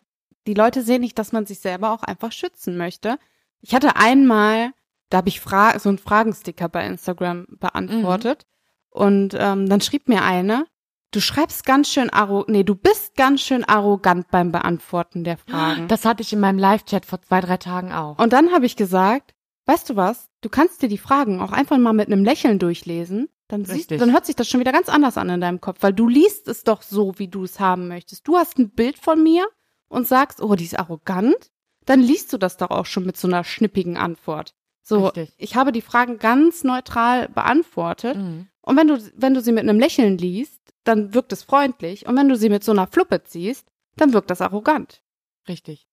die 0.48 0.54
Leute 0.54 0.82
sehen 0.82 1.02
nicht, 1.02 1.18
dass 1.20 1.32
man 1.32 1.46
sich 1.46 1.60
selber 1.60 1.92
auch 1.92 2.04
einfach 2.04 2.32
schützen 2.32 2.78
möchte. 2.78 3.18
Ich 3.62 3.74
hatte 3.74 3.96
einmal, 3.96 4.72
da 5.10 5.18
habe 5.18 5.30
ich 5.30 5.40
Fra 5.42 5.78
so 5.80 5.90
einen 5.90 5.98
Fragensticker 5.98 6.70
bei 6.70 6.86
Instagram 6.86 7.46
beantwortet 7.60 8.46
Mhm. 8.94 9.02
und 9.02 9.34
ähm, 9.38 9.68
dann 9.70 9.82
schrieb 9.82 10.08
mir 10.08 10.24
eine, 10.24 10.66
du 11.12 11.20
schreibst 11.22 11.66
ganz 11.66 11.90
schön 11.90 12.10
arrogant, 12.10 12.50
nee, 12.50 12.64
du 12.64 12.76
bist 12.76 13.16
ganz 13.16 13.42
schön 13.42 13.64
arrogant 13.64 14.30
beim 14.30 14.52
Beantworten 14.52 15.24
der 15.24 15.38
Fragen. 15.38 15.88
Das 15.88 16.06
hatte 16.06 16.22
ich 16.22 16.34
in 16.34 16.40
meinem 16.40 16.60
Live-Chat 16.60 17.06
vor 17.06 17.22
zwei, 17.22 17.40
drei 17.42 17.58
Tagen 17.58 17.92
auch. 17.94 18.20
Und 18.20 18.34
dann 18.34 18.52
habe 18.52 18.66
ich 18.66 18.76
gesagt, 18.76 19.34
weißt 19.66 19.90
du 19.90 19.96
was, 19.96 20.28
du 20.42 20.50
kannst 20.50 20.82
dir 20.82 20.90
die 20.90 20.98
Fragen 20.98 21.40
auch 21.42 21.52
einfach 21.52 21.78
mal 21.78 21.94
mit 21.94 22.08
einem 22.08 22.24
Lächeln 22.26 22.60
durchlesen. 22.60 23.30
Dann, 23.48 23.64
siehst, 23.64 23.78
Richtig. 23.78 24.00
dann 24.00 24.12
hört 24.12 24.26
sich 24.26 24.36
das 24.36 24.50
schon 24.50 24.60
wieder 24.60 24.72
ganz 24.72 24.90
anders 24.90 25.18
an 25.18 25.30
in 25.30 25.40
deinem 25.40 25.62
Kopf, 25.62 25.78
weil 25.82 25.94
du 25.94 26.08
liest 26.08 26.48
es 26.48 26.64
doch 26.64 26.82
so, 26.82 27.14
wie 27.18 27.28
du 27.28 27.44
es 27.44 27.60
haben 27.60 27.88
möchtest. 27.88 28.28
Du 28.28 28.36
hast 28.38 28.58
ein 28.58 28.72
Bild 28.72 28.98
von 28.98 29.22
mir 29.22 29.46
und 29.88 30.08
sagst, 30.08 30.42
oh, 30.42 30.56
die 30.56 30.66
ist 30.66 30.78
arrogant. 30.80 31.52
Dann 31.86 32.02
liest 32.02 32.34
du 32.34 32.38
das 32.38 32.58
doch 32.58 32.72
auch 32.72 32.86
schon 32.86 33.06
mit 33.06 33.18
so 33.18 33.28
einer 33.28 33.44
schnippigen 33.44 33.98
Antwort. 33.98 34.56
So, 34.82 35.08
Richtig. 35.08 35.34
ich 35.38 35.56
habe 35.56 35.72
die 35.72 35.82
Fragen 35.82 36.20
ganz 36.20 36.64
neutral 36.64 37.30
beantwortet. 37.30 38.18
Mhm. 38.18 38.48
Und 38.62 38.78
wenn 38.78 38.88
du, 38.88 39.00
wenn 39.16 39.34
du 39.34 39.42
sie 39.42 39.52
mit 39.52 39.64
einem 39.64 39.80
Lächeln 39.80 40.18
liest, 40.18 40.62
dann 40.84 41.14
wirkt 41.14 41.34
es 41.34 41.44
freundlich. 41.44 42.08
Und 42.08 42.16
wenn 42.16 42.30
du 42.30 42.36
sie 42.36 42.50
mit 42.50 42.64
so 42.64 42.72
einer 42.72 42.88
Fluppe 42.88 43.24
ziehst, 43.24 43.68
dann 43.96 44.14
wirkt 44.14 44.30
das 44.30 44.42
arrogant. 44.42 45.02
Richtig. 45.48 45.88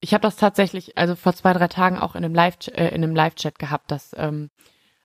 Ich 0.00 0.14
habe 0.14 0.22
das 0.22 0.36
tatsächlich, 0.36 0.96
also 0.96 1.16
vor 1.16 1.32
zwei, 1.34 1.52
drei 1.52 1.68
Tagen 1.68 1.98
auch 1.98 2.14
in 2.14 2.24
einem 2.24 2.34
Live, 2.34 2.56
äh, 2.68 2.88
in 2.88 3.02
einem 3.02 3.16
Live-Chat 3.16 3.58
gehabt, 3.58 3.90
dass 3.90 4.14
ähm, 4.16 4.50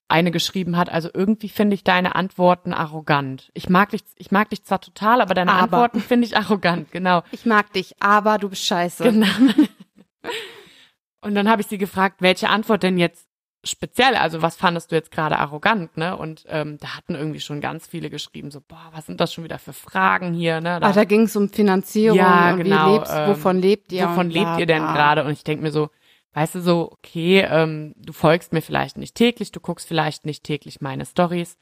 eine 0.07 0.31
geschrieben 0.31 0.77
hat, 0.77 0.89
also 0.89 1.09
irgendwie 1.13 1.49
finde 1.49 1.75
ich 1.75 1.83
deine 1.83 2.15
Antworten 2.15 2.73
arrogant. 2.73 3.51
Ich 3.53 3.69
mag 3.69 3.89
dich, 3.89 4.03
ich 4.17 4.31
mag 4.31 4.49
dich 4.49 4.63
zwar 4.63 4.81
total, 4.81 5.21
aber 5.21 5.33
deine 5.33 5.51
Aber. 5.51 5.63
Antworten 5.63 6.01
finde 6.01 6.27
ich 6.27 6.37
arrogant, 6.37 6.91
genau. 6.91 7.23
Ich 7.31 7.45
mag 7.45 7.71
dich, 7.73 7.95
aber 8.01 8.37
du 8.37 8.49
bist 8.49 8.65
scheiße. 8.65 9.03
Genau. 9.03 9.27
Und 11.21 11.35
dann 11.35 11.49
habe 11.49 11.61
ich 11.61 11.67
sie 11.67 11.77
gefragt, 11.77 12.17
welche 12.21 12.49
Antwort 12.49 12.83
denn 12.83 12.97
jetzt 12.97 13.27
speziell, 13.63 14.15
also 14.15 14.41
was 14.41 14.57
fandest 14.57 14.91
du 14.91 14.95
jetzt 14.95 15.11
gerade 15.11 15.39
arrogant, 15.39 15.95
ne? 15.95 16.17
Und 16.17 16.43
ähm, 16.49 16.77
da 16.79 16.97
hatten 16.97 17.15
irgendwie 17.15 17.39
schon 17.39 17.61
ganz 17.61 17.87
viele 17.87 18.09
geschrieben, 18.09 18.51
so, 18.51 18.59
boah, 18.59 18.89
was 18.91 19.05
sind 19.05 19.21
das 19.21 19.33
schon 19.33 19.45
wieder 19.45 19.57
für 19.57 19.73
Fragen 19.73 20.33
hier, 20.33 20.59
ne? 20.59 20.81
Ah, 20.81 20.91
da 20.91 21.05
ging 21.05 21.21
es 21.21 21.35
um 21.35 21.49
Finanzierung 21.49 22.17
Ja, 22.17 22.51
genau, 22.55 22.87
wie 22.87 22.93
lebst, 22.95 23.13
ähm, 23.15 23.29
wovon 23.29 23.59
lebt 23.59 23.91
ihr? 23.93 24.09
wovon 24.09 24.29
lebt 24.29 24.59
ihr 24.59 24.65
denn 24.65 24.83
gerade? 24.83 25.23
Und 25.23 25.31
ich 25.31 25.45
denke 25.45 25.63
mir 25.63 25.71
so, 25.71 25.89
weißt 26.33 26.55
du 26.55 26.61
so, 26.61 26.91
okay, 26.91 27.41
ähm, 27.49 27.93
du 27.95 28.13
folgst 28.13 28.53
mir 28.53 28.61
vielleicht 28.61 28.97
nicht 28.97 29.15
täglich, 29.15 29.51
du 29.51 29.59
guckst 29.59 29.87
vielleicht 29.87 30.25
nicht 30.25 30.43
täglich 30.43 30.81
meine 30.81 31.05
Stories, 31.05 31.57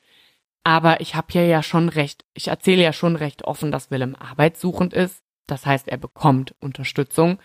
aber 0.64 1.02
ich 1.02 1.16
habe 1.16 1.28
hier 1.32 1.46
ja 1.48 1.64
schon 1.64 1.90
recht, 1.90 2.26
ich 2.34 2.50
erzähle 2.50 2.84
ja 2.84 2.94
schon 2.94 3.16
recht 3.16 3.44
offen, 3.46 3.72
dass 3.72 3.92
Willem 3.92 4.16
arbeitssuchend 4.16 4.94
ist. 4.94 5.24
Das 5.48 5.66
heißt, 5.66 5.88
er 5.88 5.98
bekommt 5.98 6.56
Unterstützung, 6.60 7.40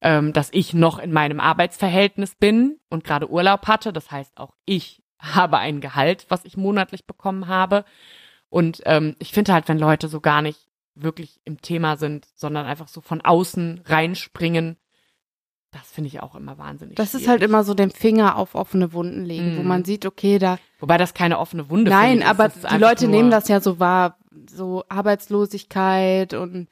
ähm, 0.00 0.32
dass 0.32 0.50
ich 0.52 0.72
noch 0.72 0.98
in 0.98 1.12
meinem 1.12 1.40
Arbeitsverhältnis 1.40 2.34
bin 2.36 2.78
und 2.88 3.04
gerade 3.04 3.28
Urlaub 3.28 3.66
hatte. 3.66 3.92
Das 3.92 4.10
heißt, 4.10 4.38
auch 4.38 4.54
ich 4.64 5.02
habe 5.18 5.58
ein 5.58 5.80
Gehalt, 5.80 6.26
was 6.28 6.44
ich 6.44 6.56
monatlich 6.56 7.06
bekommen 7.06 7.48
habe. 7.48 7.84
Und 8.48 8.80
ähm, 8.86 9.16
ich 9.18 9.32
finde 9.32 9.52
halt, 9.52 9.68
wenn 9.68 9.78
Leute 9.78 10.08
so 10.08 10.20
gar 10.20 10.42
nicht 10.42 10.68
wirklich 10.94 11.40
im 11.44 11.60
Thema 11.60 11.96
sind, 11.96 12.26
sondern 12.34 12.66
einfach 12.66 12.88
so 12.88 13.00
von 13.00 13.20
außen 13.20 13.82
reinspringen, 13.84 14.76
das 15.72 15.88
finde 15.90 16.08
ich 16.08 16.20
auch 16.20 16.34
immer 16.34 16.58
wahnsinnig. 16.58 16.96
Das 16.96 17.08
ist 17.14 17.20
schwierig. 17.22 17.28
halt 17.28 17.42
immer 17.42 17.62
so 17.64 17.74
den 17.74 17.90
Finger 17.90 18.36
auf 18.36 18.54
offene 18.54 18.92
Wunden 18.92 19.24
legen, 19.24 19.56
wo 19.56 19.62
Mhm. 19.62 19.68
man 19.68 19.84
sieht, 19.84 20.04
okay, 20.06 20.38
da. 20.38 20.58
Wobei 20.80 20.96
das 20.98 21.14
keine 21.14 21.38
offene 21.38 21.70
Wunde 21.70 21.90
Nein, 21.90 22.10
finde 22.18 22.24
ich, 22.24 22.28
aber 22.28 22.46
ist 22.46 22.70
die 22.70 22.76
Leute 22.78 23.06
nehmen 23.08 23.30
das 23.30 23.48
ja 23.48 23.60
so 23.60 23.78
wahr, 23.78 24.18
so 24.50 24.84
Arbeitslosigkeit 24.88 26.34
und 26.34 26.68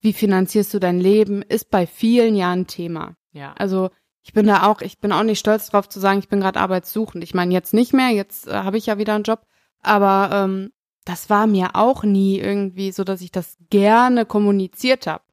wie 0.00 0.12
finanzierst 0.12 0.74
du 0.74 0.78
dein 0.80 0.98
Leben, 1.00 1.42
ist 1.42 1.70
bei 1.70 1.86
vielen 1.86 2.34
ja 2.34 2.50
ein 2.50 2.66
Thema. 2.66 3.14
Ja. 3.32 3.54
Also 3.56 3.90
ich 4.22 4.32
bin 4.32 4.46
da 4.46 4.66
auch, 4.66 4.80
ich 4.82 4.98
bin 5.00 5.12
auch 5.12 5.22
nicht 5.22 5.38
stolz 5.38 5.68
drauf 5.70 5.88
zu 5.88 5.98
sagen, 6.00 6.18
ich 6.18 6.28
bin 6.28 6.40
gerade 6.40 6.60
arbeitssuchend. 6.60 7.24
Ich 7.24 7.34
meine 7.34 7.52
jetzt 7.54 7.72
nicht 7.74 7.92
mehr, 7.92 8.10
jetzt 8.10 8.46
äh, 8.48 8.52
habe 8.52 8.76
ich 8.78 8.86
ja 8.86 8.98
wieder 8.98 9.14
einen 9.14 9.24
Job, 9.24 9.46
aber 9.80 10.30
ähm, 10.32 10.72
das 11.04 11.30
war 11.30 11.46
mir 11.46 11.70
auch 11.74 12.02
nie 12.04 12.38
irgendwie 12.38 12.92
so, 12.92 13.02
dass 13.04 13.20
ich 13.20 13.32
das 13.32 13.56
gerne 13.70 14.24
kommuniziert 14.26 15.06
habe. 15.06 15.24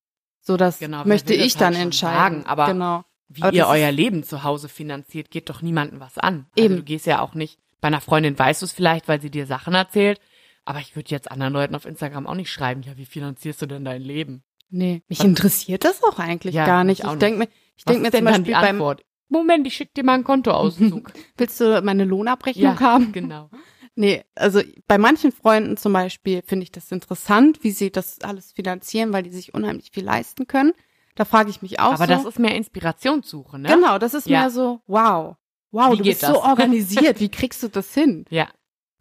So 0.41 0.55
das 0.58 0.79
Genau, 0.79 1.03
möchte 1.05 1.34
ich 1.34 1.58
dann 1.58 1.73
halt 1.75 1.84
entscheiden. 1.86 2.41
sagen, 2.41 2.45
aber 2.47 2.67
genau. 2.67 3.03
Wie 3.30 3.44
Aber 3.44 3.56
ihr 3.56 3.68
euer 3.68 3.92
Leben 3.92 4.24
zu 4.24 4.44
Hause 4.44 4.70
finanziert, 4.70 5.30
geht 5.30 5.50
doch 5.50 5.62
niemandem 5.62 6.00
was 6.00 6.18
an. 6.18 6.48
Also 6.56 6.65
Eben. 6.65 6.76
du 6.78 6.84
gehst 6.84 7.06
ja 7.06 7.22
auch 7.22 7.36
nicht, 7.36 7.60
bei 7.80 7.88
einer 7.88 8.02
Freundin 8.02 8.38
weißt 8.38 8.62
du 8.62 8.65
es 8.65 8.74
vielleicht, 8.74 9.08
weil 9.08 9.22
sie 9.22 9.30
dir 9.30 9.46
Sachen 9.46 9.76
erzählt, 9.76 10.20
aber 10.65 10.80
ich 10.80 10.96
würde 10.96 11.12
jetzt 11.12 11.32
anderen 11.32 11.54
Leuten 11.54 11.76
auf 11.76 11.86
Instagram 11.86 12.28
auch 12.28 12.36
nicht 12.36 12.52
schreiben, 12.52 12.82
ja, 12.82 12.98
wie 12.98 13.06
finanzierst 13.06 13.62
du 13.62 13.65
denn 13.68 13.86
dein 13.86 14.02
Leben? 14.02 14.44
Nee, 14.70 15.02
mich 15.08 15.20
Was- 15.20 15.26
interessiert 15.26 15.86
das 15.86 16.04
auch 16.04 16.20
eigentlich 16.20 16.56
Ja, 16.56 16.65
gar 16.65 16.84
nicht. 16.84 17.04
Ich 17.04 17.12
denke 17.13 17.39
mir, 17.39 17.48
ich 17.76 17.86
denke 17.86 18.02
mir 18.02 18.12
zum 18.12 18.26
Beispiel 18.26 18.54
beim? 18.54 18.96
Moment, 19.30 19.68
ich 19.68 19.76
schick 19.76 19.94
dir 19.94 20.04
mal 20.04 20.15
einen 20.15 20.24
Kontoauszug. 20.24 21.12
willst 21.38 21.60
du 21.62 21.82
meine 21.84 22.04
Lohnabrechnung 22.04 22.74
ja, 22.74 22.80
haben? 22.80 23.12
genau. 23.13 23.50
Nee, 23.96 24.24
also 24.34 24.62
bei 24.88 24.98
manchen 24.98 25.32
Freunden 25.32 25.78
zum 25.78 25.94
Beispiel 25.94 26.42
finde 26.46 26.63
ich 26.63 26.72
das 26.72 26.92
interessant, 26.92 27.63
wie 27.63 27.72
sie 27.72 27.92
das 27.92 28.22
alles 28.22 28.54
finanzieren, 28.54 29.13
weil 29.13 29.24
die 29.24 29.32
sich 29.32 29.54
unheimlich 29.54 29.92
viel 29.92 30.04
leisten 30.04 30.48
können. 30.48 30.74
Da 31.19 31.25
frage 31.25 31.49
ich 31.49 31.62
mich 31.62 31.82
auch 31.82 31.91
Aber 31.95 32.08
so. 32.08 32.13
das 32.13 32.23
ist 32.23 32.39
mehr 32.39 32.55
Inspirationssuche, 32.55 33.60
ne? 33.60 33.67
Genau, 33.67 33.97
das 33.97 34.13
ist 34.13 34.25
Ja. 34.27 34.39
mehr 34.39 34.49
so, 34.49 34.79
wow. 34.88 35.36
Wow, 35.71 35.91
Wie 35.91 35.97
du 35.97 36.03
bist 36.05 36.21
so 36.21 36.27
das? 36.34 36.38
organisiert. 36.43 37.19
Wie 37.19 37.27
kriegst 37.27 37.62
du 37.62 37.67
das 37.67 37.93
hin? 37.93 38.23
Ja. 38.29 38.47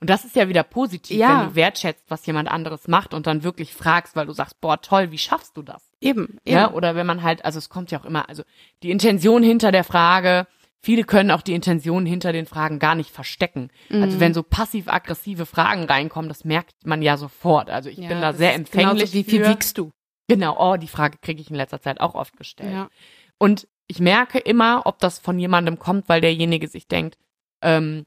Und 0.00 0.10
das 0.10 0.24
ist 0.24 0.34
ja 0.34 0.48
wieder 0.48 0.64
positiv, 0.64 1.16
Ja. 1.16 1.28
wenn 1.42 1.48
du 1.50 1.54
wertschätzt, 1.54 2.04
was 2.08 2.26
jemand 2.26 2.48
anderes 2.50 2.88
macht 2.88 3.14
und 3.14 3.28
dann 3.28 3.44
wirklich 3.44 3.72
fragst, 3.72 4.16
weil 4.16 4.26
du 4.26 4.32
sagst, 4.32 4.60
boah, 4.60 4.80
toll, 4.80 5.12
wie 5.12 5.18
schaffst 5.18 5.56
du 5.56 5.62
das? 5.62 5.90
Eben, 6.00 6.38
eben. 6.44 6.56
Ja, 6.56 6.72
oder 6.72 6.96
wenn 6.96 7.06
man 7.06 7.22
halt, 7.22 7.44
also 7.44 7.58
es 7.58 7.68
kommt 7.68 7.92
ja 7.92 8.00
auch 8.00 8.04
immer, 8.04 8.28
also 8.28 8.42
die 8.82 8.90
Intention 8.90 9.44
hinter 9.44 9.70
der 9.70 9.84
Frage, 9.84 10.48
viele 10.80 11.04
können 11.04 11.30
auch 11.30 11.42
die 11.42 11.54
Intention 11.54 12.04
hinter 12.04 12.32
den 12.32 12.46
Fragen 12.46 12.80
gar 12.80 12.96
nicht 12.96 13.10
verstecken. 13.10 13.70
Also 13.90 14.16
Mhm. 14.16 14.20
wenn 14.20 14.34
so 14.34 14.42
passiv-aggressive 14.42 15.46
Fragen 15.46 15.84
reinkommen, 15.84 16.28
das 16.28 16.44
merkt 16.44 16.74
man 16.84 17.00
ja 17.00 17.16
sofort. 17.16 17.70
Also 17.70 17.88
ich 17.90 17.98
Ja, 17.98 18.08
bin 18.08 18.20
da 18.20 18.32
sehr 18.32 18.54
empfänglich 18.54 19.12
Genauso, 19.12 19.12
wie 19.14 19.24
viel 19.24 19.44
für. 19.44 19.50
wiegst 19.50 19.78
du? 19.78 19.92
Genau, 20.28 20.56
oh, 20.58 20.76
die 20.76 20.88
Frage 20.88 21.18
kriege 21.18 21.40
ich 21.40 21.50
in 21.50 21.56
letzter 21.56 21.80
Zeit 21.80 22.00
auch 22.00 22.14
oft 22.14 22.36
gestellt. 22.36 22.72
Ja. 22.72 22.90
Und 23.38 23.66
ich 23.86 24.00
merke 24.00 24.38
immer, 24.38 24.82
ob 24.84 24.98
das 24.98 25.18
von 25.18 25.38
jemandem 25.38 25.78
kommt, 25.78 26.08
weil 26.08 26.20
derjenige 26.20 26.68
sich 26.68 26.86
denkt, 26.86 27.16
ähm, 27.62 28.04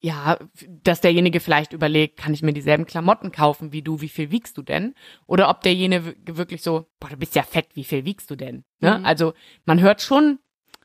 ja, 0.00 0.38
dass 0.82 1.00
derjenige 1.00 1.40
vielleicht 1.40 1.72
überlegt, 1.72 2.18
kann 2.18 2.32
ich 2.32 2.42
mir 2.42 2.52
dieselben 2.52 2.86
Klamotten 2.86 3.32
kaufen 3.32 3.72
wie 3.72 3.82
du, 3.82 4.00
wie 4.00 4.08
viel 4.08 4.30
wiegst 4.30 4.56
du 4.56 4.62
denn? 4.62 4.94
Oder 5.26 5.48
ob 5.50 5.62
derjenige 5.62 6.14
wirklich 6.26 6.62
so, 6.62 6.86
boah, 7.00 7.08
du 7.08 7.16
bist 7.16 7.34
ja 7.34 7.42
fett, 7.42 7.68
wie 7.74 7.84
viel 7.84 8.04
wiegst 8.04 8.30
du 8.30 8.36
denn? 8.36 8.64
Ne? 8.80 8.98
Mhm. 8.98 9.06
Also 9.06 9.32
man 9.64 9.80
hört 9.80 10.02
schon 10.02 10.38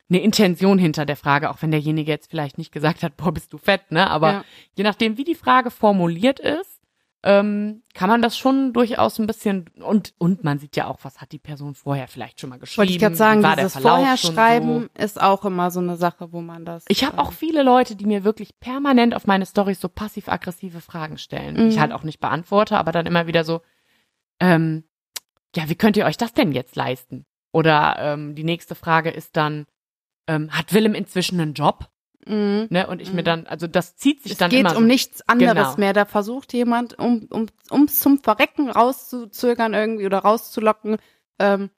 eine 0.09 0.21
Intention 0.21 0.77
hinter 0.77 1.05
der 1.05 1.15
Frage, 1.15 1.49
auch 1.49 1.61
wenn 1.61 1.71
derjenige 1.71 2.11
jetzt 2.11 2.29
vielleicht 2.29 2.57
nicht 2.57 2.71
gesagt 2.71 3.03
hat, 3.03 3.15
boah, 3.15 3.31
bist 3.33 3.53
du 3.53 3.57
fett, 3.57 3.91
ne? 3.91 4.09
Aber 4.09 4.31
Ja. 4.31 4.45
je 4.75 4.83
nachdem, 4.83 5.17
wie 5.17 5.23
die 5.23 5.35
Frage 5.35 5.71
formuliert 5.71 6.39
ist, 6.39 6.70
ähm, 7.23 7.83
kann 7.93 8.09
man 8.09 8.21
das 8.23 8.35
schon 8.35 8.73
durchaus 8.73 9.19
ein 9.19 9.27
bisschen 9.27 9.69
und 9.83 10.13
und 10.17 10.43
man 10.43 10.57
sieht 10.57 10.75
ja 10.75 10.87
auch, 10.87 10.97
was 11.03 11.21
hat 11.21 11.31
die 11.31 11.37
Person 11.39 11.75
vorher 11.75 12.07
vielleicht 12.07 12.39
schon 12.41 12.49
mal 12.49 12.57
geschrieben. 12.57 12.79
Wollte 12.79 12.93
ich 12.93 12.99
gerade 12.99 13.15
sagen, 13.15 13.43
war 13.43 13.55
dieses 13.55 13.77
Vorherschreiben 13.77 14.89
So. 14.97 15.03
ist 15.03 15.21
auch 15.21 15.45
immer 15.45 15.69
so 15.69 15.79
eine 15.81 15.97
Sache, 15.97 16.31
wo 16.33 16.41
man 16.41 16.65
das. 16.65 16.83
Ich 16.87 17.03
habe 17.03 17.17
äh, 17.17 17.19
auch 17.19 17.31
viele 17.31 17.61
Leute, 17.61 17.95
die 17.95 18.05
mir 18.07 18.23
wirklich 18.23 18.59
permanent 18.59 19.13
auf 19.15 19.27
meine 19.27 19.45
Stories 19.45 19.79
so 19.79 19.87
passiv-aggressive 19.87 20.81
Fragen 20.81 21.19
stellen, 21.19 21.55
die 21.55 21.67
ich 21.67 21.75
Mhm. 21.75 21.81
halt 21.81 21.91
auch 21.91 22.03
nicht 22.03 22.19
beantworte, 22.19 22.77
aber 22.77 22.91
dann 22.91 23.05
immer 23.05 23.27
wieder 23.27 23.43
so, 23.43 23.61
ähm, 24.39 24.83
ja, 25.55 25.69
wie 25.69 25.75
könnt 25.75 25.97
ihr 25.97 26.05
euch 26.05 26.17
das 26.17 26.33
denn 26.33 26.51
jetzt 26.53 26.75
leisten? 26.75 27.25
Oder 27.51 27.97
ähm, 27.99 28.33
die 28.33 28.43
nächste 28.45 28.73
Frage 28.73 29.11
ist 29.11 29.35
dann, 29.37 29.65
ähm, 30.27 30.49
hat 30.51 30.73
Willem 30.73 30.95
inzwischen 30.95 31.39
einen 31.39 31.53
Job? 31.53 31.89
Mhm. 32.27 32.67
Ne? 32.69 32.87
Und 32.87 33.01
ich 33.01 33.11
mir 33.13 33.21
Mhm. 33.21 33.25
dann, 33.25 33.47
also 33.47 33.67
das 33.67 33.95
zieht 33.95 34.21
sich 34.23 34.33
Es 34.33 34.37
dann 34.37 34.49
geht 34.51 34.61
immer 34.61 34.71
um 34.75 34.83
so. 34.83 34.87
nichts 34.87 35.27
anderes 35.27 35.53
Genau. 35.55 35.75
mehr. 35.77 35.93
Da 35.93 36.05
versucht 36.05 36.53
jemand, 36.53 36.97
um 36.99 37.27
um 37.31 37.47
ums 37.71 37.99
zum 37.99 38.19
Verrecken 38.19 38.69
rauszuzögern 38.69 39.73
irgendwie 39.73 40.05
oder 40.05 40.19
rauszulocken. 40.19 40.97
Ähm, 41.39 41.69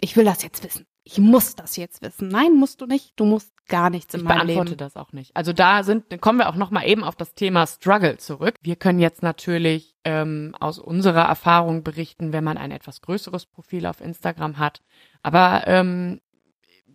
ich 0.00 0.16
will 0.16 0.24
das 0.24 0.42
jetzt 0.42 0.64
wissen. 0.64 0.86
Ich 1.02 1.18
muss 1.18 1.56
das 1.56 1.76
jetzt 1.76 2.02
wissen. 2.02 2.28
Nein, 2.28 2.54
musst 2.54 2.80
du 2.80 2.86
nicht. 2.86 3.14
Du 3.16 3.24
musst 3.24 3.52
gar 3.66 3.90
nichts 3.90 4.14
in 4.14 4.20
Ich 4.20 4.24
meinem 4.24 4.38
beantworte 4.46 4.70
Leben. 4.70 4.78
das 4.78 4.96
auch 4.96 5.12
nicht. 5.12 5.34
Also 5.34 5.52
da 5.52 5.82
sind, 5.82 6.12
dann 6.12 6.20
kommen 6.20 6.38
wir 6.38 6.48
auch 6.48 6.56
noch 6.56 6.70
mal 6.70 6.86
eben 6.86 7.02
auf 7.04 7.16
das 7.16 7.34
Thema 7.34 7.66
Struggle 7.66 8.18
zurück. 8.18 8.54
Wir 8.62 8.76
können 8.76 8.98
jetzt 9.00 9.22
natürlich 9.22 9.96
ähm, 10.04 10.54
aus 10.60 10.78
unserer 10.78 11.22
Erfahrung 11.24 11.82
berichten, 11.82 12.32
wenn 12.32 12.44
man 12.44 12.58
ein 12.58 12.70
etwas 12.70 13.00
größeres 13.00 13.46
Profil 13.46 13.86
auf 13.86 14.00
Instagram 14.00 14.58
hat. 14.58 14.82
Aber 15.22 15.64
ähm, 15.66 16.20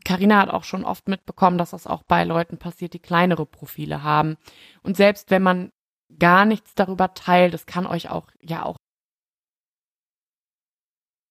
Carina 0.05 0.39
hat 0.39 0.49
auch 0.49 0.63
schon 0.63 0.85
oft 0.85 1.09
mitbekommen, 1.09 1.57
dass 1.57 1.71
das 1.71 1.87
auch 1.87 2.03
bei 2.03 2.23
Leuten 2.23 2.57
passiert, 2.57 2.93
die 2.93 2.99
kleinere 2.99 3.45
Profile 3.45 4.03
haben. 4.03 4.37
Und 4.83 4.95
selbst 4.95 5.31
wenn 5.31 5.43
man 5.43 5.71
gar 6.17 6.45
nichts 6.45 6.75
darüber 6.75 7.13
teilt, 7.13 7.53
das 7.53 7.65
kann 7.65 7.85
euch 7.85 8.09
auch 8.09 8.29
ja 8.41 8.63
auch 8.63 8.77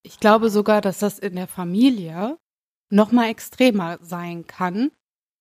Ich 0.03 0.21
glaube 0.21 0.51
sogar, 0.51 0.81
dass 0.81 0.99
das 0.99 1.19
in 1.19 1.37
der 1.37 1.49
Familie 1.49 2.37
noch 2.91 3.13
mal 3.13 3.31
extremer 3.31 3.99
sein 4.03 4.47
kann, 4.47 4.91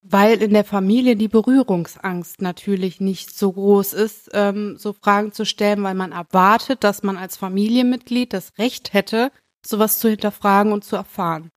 weil 0.04 0.42
in 0.42 0.54
der 0.54 0.66
Familie 0.66 1.16
die 1.16 1.28
Berührungsangst 1.28 2.42
natürlich 2.42 3.00
nicht 3.00 3.36
so 3.36 3.52
groß 3.52 3.94
ist, 3.94 4.30
ähm, 4.34 4.78
so 4.78 4.94
Fragen 4.94 5.32
zu 5.32 5.46
stellen, 5.46 5.82
weil 5.84 5.96
man 5.96 6.12
erwartet, 6.12 6.84
dass 6.84 7.04
man 7.04 7.18
als 7.18 7.38
Familienmitglied 7.38 8.34
das 8.34 8.58
Recht 8.58 8.94
hätte, 8.94 9.32
sowas 9.66 10.00
zu 10.00 10.10
hinterfragen 10.10 10.72
und 10.72 10.84
zu 10.84 10.96
erfahren. 10.96 11.50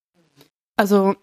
Also, 0.76 1.16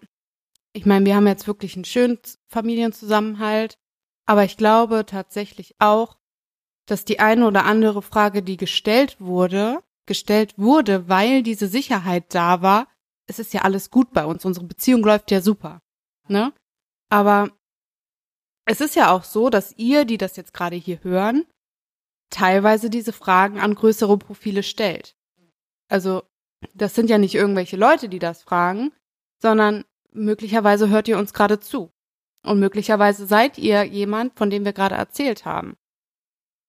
ich 0.74 0.86
meine, 0.86 1.06
wir 1.06 1.14
haben 1.16 1.26
jetzt 1.26 1.46
wirklich 1.46 1.76
einen 1.76 1.84
schönen 1.84 2.18
Familienzusammenhalt, 2.48 3.78
aber 4.26 4.44
ich 4.44 4.56
glaube 4.56 5.06
tatsächlich 5.06 5.76
auch, 5.78 6.18
dass 6.86 7.04
die 7.04 7.20
eine 7.20 7.46
oder 7.46 7.64
andere 7.64 8.02
Frage, 8.02 8.42
die 8.42 8.56
gestellt 8.56 9.20
wurde, 9.20 9.82
gestellt 10.06 10.58
wurde, 10.58 11.08
weil 11.08 11.42
diese 11.42 11.68
Sicherheit 11.68 12.34
da 12.34 12.60
war, 12.60 12.88
es 13.26 13.38
ist 13.38 13.54
ja 13.54 13.62
alles 13.62 13.90
gut 13.90 14.12
bei 14.12 14.26
uns, 14.26 14.44
unsere 14.44 14.66
Beziehung 14.66 15.02
läuft 15.02 15.30
ja 15.30 15.40
super, 15.40 15.80
ne? 16.28 16.52
Aber 17.08 17.50
es 18.66 18.80
ist 18.80 18.96
ja 18.96 19.12
auch 19.12 19.24
so, 19.24 19.50
dass 19.50 19.72
ihr, 19.78 20.04
die 20.04 20.18
das 20.18 20.36
jetzt 20.36 20.52
gerade 20.52 20.76
hier 20.76 21.02
hören, 21.04 21.46
teilweise 22.30 22.90
diese 22.90 23.12
Fragen 23.12 23.60
an 23.60 23.74
größere 23.74 24.18
Profile 24.18 24.62
stellt. 24.62 25.14
Also, 25.88 26.24
das 26.74 26.94
sind 26.94 27.08
ja 27.10 27.18
nicht 27.18 27.34
irgendwelche 27.34 27.76
Leute, 27.76 28.08
die 28.08 28.18
das 28.18 28.42
fragen, 28.42 28.92
sondern 29.40 29.84
möglicherweise 30.14 30.88
hört 30.88 31.08
ihr 31.08 31.18
uns 31.18 31.32
gerade 31.32 31.60
zu. 31.60 31.92
Und 32.44 32.60
möglicherweise 32.60 33.26
seid 33.26 33.58
ihr 33.58 33.84
jemand, 33.84 34.36
von 34.38 34.50
dem 34.50 34.64
wir 34.64 34.72
gerade 34.72 34.94
erzählt 34.94 35.44
haben. 35.44 35.76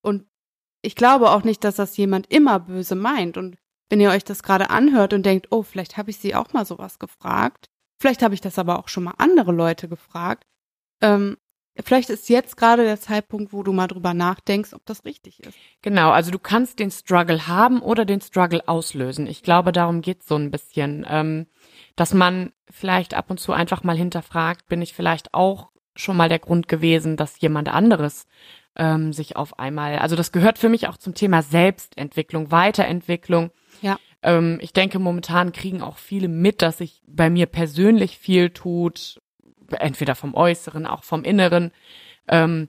Und 0.02 0.26
ich 0.82 0.94
glaube 0.94 1.30
auch 1.30 1.44
nicht, 1.44 1.64
dass 1.64 1.76
das 1.76 1.96
jemand 1.96 2.30
immer 2.30 2.60
böse 2.60 2.94
meint. 2.94 3.36
Und 3.36 3.56
wenn 3.90 4.00
ihr 4.00 4.10
euch 4.10 4.24
das 4.24 4.42
gerade 4.42 4.70
anhört 4.70 5.12
und 5.12 5.24
denkt, 5.24 5.48
oh, 5.50 5.62
vielleicht 5.62 5.96
habe 5.96 6.10
ich 6.10 6.18
sie 6.18 6.34
auch 6.34 6.52
mal 6.52 6.64
sowas 6.64 6.98
gefragt, 6.98 7.66
vielleicht 8.00 8.22
habe 8.22 8.34
ich 8.34 8.40
das 8.40 8.58
aber 8.58 8.78
auch 8.78 8.88
schon 8.88 9.04
mal 9.04 9.14
andere 9.18 9.52
Leute 9.52 9.88
gefragt, 9.88 10.44
ähm, 11.02 11.36
vielleicht 11.84 12.10
ist 12.10 12.28
jetzt 12.28 12.56
gerade 12.56 12.84
der 12.84 13.00
Zeitpunkt, 13.00 13.52
wo 13.52 13.62
du 13.62 13.72
mal 13.72 13.86
drüber 13.86 14.14
nachdenkst, 14.14 14.72
ob 14.72 14.84
das 14.86 15.04
richtig 15.04 15.40
ist. 15.40 15.56
Genau, 15.82 16.10
also 16.10 16.30
du 16.30 16.38
kannst 16.38 16.78
den 16.78 16.90
Struggle 16.90 17.46
haben 17.46 17.80
oder 17.80 18.04
den 18.04 18.20
Struggle 18.20 18.66
auslösen. 18.66 19.26
Ich 19.26 19.42
glaube, 19.42 19.72
darum 19.72 20.00
geht's 20.00 20.26
so 20.26 20.36
ein 20.36 20.50
bisschen, 20.50 21.04
ähm, 21.08 21.46
dass 21.96 22.14
man 22.14 22.52
vielleicht 22.70 23.14
ab 23.14 23.30
und 23.30 23.40
zu 23.40 23.52
einfach 23.52 23.82
mal 23.82 23.96
hinterfragt, 23.96 24.68
bin 24.68 24.82
ich 24.82 24.94
vielleicht 24.94 25.34
auch 25.34 25.70
schon 25.94 26.16
mal 26.16 26.28
der 26.28 26.38
Grund 26.38 26.68
gewesen, 26.68 27.16
dass 27.16 27.40
jemand 27.40 27.68
anderes 27.68 28.26
ähm, 28.76 29.12
sich 29.12 29.36
auf 29.36 29.58
einmal, 29.58 29.98
also 29.98 30.14
das 30.14 30.32
gehört 30.32 30.58
für 30.58 30.68
mich 30.68 30.88
auch 30.88 30.98
zum 30.98 31.14
Thema 31.14 31.42
Selbstentwicklung, 31.42 32.50
Weiterentwicklung. 32.50 33.50
Ja. 33.80 33.98
Ähm, 34.22 34.58
ich 34.60 34.72
denke, 34.72 34.98
momentan 34.98 35.52
kriegen 35.52 35.80
auch 35.80 35.96
viele 35.96 36.28
mit, 36.28 36.60
dass 36.60 36.78
sich 36.78 37.02
bei 37.06 37.30
mir 37.30 37.46
persönlich 37.46 38.18
viel 38.18 38.50
tut, 38.50 39.20
entweder 39.70 40.14
vom 40.14 40.34
Äußeren, 40.34 40.86
auch 40.86 41.02
vom 41.02 41.24
Inneren. 41.24 41.72
Ähm, 42.28 42.68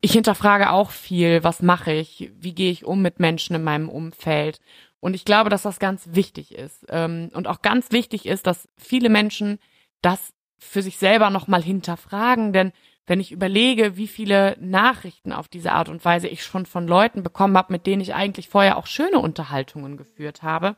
ich 0.00 0.12
hinterfrage 0.12 0.70
auch 0.70 0.90
viel, 0.90 1.44
was 1.44 1.62
mache 1.62 1.92
ich, 1.92 2.32
wie 2.36 2.54
gehe 2.54 2.72
ich 2.72 2.84
um 2.84 3.02
mit 3.02 3.20
Menschen 3.20 3.54
in 3.54 3.62
meinem 3.62 3.88
Umfeld. 3.88 4.58
Und 5.02 5.14
ich 5.14 5.24
glaube, 5.24 5.50
dass 5.50 5.62
das 5.62 5.80
ganz 5.80 6.10
wichtig 6.12 6.54
ist. 6.54 6.86
Ähm, 6.88 7.28
und 7.34 7.48
auch 7.48 7.60
ganz 7.60 7.90
wichtig 7.90 8.24
ist, 8.24 8.46
dass 8.46 8.68
viele 8.78 9.08
Menschen 9.08 9.58
das 10.00 10.32
für 10.58 10.80
sich 10.80 10.96
selber 10.96 11.28
nochmal 11.28 11.60
hinterfragen, 11.60 12.52
denn 12.52 12.72
wenn 13.06 13.18
ich 13.18 13.32
überlege, 13.32 13.96
wie 13.96 14.06
viele 14.06 14.56
Nachrichten 14.60 15.32
auf 15.32 15.48
diese 15.48 15.72
Art 15.72 15.88
und 15.88 16.04
Weise 16.04 16.28
ich 16.28 16.44
schon 16.44 16.66
von 16.66 16.86
Leuten 16.86 17.24
bekommen 17.24 17.56
habe, 17.56 17.72
mit 17.72 17.84
denen 17.84 18.00
ich 18.00 18.14
eigentlich 18.14 18.48
vorher 18.48 18.76
auch 18.76 18.86
schöne 18.86 19.18
Unterhaltungen 19.18 19.96
geführt 19.96 20.44
habe, 20.44 20.76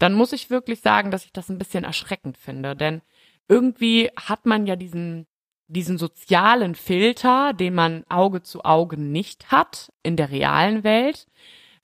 dann 0.00 0.12
muss 0.12 0.32
ich 0.32 0.50
wirklich 0.50 0.80
sagen, 0.80 1.12
dass 1.12 1.24
ich 1.24 1.32
das 1.32 1.48
ein 1.48 1.58
bisschen 1.58 1.84
erschreckend 1.84 2.36
finde. 2.36 2.74
Denn 2.74 3.00
irgendwie 3.46 4.10
hat 4.16 4.44
man 4.44 4.66
ja 4.66 4.74
diesen, 4.74 5.28
diesen 5.68 5.98
sozialen 5.98 6.74
Filter, 6.74 7.52
den 7.52 7.76
man 7.76 8.04
Auge 8.08 8.42
zu 8.42 8.64
Auge 8.64 8.96
nicht 8.96 9.52
hat 9.52 9.92
in 10.02 10.16
der 10.16 10.32
realen 10.32 10.82
Welt. 10.82 11.28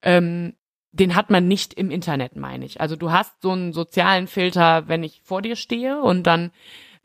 Ähm, 0.03 0.57
den 0.93 1.14
hat 1.14 1.30
man 1.30 1.49
nicht 1.49 1.74
im 1.74 1.91
Internet, 1.91 2.36
meine 2.36 2.64
ich. 2.64 2.80
Also 2.80 2.97
du 2.97 3.11
hast 3.11 3.43
so 3.43 3.53
einen 3.53 3.72
sozialen 3.72 4.26
Filter, 4.26 4.89
wenn 4.89 5.03
ich 5.03 5.20
vor 5.22 5.43
dir 5.43 5.57
stehe 5.57 6.01
und 6.01 6.26
dann, 6.26 6.51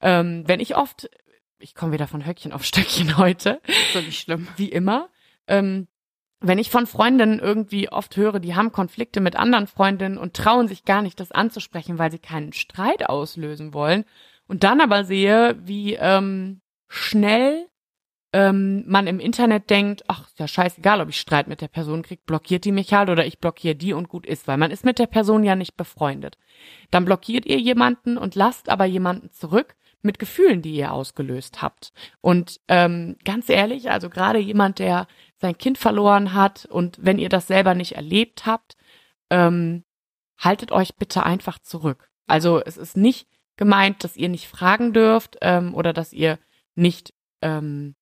ähm, 0.01 0.43
wenn 0.47 0.59
ich 0.59 0.75
oft, 0.75 1.09
ich 1.59 1.75
komme 1.75 1.93
wieder 1.93 2.07
von 2.07 2.25
Höckchen 2.25 2.53
auf 2.53 2.63
Stöckchen 2.63 3.17
heute. 3.17 3.61
So 3.93 3.99
nicht 3.99 4.21
schlimm. 4.21 4.47
Wie 4.55 4.69
immer. 4.69 5.09
Ähm, 5.47 5.87
wenn 6.39 6.59
ich 6.59 6.69
von 6.69 6.87
Freundinnen 6.87 7.39
irgendwie 7.39 7.89
oft 7.89 8.17
höre, 8.17 8.39
die 8.39 8.53
haben 8.53 8.73
Konflikte 8.73 9.21
mit 9.21 9.37
anderen 9.37 9.67
Freundinnen 9.67 10.17
und 10.17 10.33
trauen 10.33 10.67
sich 10.67 10.83
gar 10.83 11.01
nicht, 11.01 11.19
das 11.19 11.31
anzusprechen, 11.31 11.99
weil 11.99 12.11
sie 12.11 12.19
keinen 12.19 12.51
Streit 12.51 13.07
auslösen 13.07 13.73
wollen, 13.73 14.03
und 14.47 14.63
dann 14.63 14.81
aber 14.81 15.03
sehe, 15.05 15.55
wie 15.63 15.93
ähm, 15.93 16.61
schnell 16.87 17.67
ähm, 18.33 18.83
man 18.87 19.05
im 19.05 19.19
Internet 19.19 19.69
denkt, 19.69 20.03
ach, 20.07 20.25
ist 20.25 20.39
ja 20.39 20.47
scheißegal, 20.47 21.01
ob 21.01 21.09
ich 21.09 21.19
Streit 21.19 21.47
mit 21.47 21.61
der 21.61 21.67
Person 21.67 22.01
krieg, 22.01 22.25
blockiert 22.25 22.65
die 22.65 22.71
mich 22.71 22.91
halt 22.91 23.09
oder 23.09 23.25
ich 23.25 23.39
blockiere 23.39 23.75
die 23.75 23.93
und 23.93 24.09
gut 24.09 24.25
ist, 24.25 24.47
weil 24.47 24.57
man 24.57 24.71
ist 24.71 24.83
mit 24.83 24.97
der 24.97 25.07
Person 25.07 25.43
ja 25.43 25.55
nicht 25.55 25.77
befreundet. 25.77 26.37
Dann 26.89 27.05
blockiert 27.05 27.45
ihr 27.45 27.59
jemanden 27.59 28.17
und 28.17 28.33
lasst 28.33 28.69
aber 28.69 28.85
jemanden 28.85 29.31
zurück 29.31 29.75
mit 30.01 30.17
Gefühlen, 30.17 30.63
die 30.63 30.75
ihr 30.75 30.91
ausgelöst 30.91 31.61
habt. 31.61 31.93
Und 32.21 32.59
ähm, 32.67 33.17
ganz 33.23 33.49
ehrlich, 33.49 33.91
also 33.91 34.09
gerade 34.09 34.39
jemand, 34.39 34.79
der 34.79 35.07
sein 35.37 35.57
Kind 35.57 35.77
verloren 35.77 36.33
hat 36.33 36.65
und 36.65 36.97
wenn 37.01 37.19
ihr 37.19 37.29
das 37.29 37.47
selber 37.47 37.75
nicht 37.75 37.95
erlebt 37.95 38.47
habt, 38.47 38.75
ähm, 39.29 39.83
haltet 40.39 40.71
euch 40.71 40.95
bitte 40.95 41.23
einfach 41.23 41.59
zurück. 41.59 42.09
Also 42.25 42.61
es 42.63 42.77
ist 42.77 42.97
nicht 42.97 43.27
gemeint, 43.57 44.03
dass 44.03 44.17
ihr 44.17 44.29
nicht 44.29 44.47
fragen 44.47 44.91
dürft 44.91 45.37
ähm, 45.41 45.75
oder 45.75 45.93
dass 45.93 46.13
ihr 46.13 46.39
nicht 46.75 47.13
ähm, 47.41 47.95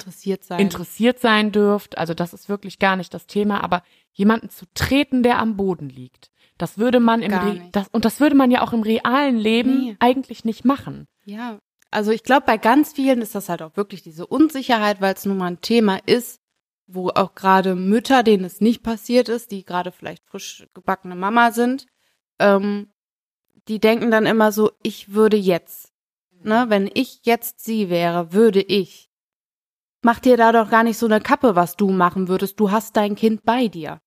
interessiert 0.00 0.44
sein. 0.44 0.60
interessiert 0.60 1.18
sein 1.20 1.52
dürft. 1.52 1.98
Also 1.98 2.14
das 2.14 2.32
ist 2.32 2.48
wirklich 2.48 2.78
gar 2.78 2.96
nicht 2.96 3.12
das 3.14 3.26
Thema. 3.26 3.62
Aber 3.62 3.82
jemanden 4.12 4.50
zu 4.50 4.66
treten, 4.74 5.22
der 5.22 5.38
am 5.38 5.56
Boden 5.56 5.88
liegt, 5.88 6.30
das 6.58 6.78
würde 6.78 7.00
man 7.00 7.22
im 7.22 7.32
Re 7.32 7.68
das, 7.72 7.88
und 7.88 8.04
das 8.04 8.20
würde 8.20 8.36
man 8.36 8.50
ja 8.50 8.62
auch 8.62 8.72
im 8.72 8.82
realen 8.82 9.36
Leben 9.36 9.84
nee. 9.84 9.96
eigentlich 9.98 10.44
nicht 10.44 10.64
machen. 10.64 11.06
Ja, 11.24 11.58
also 11.90 12.12
ich 12.12 12.22
glaube, 12.22 12.46
bei 12.46 12.56
ganz 12.56 12.92
vielen 12.92 13.22
ist 13.22 13.34
das 13.34 13.48
halt 13.48 13.62
auch 13.62 13.76
wirklich 13.76 14.02
diese 14.02 14.26
Unsicherheit, 14.26 15.00
weil 15.00 15.14
es 15.14 15.24
nun 15.24 15.38
mal 15.38 15.46
ein 15.46 15.60
Thema 15.60 15.98
ist, 16.06 16.40
wo 16.86 17.08
auch 17.08 17.34
gerade 17.34 17.74
Mütter, 17.74 18.22
denen 18.22 18.44
es 18.44 18.60
nicht 18.60 18.82
passiert 18.82 19.28
ist, 19.28 19.50
die 19.50 19.64
gerade 19.64 19.92
vielleicht 19.92 20.24
frisch 20.26 20.66
gebackene 20.74 21.14
Mama 21.14 21.52
sind, 21.52 21.86
ähm, 22.38 22.92
die 23.68 23.78
denken 23.78 24.10
dann 24.10 24.26
immer 24.26 24.52
so, 24.52 24.70
ich 24.82 25.14
würde 25.14 25.36
jetzt. 25.36 25.92
Ne, 26.42 26.66
wenn 26.68 26.90
ich 26.94 27.20
jetzt 27.24 27.62
sie 27.62 27.90
wäre, 27.90 28.32
würde 28.32 28.62
ich. 28.62 29.09
Mach 30.02 30.18
dir 30.18 30.36
da 30.36 30.52
doch 30.52 30.70
gar 30.70 30.82
nicht 30.82 30.98
so 30.98 31.06
eine 31.06 31.20
Kappe, 31.20 31.56
was 31.56 31.76
du 31.76 31.90
machen 31.90 32.28
würdest. 32.28 32.58
Du 32.58 32.70
hast 32.70 32.96
dein 32.96 33.16
Kind 33.16 33.44
bei 33.44 33.68
dir. 33.68 34.00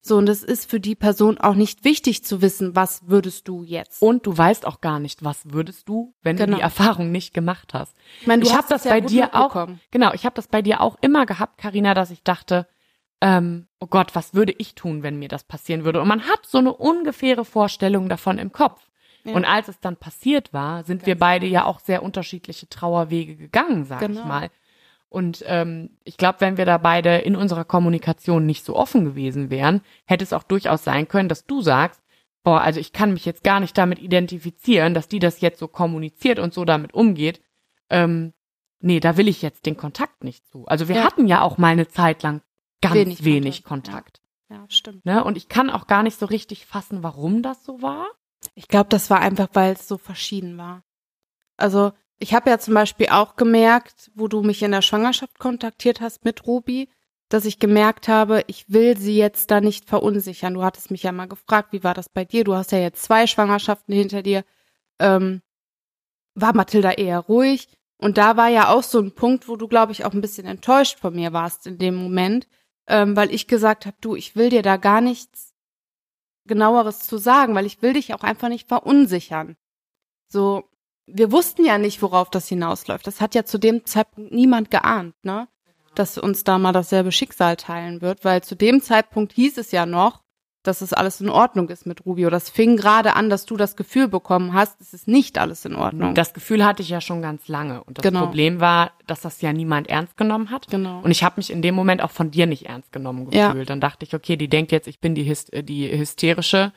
So, 0.00 0.18
und 0.18 0.28
es 0.28 0.42
ist 0.42 0.68
für 0.68 0.80
die 0.80 0.94
Person 0.94 1.38
auch 1.38 1.54
nicht 1.54 1.84
wichtig 1.84 2.24
zu 2.24 2.42
wissen, 2.42 2.76
was 2.76 3.08
würdest 3.08 3.48
du 3.48 3.62
jetzt. 3.62 4.02
Und 4.02 4.26
du 4.26 4.36
weißt 4.36 4.66
auch 4.66 4.82
gar 4.82 5.00
nicht, 5.00 5.24
was 5.24 5.50
würdest 5.50 5.88
du, 5.88 6.14
wenn 6.22 6.36
genau. 6.36 6.50
du 6.50 6.56
die 6.56 6.62
Erfahrung 6.62 7.10
nicht 7.10 7.32
gemacht 7.32 7.72
hast. 7.72 7.96
Ich, 8.20 8.26
meine, 8.26 8.42
du 8.42 8.48
ich 8.48 8.54
habe 8.54 8.66
das 8.68 8.84
ja 8.84 8.90
bei 8.90 9.00
dir 9.00 9.34
auch. 9.34 9.68
Genau, 9.90 10.12
ich 10.12 10.26
habe 10.26 10.34
das 10.34 10.46
bei 10.46 10.60
dir 10.60 10.82
auch 10.82 10.96
immer 11.00 11.24
gehabt, 11.24 11.56
Karina, 11.56 11.94
dass 11.94 12.10
ich 12.10 12.22
dachte, 12.22 12.66
ähm, 13.22 13.66
oh 13.80 13.86
Gott, 13.86 14.14
was 14.14 14.34
würde 14.34 14.54
ich 14.58 14.74
tun, 14.74 15.02
wenn 15.02 15.18
mir 15.18 15.28
das 15.28 15.44
passieren 15.44 15.84
würde? 15.84 16.02
Und 16.02 16.08
man 16.08 16.28
hat 16.28 16.44
so 16.44 16.58
eine 16.58 16.74
ungefähre 16.74 17.46
Vorstellung 17.46 18.10
davon 18.10 18.38
im 18.38 18.52
Kopf. 18.52 18.90
Und 19.24 19.46
als 19.46 19.68
es 19.68 19.80
dann 19.80 19.96
passiert 19.96 20.52
war, 20.52 20.84
sind 20.84 20.98
Ganz 20.98 21.06
wir 21.06 21.18
beide 21.18 21.46
ja 21.46 21.64
auch 21.64 21.80
sehr 21.80 22.02
unterschiedliche 22.02 22.68
Trauerwege 22.68 23.36
gegangen, 23.36 23.86
sag 23.86 24.00
genau. 24.00 24.20
ich 24.20 24.26
mal. 24.26 24.50
Und 25.08 25.44
ähm, 25.46 25.90
ich 26.02 26.16
glaube, 26.16 26.40
wenn 26.40 26.56
wir 26.56 26.66
da 26.66 26.78
beide 26.78 27.18
in 27.18 27.36
unserer 27.36 27.64
Kommunikation 27.64 28.46
nicht 28.46 28.64
so 28.64 28.74
offen 28.74 29.04
gewesen 29.04 29.48
wären, 29.50 29.80
hätte 30.06 30.24
es 30.24 30.32
auch 30.32 30.42
durchaus 30.42 30.82
sein 30.82 31.06
können, 31.06 31.28
dass 31.28 31.46
du 31.46 31.60
sagst, 31.60 32.02
boah, 32.42 32.60
also 32.60 32.80
ich 32.80 32.92
kann 32.92 33.12
mich 33.12 33.24
jetzt 33.24 33.44
gar 33.44 33.60
nicht 33.60 33.78
damit 33.78 34.00
identifizieren, 34.00 34.92
dass 34.94 35.08
die 35.08 35.18
das 35.18 35.40
jetzt 35.40 35.58
so 35.58 35.68
kommuniziert 35.68 36.38
und 36.38 36.52
so 36.52 36.64
damit 36.64 36.94
umgeht. 36.94 37.40
Ähm, 37.90 38.32
nee, 38.80 39.00
da 39.00 39.16
will 39.16 39.28
ich 39.28 39.40
jetzt 39.42 39.66
den 39.66 39.76
Kontakt 39.76 40.24
nicht 40.24 40.46
zu. 40.46 40.66
Also 40.66 40.88
wir 40.88 40.96
ja. 40.96 41.04
hatten 41.04 41.26
ja 41.26 41.42
auch 41.42 41.58
mal 41.58 41.68
eine 41.68 41.88
Zeit 41.88 42.22
lang 42.22 42.42
ganz 42.80 42.94
wenig, 42.94 43.24
wenig 43.24 43.64
Kontakt. 43.64 44.20
Kontakt. 44.20 44.20
Ja. 44.50 44.66
stimmt. 44.68 45.04
Ne? 45.06 45.24
Und 45.24 45.36
ich 45.36 45.48
kann 45.48 45.70
auch 45.70 45.86
gar 45.86 46.02
nicht 46.02 46.18
so 46.18 46.26
richtig 46.26 46.66
fassen, 46.66 47.02
warum 47.02 47.42
das 47.42 47.64
so 47.64 47.82
war. 47.82 48.06
Ich 48.54 48.68
glaube, 48.68 48.90
das 48.90 49.10
war 49.10 49.20
einfach, 49.20 49.48
weil 49.54 49.72
es 49.72 49.88
so 49.88 49.96
verschieden 49.96 50.58
war. 50.58 50.84
Also 51.56 51.92
ich 52.24 52.32
habe 52.32 52.48
ja 52.48 52.58
zum 52.58 52.72
Beispiel 52.72 53.08
auch 53.10 53.36
gemerkt, 53.36 54.10
wo 54.14 54.28
du 54.28 54.40
mich 54.40 54.62
in 54.62 54.70
der 54.70 54.80
Schwangerschaft 54.80 55.38
kontaktiert 55.38 56.00
hast 56.00 56.24
mit 56.24 56.46
Ruby, 56.46 56.88
dass 57.28 57.44
ich 57.44 57.58
gemerkt 57.58 58.08
habe, 58.08 58.42
ich 58.46 58.72
will 58.72 58.96
sie 58.96 59.18
jetzt 59.18 59.50
da 59.50 59.60
nicht 59.60 59.84
verunsichern. 59.84 60.54
Du 60.54 60.62
hattest 60.62 60.90
mich 60.90 61.02
ja 61.02 61.12
mal 61.12 61.28
gefragt, 61.28 61.74
wie 61.74 61.84
war 61.84 61.92
das 61.92 62.08
bei 62.08 62.24
dir? 62.24 62.42
Du 62.42 62.54
hast 62.54 62.72
ja 62.72 62.78
jetzt 62.78 63.02
zwei 63.02 63.26
Schwangerschaften 63.26 63.94
hinter 63.94 64.22
dir. 64.22 64.42
Ähm, 64.98 65.42
war 66.34 66.54
Mathilda 66.56 66.92
eher 66.92 67.18
ruhig? 67.18 67.68
Und 67.98 68.16
da 68.16 68.38
war 68.38 68.48
ja 68.48 68.70
auch 68.70 68.84
so 68.84 69.00
ein 69.00 69.14
Punkt, 69.14 69.46
wo 69.46 69.56
du, 69.56 69.68
glaube 69.68 69.92
ich, 69.92 70.06
auch 70.06 70.14
ein 70.14 70.22
bisschen 70.22 70.46
enttäuscht 70.46 71.00
von 71.00 71.14
mir 71.14 71.34
warst 71.34 71.66
in 71.66 71.76
dem 71.76 71.94
Moment, 71.94 72.48
ähm, 72.86 73.16
weil 73.16 73.34
ich 73.34 73.48
gesagt 73.48 73.84
habe, 73.84 73.98
du, 74.00 74.16
ich 74.16 74.34
will 74.34 74.48
dir 74.48 74.62
da 74.62 74.78
gar 74.78 75.02
nichts 75.02 75.52
genaueres 76.46 77.00
zu 77.00 77.18
sagen, 77.18 77.54
weil 77.54 77.66
ich 77.66 77.82
will 77.82 77.92
dich 77.92 78.14
auch 78.14 78.22
einfach 78.22 78.48
nicht 78.48 78.66
verunsichern. 78.66 79.56
So, 80.26 80.64
wir 81.06 81.32
wussten 81.32 81.64
ja 81.64 81.78
nicht, 81.78 82.02
worauf 82.02 82.30
das 82.30 82.48
hinausläuft. 82.48 83.06
Das 83.06 83.20
hat 83.20 83.34
ja 83.34 83.44
zu 83.44 83.58
dem 83.58 83.84
Zeitpunkt 83.84 84.32
niemand 84.32 84.70
geahnt, 84.70 85.14
ne? 85.22 85.48
Dass 85.94 86.18
uns 86.18 86.42
da 86.44 86.58
mal 86.58 86.72
dasselbe 86.72 87.12
Schicksal 87.12 87.56
teilen 87.56 88.00
wird, 88.02 88.24
weil 88.24 88.42
zu 88.42 88.56
dem 88.56 88.80
Zeitpunkt 88.80 89.32
hieß 89.32 89.58
es 89.58 89.70
ja 89.70 89.86
noch, 89.86 90.22
dass 90.64 90.80
es 90.80 90.94
alles 90.94 91.20
in 91.20 91.28
Ordnung 91.28 91.68
ist 91.68 91.84
mit 91.86 92.06
Rubio. 92.06 92.30
Das 92.30 92.48
fing 92.48 92.76
gerade 92.78 93.14
an, 93.16 93.28
dass 93.28 93.44
du 93.44 93.56
das 93.58 93.76
Gefühl 93.76 94.08
bekommen 94.08 94.54
hast, 94.54 94.80
es 94.80 94.94
ist 94.94 95.06
nicht 95.06 95.36
alles 95.38 95.64
in 95.66 95.76
Ordnung. 95.76 96.14
Das 96.14 96.32
Gefühl 96.32 96.64
hatte 96.64 96.80
ich 96.82 96.88
ja 96.88 97.02
schon 97.02 97.20
ganz 97.20 97.48
lange. 97.48 97.84
Und 97.84 97.98
das 97.98 98.02
Genau. 98.02 98.20
Problem 98.24 98.60
war, 98.60 98.92
dass 99.06 99.20
das 99.20 99.42
ja 99.42 99.52
niemand 99.52 99.88
ernst 99.88 100.16
genommen 100.16 100.50
hat. 100.50 100.66
Genau. 100.68 101.00
Und 101.02 101.10
ich 101.10 101.22
habe 101.22 101.34
mich 101.36 101.50
in 101.50 101.60
dem 101.60 101.74
Moment 101.74 102.02
auch 102.02 102.10
von 102.10 102.30
dir 102.30 102.46
nicht 102.46 102.64
ernst 102.66 102.92
genommen 102.92 103.28
Ja. 103.30 103.48
gefühlt. 103.48 103.68
Dann 103.68 103.80
dachte 103.82 104.06
ich, 104.06 104.14
okay, 104.14 104.36
die 104.36 104.48
denkt 104.48 104.72
jetzt, 104.72 104.88
ich 104.88 105.00
bin 105.00 105.14
die, 105.14 105.24
Hys 105.28 105.50
äh, 105.50 105.62
die 105.62 105.96
hysterische, 105.96 106.72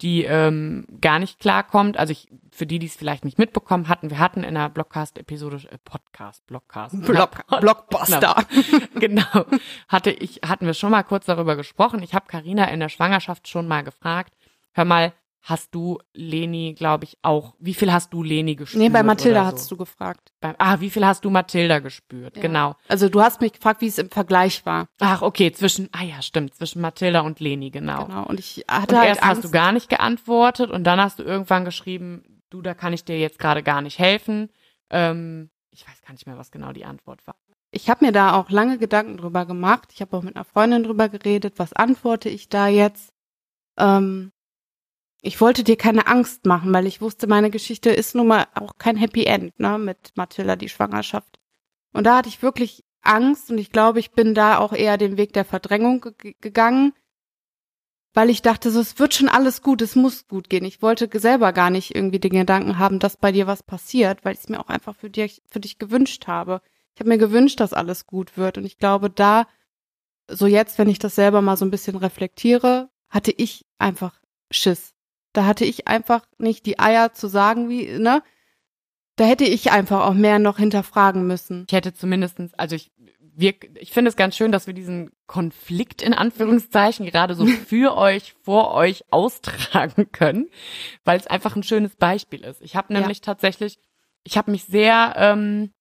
die 0.00 0.24
ähm, 0.24 0.86
gar 1.00 1.18
nicht 1.18 1.38
klarkommt. 1.38 1.96
Also 1.96 2.12
ich, 2.12 2.28
für 2.50 2.66
die, 2.66 2.78
die 2.78 2.86
es 2.86 2.96
vielleicht 2.96 3.24
nicht 3.24 3.38
mitbekommen 3.38 3.88
hatten, 3.88 4.10
wir 4.10 4.18
hatten 4.18 4.42
in 4.42 4.54
der 4.54 4.68
Blockcast-Episode, 4.68 5.68
äh, 5.70 5.78
Podcast, 5.78 6.46
Blockcast. 6.46 7.00
Block, 7.02 7.46
Blockbuster. 7.60 8.44
genau. 8.94 9.46
Hatte 9.88 10.10
ich, 10.10 10.40
hatten 10.46 10.66
wir 10.66 10.74
schon 10.74 10.90
mal 10.90 11.04
kurz 11.04 11.26
darüber 11.26 11.56
gesprochen. 11.56 12.02
Ich 12.02 12.14
habe 12.14 12.26
Karina 12.26 12.64
in 12.66 12.80
der 12.80 12.88
Schwangerschaft 12.88 13.48
schon 13.48 13.68
mal 13.68 13.82
gefragt, 13.82 14.34
hör 14.72 14.84
mal, 14.84 15.12
hast 15.46 15.74
du 15.74 15.98
Leni, 16.14 16.74
glaube 16.76 17.04
ich, 17.04 17.18
auch, 17.20 17.54
wie 17.58 17.74
viel 17.74 17.92
hast 17.92 18.14
du 18.14 18.22
Leni 18.22 18.56
gespürt? 18.56 18.82
Nee, 18.82 18.88
bei 18.88 19.02
Mathilda 19.02 19.50
so? 19.50 19.56
hast 19.56 19.70
du 19.70 19.76
gefragt. 19.76 20.32
Beim, 20.40 20.54
ah, 20.58 20.80
wie 20.80 20.88
viel 20.88 21.04
hast 21.06 21.22
du 21.24 21.30
Mathilda 21.30 21.80
gespürt? 21.80 22.34
Ja. 22.36 22.42
Genau. 22.42 22.76
Also 22.88 23.10
du 23.10 23.20
hast 23.20 23.42
mich 23.42 23.52
gefragt, 23.52 23.82
wie 23.82 23.86
es 23.86 23.98
im 23.98 24.10
Vergleich 24.10 24.64
war. 24.64 24.88
Ach, 25.00 25.20
okay, 25.20 25.52
zwischen, 25.52 25.90
ah 25.92 26.02
ja, 26.02 26.22
stimmt, 26.22 26.54
zwischen 26.54 26.80
Mathilda 26.80 27.20
und 27.20 27.40
Leni, 27.40 27.70
genau. 27.70 28.06
Genau. 28.06 28.24
Und 28.26 28.40
ich 28.40 28.64
Und 28.66 28.74
hatte 28.74 28.98
halt 28.98 29.08
erst 29.08 29.22
Angst. 29.22 29.36
hast 29.36 29.44
du 29.44 29.50
gar 29.50 29.72
nicht 29.72 29.90
geantwortet 29.90 30.70
und 30.70 30.84
dann 30.84 30.98
hast 30.98 31.18
du 31.18 31.22
irgendwann 31.22 31.66
geschrieben, 31.66 32.42
du, 32.48 32.62
da 32.62 32.72
kann 32.72 32.94
ich 32.94 33.04
dir 33.04 33.18
jetzt 33.18 33.38
gerade 33.38 33.62
gar 33.62 33.82
nicht 33.82 33.98
helfen. 33.98 34.48
Ähm, 34.88 35.50
ich 35.70 35.86
weiß 35.86 36.00
gar 36.06 36.12
nicht 36.12 36.26
mehr, 36.26 36.38
was 36.38 36.50
genau 36.52 36.72
die 36.72 36.86
Antwort 36.86 37.26
war. 37.26 37.36
ich 37.70 37.90
habe 37.90 38.06
mir 38.06 38.12
da 38.12 38.32
auch 38.34 38.48
lange 38.48 38.78
Gedanken 38.78 39.18
drüber 39.18 39.44
gemacht. 39.44 39.90
Ich 39.92 40.00
habe 40.00 40.16
auch 40.16 40.22
mit 40.22 40.36
einer 40.36 40.44
Freundin 40.46 40.84
drüber 40.84 41.10
geredet, 41.10 41.54
was 41.58 41.74
antworte 41.74 42.30
ich 42.30 42.48
da 42.48 42.66
jetzt. 42.68 43.12
Ähm, 43.76 44.30
ich 45.24 45.40
wollte 45.40 45.64
dir 45.64 45.76
keine 45.76 46.06
Angst 46.06 46.44
machen, 46.44 46.72
weil 46.74 46.86
ich 46.86 47.00
wusste, 47.00 47.26
meine 47.26 47.50
Geschichte 47.50 47.90
ist 47.90 48.14
nun 48.14 48.26
mal 48.26 48.46
auch 48.54 48.76
kein 48.76 48.96
Happy 48.96 49.24
End, 49.24 49.58
ne, 49.58 49.78
mit 49.78 50.12
Mathilda, 50.16 50.56
die 50.56 50.68
Schwangerschaft. 50.68 51.38
Und 51.92 52.04
da 52.04 52.18
hatte 52.18 52.28
ich 52.28 52.42
wirklich 52.42 52.84
Angst 53.00 53.50
und 53.50 53.58
ich 53.58 53.70
glaube, 53.70 54.00
ich 54.00 54.12
bin 54.12 54.34
da 54.34 54.58
auch 54.58 54.72
eher 54.72 54.98
den 54.98 55.16
Weg 55.16 55.32
der 55.32 55.44
Verdrängung 55.44 56.04
ge 56.18 56.34
gegangen, 56.40 56.92
weil 58.12 58.30
ich 58.30 58.42
dachte, 58.42 58.70
so, 58.70 58.80
es 58.80 58.98
wird 58.98 59.14
schon 59.14 59.28
alles 59.28 59.62
gut, 59.62 59.82
es 59.82 59.96
muss 59.96 60.28
gut 60.28 60.48
gehen. 60.48 60.64
Ich 60.64 60.82
wollte 60.82 61.08
selber 61.18 61.52
gar 61.52 61.70
nicht 61.70 61.94
irgendwie 61.94 62.20
den 62.20 62.32
Gedanken 62.32 62.78
haben, 62.78 62.98
dass 62.98 63.16
bei 63.16 63.32
dir 63.32 63.46
was 63.46 63.62
passiert, 63.62 64.24
weil 64.24 64.34
ich 64.34 64.40
es 64.40 64.48
mir 64.48 64.60
auch 64.60 64.68
einfach 64.68 64.94
für 64.94 65.10
dich, 65.10 65.42
für 65.50 65.60
dich 65.60 65.78
gewünscht 65.78 66.26
habe. 66.26 66.60
Ich 66.94 67.00
habe 67.00 67.08
mir 67.08 67.18
gewünscht, 67.18 67.60
dass 67.60 67.72
alles 67.72 68.06
gut 68.06 68.36
wird. 68.36 68.56
Und 68.56 68.64
ich 68.64 68.78
glaube, 68.78 69.10
da, 69.10 69.46
so 70.30 70.46
jetzt, 70.46 70.78
wenn 70.78 70.88
ich 70.88 71.00
das 71.00 71.16
selber 71.16 71.42
mal 71.42 71.56
so 71.56 71.64
ein 71.64 71.72
bisschen 71.72 71.96
reflektiere, 71.96 72.88
hatte 73.08 73.32
ich 73.32 73.66
einfach 73.78 74.20
Schiss. 74.50 74.93
Da 75.34 75.44
hatte 75.44 75.64
ich 75.66 75.86
einfach 75.88 76.22
nicht 76.38 76.64
die 76.64 76.78
Eier 76.78 77.12
zu 77.12 77.26
sagen, 77.26 77.68
wie, 77.68 77.98
ne? 77.98 78.22
Da 79.16 79.24
hätte 79.24 79.44
ich 79.44 79.70
einfach 79.70 80.06
auch 80.06 80.14
mehr 80.14 80.38
noch 80.38 80.58
hinterfragen 80.58 81.26
müssen. 81.26 81.66
Ich 81.68 81.74
hätte 81.74 81.92
zumindestens, 81.92 82.54
also 82.54 82.74
ich, 82.76 82.90
wir, 83.36 83.54
ich 83.78 83.90
finde 83.92 84.08
es 84.08 84.16
ganz 84.16 84.36
schön, 84.36 84.52
dass 84.52 84.66
wir 84.66 84.74
diesen 84.74 85.10
Konflikt 85.26 86.02
in 86.02 86.14
Anführungszeichen 86.14 87.04
gerade 87.06 87.34
so 87.34 87.46
für 87.66 87.96
euch, 87.96 88.34
vor 88.42 88.72
euch 88.74 89.04
austragen 89.10 90.10
können, 90.12 90.48
weil 91.04 91.18
es 91.18 91.26
einfach 91.26 91.56
ein 91.56 91.62
schönes 91.64 91.96
Beispiel 91.96 92.44
ist. 92.44 92.62
Ich 92.62 92.76
habe 92.76 92.94
Ja. 92.94 93.00
nämlich 93.00 93.20
tatsächlich, 93.20 93.78
ich 94.22 94.36
habe 94.38 94.50
mich 94.52 94.64
sehr, 94.64 95.14
ähm, 95.16 95.72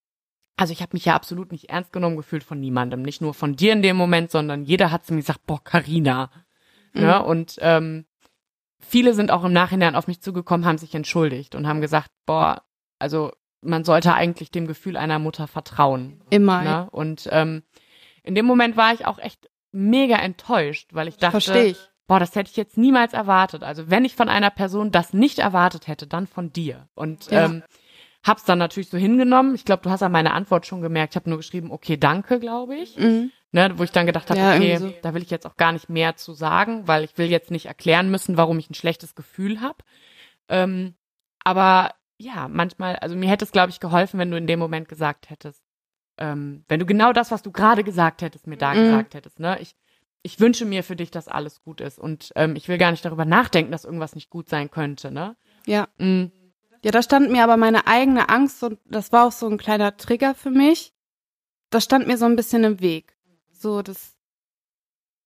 also 0.58 0.74
ich 0.74 0.82
habe 0.82 0.92
mich 0.94 1.06
ja 1.06 1.16
absolut 1.16 1.52
nicht 1.52 1.70
ernst 1.70 1.94
genommen 1.94 2.18
gefühlt 2.18 2.44
von 2.44 2.60
niemandem, 2.60 3.04
nicht 3.04 3.22
nur 3.22 3.34
von 3.36 3.56
dir 3.56 3.74
in 3.74 3.84
dem 3.84 3.98
Moment, 3.98 4.32
sondern 4.32 4.64
jeder 4.66 4.92
hat 4.92 5.06
zu 5.06 5.14
mir 5.14 5.22
gesagt, 5.22 5.46
boah, 5.46 5.64
Carina. 5.64 6.32
Ne? 6.94 7.20
Mhm. 7.20 7.26
Und 7.26 7.58
ähm, 7.62 8.06
viele 8.84 9.14
sind 9.14 9.32
auch 9.32 9.44
im 9.44 9.54
Nachhinein 9.54 9.96
auf 9.96 10.08
mich 10.08 10.22
zugekommen, 10.22 10.66
haben 10.66 10.78
sich 10.78 10.94
entschuldigt 10.96 11.56
und 11.56 11.68
haben 11.68 11.82
gesagt, 11.82 12.10
boah, 12.26 12.64
also 13.00 13.32
man 13.62 13.84
sollte 13.84 14.14
eigentlich 14.14 14.52
dem 14.52 14.68
Gefühl 14.68 14.98
einer 14.98 15.20
Mutter 15.20 15.48
vertrauen. 15.48 16.22
Immer. 16.30 16.62
Ne? 16.62 16.90
Und 16.92 17.28
ähm, 17.32 17.64
in 18.24 18.36
dem 18.36 18.46
Moment 18.46 18.78
war 18.78 18.94
ich 18.94 19.06
auch 19.06 19.20
echt 19.20 19.50
mega 19.72 20.18
enttäuscht, 20.18 20.90
weil 20.94 21.08
ich 21.08 21.18
dachte, 21.18 21.60
ich. 21.60 21.78
boah, 22.08 22.20
das 22.20 22.36
hätte 22.36 22.52
ich 22.52 22.58
jetzt 22.58 22.78
niemals 22.78 23.14
erwartet. 23.14 23.64
Also 23.64 23.90
wenn 23.90 24.06
ich 24.06 24.16
von 24.16 24.30
einer 24.30 24.50
Person 24.50 24.92
das 24.92 25.14
nicht 25.14 25.40
erwartet 25.40 25.88
hätte, 25.88 26.08
dann 26.08 26.28
von 26.28 26.52
dir. 26.52 26.88
Und 26.94 27.32
Ja. 27.32 27.46
ähm, 27.46 27.64
hab's 28.26 28.46
dann 28.46 28.60
natürlich 28.60 28.90
so 28.90 28.98
hingenommen. 28.98 29.56
Ich 29.56 29.66
glaube, 29.66 29.84
du 29.84 29.90
hast 29.90 30.04
an 30.04 30.12
meine 30.12 30.34
Antwort 30.34 30.66
schon 30.66 30.82
gemerkt. 30.82 31.14
Ich 31.14 31.16
habe 31.18 31.30
nur 31.30 31.40
geschrieben, 31.40 31.72
okay, 31.72 31.98
danke, 31.98 32.40
glaube 32.40 32.76
ich. 32.76 32.98
Mhm. 32.98 33.32
Ne, 33.56 33.72
wo 33.78 33.84
ich 33.84 33.92
dann 33.92 34.08
gedacht 34.08 34.32
habe, 34.32 34.40
Ja, 34.40 34.56
okay, 34.56 34.78
so. 34.78 34.92
da 35.04 35.14
will 35.14 35.22
ich 35.22 35.30
jetzt 35.30 35.46
auch 35.46 35.58
gar 35.58 35.72
nicht 35.74 35.88
mehr 35.88 36.16
zu 36.16 36.34
sagen, 36.34 36.88
weil 36.88 37.04
ich 37.04 37.18
will 37.20 37.30
jetzt 37.30 37.52
nicht 37.52 37.68
erklären 37.68 38.10
müssen, 38.10 38.36
warum 38.36 38.58
ich 38.58 38.68
ein 38.70 38.74
schlechtes 38.74 39.14
Gefühl 39.14 39.62
habe. 39.62 39.78
Ähm, 40.50 40.96
aber 41.44 41.94
ja, 42.18 42.48
manchmal, 42.48 42.96
also 42.96 43.16
mir 43.16 43.30
hätte 43.30 43.46
es, 43.46 43.52
glaube 43.52 43.70
ich, 43.70 43.80
geholfen, 43.80 44.20
wenn 44.20 44.32
du 44.32 44.38
in 44.38 44.48
dem 44.48 44.58
Moment 44.58 44.90
gesagt 44.90 45.30
hättest, 45.30 45.62
ähm, 46.18 46.66
wenn 46.68 46.80
du 46.80 46.88
genau 46.88 47.14
das, 47.14 47.30
was 47.30 47.44
du 47.44 47.52
gerade 47.52 47.84
gesagt 47.84 48.24
hättest, 48.24 48.48
mir 48.48 48.58
da 48.58 48.74
Mhm. 48.74 48.86
gesagt 48.86 49.14
hättest, 49.14 49.40
ne? 49.40 49.60
Ich, 49.62 49.76
ich 50.24 50.40
wünsche 50.40 50.66
mir 50.66 50.84
für 50.84 50.96
dich, 50.96 51.12
dass 51.12 51.28
alles 51.28 51.62
gut 51.62 51.80
ist 51.80 52.00
und 52.00 52.32
ähm, 52.36 52.56
ich 52.56 52.68
will 52.70 52.80
gar 52.80 52.90
nicht 52.90 53.06
darüber 53.06 53.26
nachdenken, 53.26 53.72
dass 53.72 53.86
irgendwas 53.86 54.16
nicht 54.16 54.32
gut 54.32 54.50
sein 54.50 54.72
könnte, 54.72 55.12
ne? 55.12 55.36
Ja. 55.68 55.90
Mm, 56.00 56.26
Ja, 56.84 56.92
da 56.92 57.04
stand 57.04 57.32
mir 57.32 57.44
aber 57.44 57.58
meine 57.58 57.86
eigene 57.86 58.30
Angst 58.30 58.64
und 58.64 58.80
das 58.86 59.12
war 59.12 59.28
auch 59.28 59.32
so 59.32 59.48
ein 59.48 59.58
kleiner 59.60 59.96
Trigger 59.96 60.34
für 60.34 60.50
mich. 60.50 60.94
Das 61.70 61.84
stand 61.84 62.08
mir 62.08 62.18
so 62.18 62.26
ein 62.26 62.36
bisschen 62.36 62.64
im 62.64 62.80
Weg. 62.82 63.13
So, 63.64 63.82
das, 63.82 64.18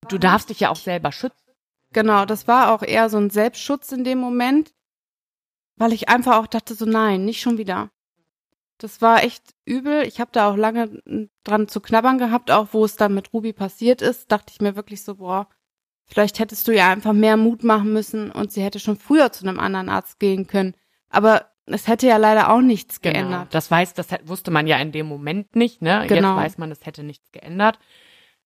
du 0.08 0.16
darfst 0.16 0.48
dich 0.50 0.60
ja 0.60 0.70
auch 0.70 0.76
selber 0.76 1.10
schützen. 1.12 1.50
genau, 1.92 2.24
das 2.24 2.46
war 2.46 2.72
auch 2.72 2.82
eher 2.82 3.10
so 3.10 3.18
ein 3.18 3.30
Selbstschutz 3.30 3.90
in 3.92 4.04
dem 4.04 4.18
Moment, 4.18 4.72
weil 5.76 5.92
ich 5.92 6.08
einfach 6.08 6.36
auch 6.36 6.46
dachte 6.46 6.74
so, 6.74 6.84
nein, 6.84 7.24
nicht 7.24 7.40
schon 7.40 7.58
wieder. 7.58 7.90
Das 8.78 9.02
war 9.02 9.24
echt 9.24 9.42
übel. 9.64 10.04
Ich 10.06 10.20
habe 10.20 10.30
da 10.32 10.48
auch 10.50 10.56
lange 10.56 10.86
mm, 11.04 11.24
dran 11.42 11.66
zu 11.66 11.80
knabbern 11.80 12.18
gehabt, 12.18 12.52
auch 12.52 12.68
wo 12.70 12.84
es 12.84 12.94
dann 12.96 13.12
mit 13.12 13.32
Ruby 13.32 13.52
passiert 13.52 14.02
ist, 14.02 14.30
dachte 14.30 14.52
ich 14.52 14.60
mir 14.60 14.76
wirklich 14.76 15.02
so, 15.02 15.16
boah, 15.16 15.48
vielleicht 16.06 16.38
hättest 16.38 16.68
du 16.68 16.72
ihr 16.72 16.84
einfach 16.86 17.12
mehr 17.12 17.36
Mut 17.36 17.64
machen 17.64 17.92
müssen 17.92 18.30
und 18.30 18.52
sie 18.52 18.62
hätte 18.62 18.78
schon 18.78 18.96
früher 18.96 19.32
zu 19.32 19.44
einem 19.46 19.58
anderen 19.58 19.88
Arzt 19.88 20.20
gehen 20.20 20.46
können. 20.46 20.74
Aber 21.10 21.50
es 21.66 21.88
hätte 21.88 22.06
ja 22.06 22.18
leider 22.18 22.50
auch 22.52 22.60
nichts 22.60 23.00
Genau. 23.00 23.14
geändert. 23.14 23.52
Das 23.52 23.68
weiß, 23.68 23.94
das 23.94 24.06
wusste 24.24 24.52
man 24.52 24.68
ja 24.68 24.78
in 24.78 24.92
dem 24.92 25.06
Moment 25.06 25.56
nicht, 25.56 25.82
ne? 25.82 26.06
Genau. 26.08 26.36
Jetzt 26.36 26.44
weiß 26.44 26.58
man, 26.58 26.70
es 26.70 26.86
hätte 26.86 27.02
nichts 27.02 27.32
geändert. 27.32 27.80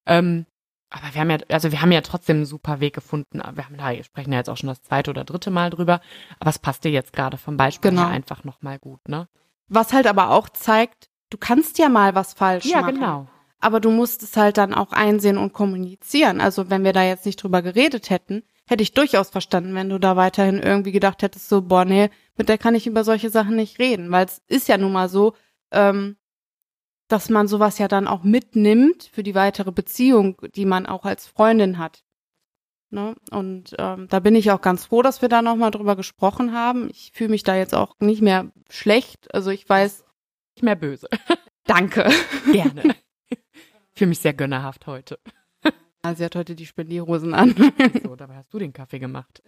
Ähm, 0.06 0.46
aber 0.90 1.14
wir 1.14 1.20
haben 1.22 1.30
ja, 1.30 1.38
also 1.48 1.72
wir 1.72 1.80
haben 1.80 1.92
ja 1.92 2.02
trotzdem 2.02 2.36
einen 2.38 2.46
super 2.46 2.80
Weg 2.80 2.94
gefunden. 2.94 3.40
Wir 3.54 3.64
haben 3.64 3.76
da, 3.78 3.90
wir 3.92 4.04
sprechen 4.04 4.32
ja 4.32 4.38
jetzt 4.38 4.50
auch 4.50 4.56
schon 4.58 4.68
das 4.68 4.82
zweite 4.82 5.10
oder 5.10 5.24
dritte 5.24 5.50
Mal 5.50 5.70
drüber. 5.70 6.00
Aber 6.38 6.50
es 6.50 6.58
passt 6.58 6.84
dir 6.84 6.90
jetzt 6.90 7.12
gerade 7.14 7.38
vom 7.38 7.56
Beispiel 7.56 7.90
Genau. 7.90 8.02
her 8.02 8.10
einfach 8.10 8.44
nochmal 8.44 8.78
gut, 8.78 9.08
ne? 9.08 9.28
Was 9.68 9.92
halt 9.94 10.06
aber 10.06 10.30
auch 10.30 10.50
zeigt, 10.50 11.08
du 11.30 11.38
kannst 11.38 11.78
ja 11.78 11.88
mal 11.88 12.14
was 12.14 12.34
falsch 12.34 12.66
Ja, 12.66 12.82
machen. 12.82 12.94
genau. 12.96 13.26
Aber 13.58 13.80
du 13.80 13.90
musst 13.90 14.22
es 14.22 14.36
halt 14.36 14.58
dann 14.58 14.74
auch 14.74 14.92
einsehen 14.92 15.38
und 15.38 15.52
kommunizieren. 15.54 16.40
Also 16.40 16.68
wenn 16.68 16.84
wir 16.84 16.92
da 16.92 17.04
jetzt 17.04 17.24
nicht 17.24 17.42
drüber 17.42 17.62
geredet 17.62 18.10
hätten, 18.10 18.42
hätte 18.68 18.82
ich 18.82 18.92
durchaus 18.92 19.30
verstanden, 19.30 19.74
wenn 19.74 19.88
du 19.88 19.98
da 19.98 20.16
weiterhin 20.16 20.58
irgendwie 20.58 20.92
gedacht 20.92 21.22
hättest, 21.22 21.48
so, 21.48 21.62
boah, 21.62 21.84
nee, 21.84 22.10
mit 22.36 22.48
der 22.48 22.58
kann 22.58 22.74
ich 22.74 22.86
über 22.86 23.04
solche 23.04 23.30
Sachen 23.30 23.56
nicht 23.56 23.78
reden. 23.78 24.10
Weil 24.10 24.26
es 24.26 24.42
ist 24.48 24.68
ja 24.68 24.76
nun 24.78 24.92
mal 24.92 25.08
so, 25.08 25.34
ähm, 25.70 26.16
dass 27.12 27.28
man 27.28 27.46
sowas 27.46 27.78
ja 27.78 27.88
dann 27.88 28.08
auch 28.08 28.24
mitnimmt 28.24 29.10
für 29.12 29.22
die 29.22 29.34
weitere 29.34 29.70
Beziehung, 29.70 30.40
die 30.54 30.64
man 30.64 30.86
auch 30.86 31.04
als 31.04 31.26
Freundin 31.26 31.78
hat. 31.78 32.04
Ne? 32.90 33.14
Und 33.30 33.74
ähm, 33.78 34.08
da 34.08 34.20
bin 34.20 34.34
ich 34.34 34.50
auch 34.50 34.60
ganz 34.60 34.86
froh, 34.86 35.02
dass 35.02 35.22
wir 35.22 35.28
da 35.28 35.42
nochmal 35.42 35.70
drüber 35.70 35.96
gesprochen 35.96 36.52
haben. 36.52 36.88
Ich 36.90 37.12
fühle 37.14 37.30
mich 37.30 37.42
da 37.42 37.56
jetzt 37.56 37.74
auch 37.74 37.96
nicht 38.00 38.22
mehr 38.22 38.50
schlecht. 38.68 39.34
Also 39.34 39.50
ich 39.50 39.68
weiß, 39.68 40.04
Nicht 40.56 40.62
mehr 40.62 40.76
böse. 40.76 41.08
danke. 41.64 42.10
Gerne. 42.50 42.96
Ich 43.28 43.38
fühle 43.94 44.08
mich 44.08 44.20
sehr 44.20 44.34
gönnerhaft 44.34 44.86
heute. 44.86 45.18
Sie 46.16 46.24
hat 46.24 46.34
heute 46.34 46.54
die 46.54 46.66
Spendierhosen 46.66 47.34
an. 47.34 47.54
So, 48.02 48.16
dabei 48.16 48.36
hast 48.36 48.52
du 48.52 48.58
den 48.58 48.72
Kaffee 48.72 48.98
gemacht. 48.98 49.42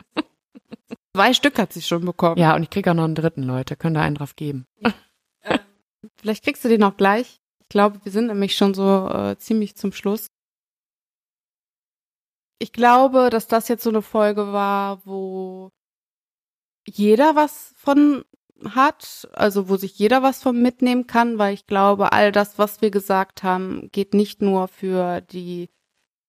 Zwei 1.14 1.32
Stück 1.32 1.58
hat 1.58 1.72
sie 1.72 1.82
schon 1.82 2.04
bekommen. 2.04 2.38
Ja, 2.38 2.54
und 2.54 2.62
ich 2.62 2.70
krieg 2.70 2.86
auch 2.88 2.94
noch 2.94 3.04
einen 3.04 3.14
dritten, 3.14 3.42
Leute. 3.42 3.76
Könnt 3.76 3.96
ihr 3.96 4.02
einen 4.02 4.16
drauf 4.16 4.36
geben. 4.36 4.66
Vielleicht 6.16 6.44
kriegst 6.44 6.64
du 6.64 6.68
den 6.68 6.82
auch 6.82 6.96
gleich. 6.96 7.40
Ich 7.64 7.70
glaube, 7.70 8.00
wir 8.04 8.12
sind 8.12 8.26
nämlich 8.26 8.56
schon 8.56 8.74
so 8.74 9.08
äh, 9.08 9.36
ziemlich 9.38 9.76
zum 9.76 9.92
Schluss. 9.92 10.28
Ich 12.58 12.72
glaube, 12.72 13.30
dass 13.30 13.48
das 13.48 13.68
jetzt 13.68 13.82
so 13.82 13.90
eine 13.90 14.02
Folge 14.02 14.52
war, 14.52 15.04
wo 15.04 15.70
jeder 16.86 17.34
was 17.34 17.74
von 17.76 18.24
hat, 18.64 19.28
also 19.32 19.68
wo 19.68 19.76
sich 19.76 19.98
jeder 19.98 20.22
was 20.22 20.42
von 20.42 20.60
mitnehmen 20.60 21.06
kann, 21.06 21.38
weil 21.38 21.54
ich 21.54 21.66
glaube, 21.66 22.12
all 22.12 22.32
das, 22.32 22.58
was 22.58 22.80
wir 22.80 22.90
gesagt 22.90 23.42
haben, 23.42 23.90
geht 23.92 24.14
nicht 24.14 24.40
nur 24.40 24.68
für 24.68 25.20
die 25.20 25.70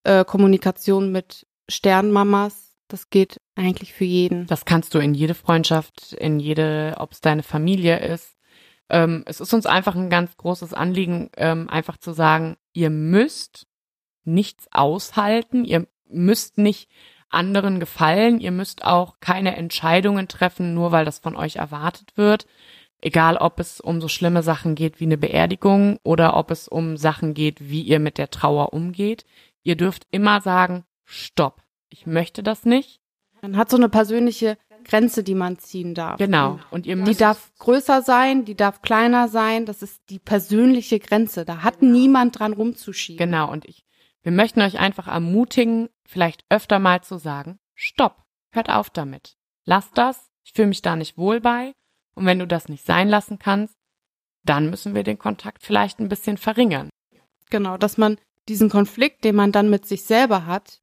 äh, 0.04 0.26
Kommunikation 0.26 1.12
mit 1.12 1.48
Sternmamas, 1.70 2.76
das 2.88 3.10
geht 3.10 3.42
eigentlich 3.56 3.94
für 3.94 4.06
jeden. 4.06 4.48
Das 4.48 4.66
kannst 4.66 4.94
du 4.94 5.00
in 5.00 5.14
jede 5.14 5.34
Freundschaft, 5.34 6.14
in 6.14 6.40
jede, 6.40 6.96
ob 6.98 7.14
es 7.14 7.22
deine 7.22 7.44
Familie 7.44 8.00
ist. 8.00 8.35
Ähm, 8.90 9.24
es 9.26 9.40
ist 9.42 9.54
uns 9.54 9.66
einfach 9.66 9.96
ein 9.96 10.10
ganz 10.10 10.38
großes 10.38 10.74
Anliegen, 10.74 11.30
ähm, 11.38 11.70
einfach 11.70 11.98
zu 11.98 12.14
sagen, 12.14 12.58
ihr 12.74 12.90
müsst 12.90 13.68
nichts 14.24 14.68
aushalten, 14.72 15.66
ihr 15.66 15.88
müsst 16.08 16.58
nicht 16.58 16.90
anderen 17.36 17.80
gefallen. 17.80 18.40
Ihr 18.40 18.52
müsst 18.52 18.84
auch 18.84 19.20
keine 19.20 19.56
Entscheidungen 19.56 20.28
treffen, 20.28 20.74
nur 20.74 20.92
weil 20.92 21.06
das 21.06 21.20
von 21.20 21.36
euch 21.36 21.58
erwartet 21.58 22.14
wird. 22.16 22.48
Egal, 23.02 23.38
ob 23.38 23.60
es 23.60 23.82
um 23.82 24.02
so 24.02 24.08
schlimme 24.08 24.42
Sachen 24.42 24.74
geht 24.74 25.00
wie 25.00 25.06
eine 25.06 25.18
Beerdigung 25.18 26.00
oder 26.04 26.36
ob 26.36 26.50
es 26.50 26.68
um 26.68 26.98
Sachen 26.98 27.34
geht, 27.34 27.70
wie 27.70 27.82
ihr 27.82 28.00
mit 28.00 28.18
der 28.18 28.32
Trauer 28.32 28.74
umgeht. 28.74 29.26
Ihr 29.64 29.76
dürft 29.76 30.08
immer 30.12 30.42
sagen, 30.42 30.86
stopp, 31.04 31.62
ich 31.90 32.08
möchte 32.08 32.42
das 32.42 32.66
nicht. 32.66 33.02
Man 33.42 33.58
hat 33.58 33.70
so 33.70 33.78
eine 33.78 33.90
persönliche 33.90 34.58
Grenze, 34.86 35.24
die 35.24 35.36
man 35.36 35.58
ziehen 35.60 35.94
darf. 35.94 36.18
Genau. 36.18 36.60
Und 36.72 36.86
ihr 36.86 36.96
müsst, 36.96 37.12
Die 37.12 37.18
darf 37.18 37.52
größer 37.60 38.02
sein, 38.02 38.46
die 38.46 38.56
darf 38.56 38.82
kleiner 38.82 39.28
sein. 39.28 39.66
Das 39.66 39.82
ist 39.82 40.02
die 40.10 40.20
persönliche 40.20 41.00
Grenze. 41.00 41.44
Da 41.44 41.64
hat 41.64 41.82
niemand 41.82 42.40
dran 42.40 42.54
rumzuschieben. 42.54 43.18
genau. 43.18 43.52
Und 43.52 43.66
ich, 43.66 43.84
wir 44.24 44.32
möchten 44.32 44.62
euch 44.62 44.80
einfach 44.80 45.08
ermutigen, 45.08 45.90
vielleicht 46.08 46.46
öfter 46.50 46.80
mal 46.80 47.02
zu 47.02 47.18
sagen, 47.18 47.60
stopp, 47.74 48.24
hört 48.52 48.70
auf 48.70 48.90
damit. 48.90 49.36
Lasst 49.66 49.98
das. 49.98 50.30
Ich 50.44 50.54
fühle 50.54 50.70
mich 50.70 50.82
da 50.82 50.96
nicht 50.96 51.18
wohl 51.18 51.42
bei. 51.42 51.74
Und 52.14 52.26
wenn 52.26 52.40
du 52.40 52.48
das 52.48 52.70
nicht 52.70 52.86
sein 52.86 53.10
lassen 53.10 53.40
kannst, 53.40 53.76
dann 54.44 54.70
müssen 54.70 54.96
wir 54.96 55.04
den 55.04 55.18
Kontakt 55.18 55.64
vielleicht 55.64 56.00
ein 56.00 56.08
bisschen 56.08 56.38
verringern. 56.38 56.90
Genau, 57.50 57.78
dass 57.78 57.98
man 57.98 58.18
diesen 58.48 58.70
Konflikt, 58.70 59.24
den 59.24 59.36
man 59.36 59.52
dann 59.52 59.70
mit 59.70 59.86
sich 59.88 60.04
selber 60.04 60.46
hat, 60.46 60.80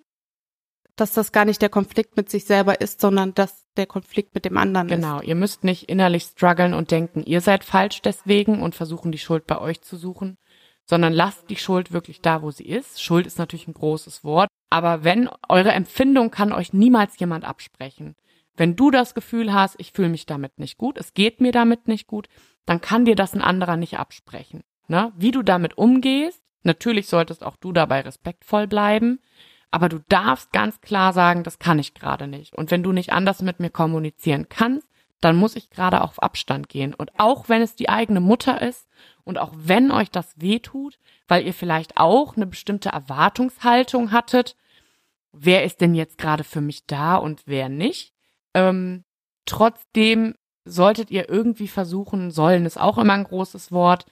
dass 0.96 1.12
das 1.12 1.32
gar 1.32 1.44
nicht 1.44 1.62
der 1.62 1.68
Konflikt 1.68 2.16
mit 2.16 2.30
sich 2.30 2.44
selber 2.44 2.80
ist, 2.80 3.00
sondern 3.00 3.34
dass 3.34 3.66
der 3.76 3.86
Konflikt 3.86 4.34
mit 4.34 4.44
dem 4.44 4.58
anderen 4.58 4.88
ist. 4.88 4.96
Genau, 4.96 5.20
ihr 5.20 5.34
müsst 5.34 5.64
nicht 5.64 5.88
innerlich 5.88 6.24
strugglen 6.24 6.74
und 6.74 6.90
denken, 6.90 7.22
ihr 7.24 7.40
seid 7.40 7.64
falsch 7.64 8.02
deswegen 8.02 8.62
und 8.62 8.74
versuchen 8.74 9.12
die 9.12 9.18
Schuld 9.18 9.46
bei 9.46 9.58
euch 9.58 9.80
zu 9.80 9.96
suchen, 9.96 10.36
sondern 10.84 11.12
lasst 11.12 11.48
die 11.48 11.56
Schuld 11.56 11.92
wirklich 11.92 12.20
da, 12.20 12.42
wo 12.42 12.50
sie 12.50 12.66
ist. 12.66 13.02
Schuld 13.02 13.26
ist 13.26 13.38
natürlich 13.38 13.68
ein 13.68 13.74
großes 13.74 14.24
Wort, 14.24 14.48
aber 14.70 15.04
wenn 15.04 15.30
eure 15.48 15.72
Empfindung 15.72 16.30
kann 16.30 16.52
euch 16.52 16.72
niemals 16.72 17.18
jemand 17.18 17.44
absprechen. 17.44 18.14
Wenn 18.56 18.76
du 18.76 18.90
das 18.90 19.14
Gefühl 19.14 19.52
hast, 19.52 19.76
ich 19.78 19.92
fühle 19.92 20.10
mich 20.10 20.26
damit 20.26 20.58
nicht 20.58 20.76
gut, 20.76 20.98
es 20.98 21.14
geht 21.14 21.40
mir 21.40 21.52
damit 21.52 21.88
nicht 21.88 22.06
gut, 22.06 22.28
dann 22.66 22.80
kann 22.80 23.06
dir 23.06 23.16
das 23.16 23.34
ein 23.34 23.40
anderer 23.40 23.76
nicht 23.76 23.98
absprechen. 23.98 24.62
Ne? 24.88 25.12
Wie 25.16 25.30
du 25.30 25.42
damit 25.42 25.78
umgehst, 25.78 26.42
natürlich 26.62 27.08
solltest 27.08 27.42
auch 27.42 27.56
du 27.56 27.72
dabei 27.72 28.02
respektvoll 28.02 28.66
bleiben, 28.66 29.20
aber 29.72 29.88
du 29.88 30.00
darfst 30.08 30.52
ganz 30.52 30.80
klar 30.82 31.12
sagen, 31.14 31.42
das 31.42 31.58
kann 31.58 31.78
ich 31.78 31.94
gerade 31.94 32.28
nicht. 32.28 32.54
Und 32.54 32.70
wenn 32.70 32.82
du 32.82 32.92
nicht 32.92 33.12
anders 33.12 33.40
mit 33.40 33.58
mir 33.58 33.70
kommunizieren 33.70 34.48
kannst, 34.48 34.86
dann 35.22 35.34
muss 35.34 35.56
ich 35.56 35.70
gerade 35.70 36.02
auf 36.02 36.22
Abstand 36.22 36.68
gehen. 36.68 36.92
Und 36.92 37.10
auch 37.18 37.48
wenn 37.48 37.62
es 37.62 37.74
die 37.74 37.88
eigene 37.88 38.20
Mutter 38.20 38.60
ist 38.60 38.86
und 39.24 39.38
auch 39.38 39.52
wenn 39.56 39.90
euch 39.90 40.10
das 40.10 40.38
weh 40.38 40.58
tut, 40.58 40.98
weil 41.26 41.46
ihr 41.46 41.54
vielleicht 41.54 41.96
auch 41.96 42.36
eine 42.36 42.46
bestimmte 42.46 42.90
Erwartungshaltung 42.90 44.12
hattet, 44.12 44.56
wer 45.32 45.64
ist 45.64 45.80
denn 45.80 45.94
jetzt 45.94 46.18
gerade 46.18 46.44
für 46.44 46.60
mich 46.60 46.84
da 46.86 47.16
und 47.16 47.42
wer 47.46 47.70
nicht, 47.70 48.12
ähm, 48.52 49.04
trotzdem 49.46 50.34
solltet 50.66 51.10
ihr 51.10 51.30
irgendwie 51.30 51.68
versuchen, 51.68 52.30
sollen 52.30 52.66
ist 52.66 52.78
auch 52.78 52.98
immer 52.98 53.14
ein 53.14 53.24
großes 53.24 53.72
Wort, 53.72 54.04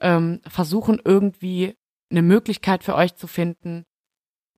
ähm, 0.00 0.40
versuchen 0.46 1.00
irgendwie 1.04 1.76
eine 2.08 2.22
Möglichkeit 2.22 2.84
für 2.84 2.94
euch 2.94 3.16
zu 3.16 3.26
finden, 3.26 3.84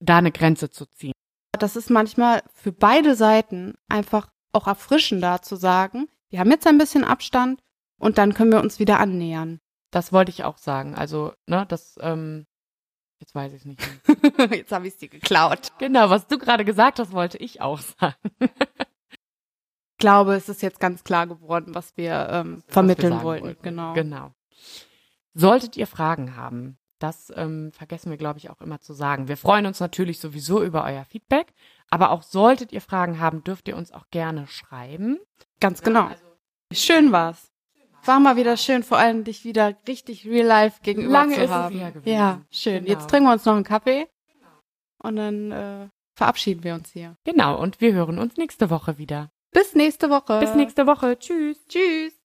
da 0.01 0.19
eine 0.19 0.33
Grenze 0.33 0.71
zu 0.71 0.87
ziehen. 0.87 1.13
Das 1.53 1.77
ist 1.77 1.91
manchmal 1.91 2.43
für 2.55 2.73
beide 2.73 3.15
Seiten 3.15 3.75
einfach 3.89 4.31
auch 4.53 4.67
erfrischender 4.67 5.43
zu 5.43 5.57
sagen, 5.57 6.09
wir 6.31 6.41
haben 6.41 6.51
jetzt 6.51 6.67
ein 6.67 6.79
bisschen 6.79 7.05
Abstand 7.05 7.63
und 7.99 8.19
dann 8.19 8.35
können 8.35 8.53
wir 8.53 8.61
uns 8.61 8.79
wieder 8.79 8.99
annähern. 8.99 9.61
Das 9.91 10.13
wollte 10.13 10.31
ich 10.31 10.45
auch 10.45 10.59
sagen. 10.59 10.95
Also, 10.95 11.33
ne, 11.47 11.67
das, 11.69 11.97
ähm, 12.01 12.47
jetzt 13.19 13.35
weiß 13.35 13.53
ich 13.53 13.61
es 13.61 13.65
nicht. 13.65 13.81
Jetzt 14.51 14.73
habe 14.73 14.87
ich 14.87 14.95
es 14.95 14.99
dir 14.99 15.09
geklaut. 15.09 15.73
genau, 15.79 16.09
was 16.11 16.27
du 16.27 16.39
gerade 16.39 16.65
gesagt 16.65 16.99
hast, 16.99 17.13
wollte 17.13 17.39
ich 17.39 17.61
auch 17.61 17.81
sagen. 17.81 18.15
Ich 18.41 19.99
glaube, 19.99 20.35
es 20.35 20.49
ist 20.49 20.63
jetzt 20.63 20.81
ganz 20.81 21.05
klar 21.05 21.27
geworden, 21.27 21.75
was 21.75 21.97
wir 21.97 22.29
ähm, 22.31 22.63
vermitteln 22.69 23.13
was 23.13 23.21
wir 23.21 23.25
wollten. 23.25 23.45
wollten. 23.45 23.63
Genau. 23.63 23.93
Genau. 23.93 24.33
Solltet 25.35 25.77
ihr 25.77 25.87
Fragen 25.87 26.37
haben, 26.37 26.79
das 27.01 27.33
ähm, 27.35 27.73
vergessen 27.73 28.11
wir, 28.11 28.19
glaube 28.19 28.39
ich, 28.39 28.51
auch 28.51 28.61
immer 28.61 28.81
zu 28.81 28.93
sagen. 28.93 29.27
Wir 29.27 29.37
freuen 29.37 29.67
uns 29.67 29.81
natürlich 29.81 30.21
sowieso 30.21 30.63
über 30.63 30.85
euer 30.85 31.05
Feedback, 31.05 31.53
aber 31.89 32.11
auch 32.11 32.23
solltet 32.23 32.73
ihr 32.73 32.81
Fragen 32.81 33.19
haben, 33.19 33.43
dürft 33.43 33.69
ihr 33.69 33.77
uns 33.77 33.93
auch 33.93 34.09
gerne 34.11 34.47
schreiben. 34.47 35.19
Ganz 35.61 35.83
genau. 35.83 36.11
Schön 36.73 37.11
war's. 37.11 37.51
War 38.05 38.21
mal 38.21 38.37
wieder 38.37 38.57
schön, 38.57 38.83
vor 38.83 38.99
allem 38.99 39.25
dich 39.25 39.45
wieder 39.45 39.77
richtig 39.87 40.27
real 40.27 40.47
life 40.47 40.81
gegenüber 40.83 41.13
Lange 41.13 41.35
zu 41.35 41.41
ist 41.41 41.51
es 41.51 41.51
haben. 41.51 41.79
her 41.79 41.93
gewesen. 41.93 42.17
Ja, 42.17 42.43
schön. 42.51 42.85
Genau. 42.85 42.89
Jetzt 42.89 43.11
trinken 43.11 43.29
wir 43.29 43.33
uns 43.33 43.45
noch 43.45 43.55
einen 43.55 43.65
Kaffee 43.65 44.07
und 45.03 45.17
dann 45.17 45.53
äh, 45.53 45.89
verabschieden 46.15 46.65
wir 46.65 46.75
uns 46.75 46.91
hier. 46.93 47.17
Genau, 47.25 47.61
und 47.61 47.81
wir 47.81 47.93
hören 47.93 48.19
uns 48.19 48.37
nächste 48.37 48.71
Woche 48.71 48.97
wieder. 48.99 49.31
Bis 49.53 49.75
nächste 49.75 50.11
Woche. 50.11 50.39
Bis 50.41 50.55
nächste 50.55 50.87
Woche. 50.87 51.19
Tschüss. 51.19 51.67
Tschüss. 51.67 52.20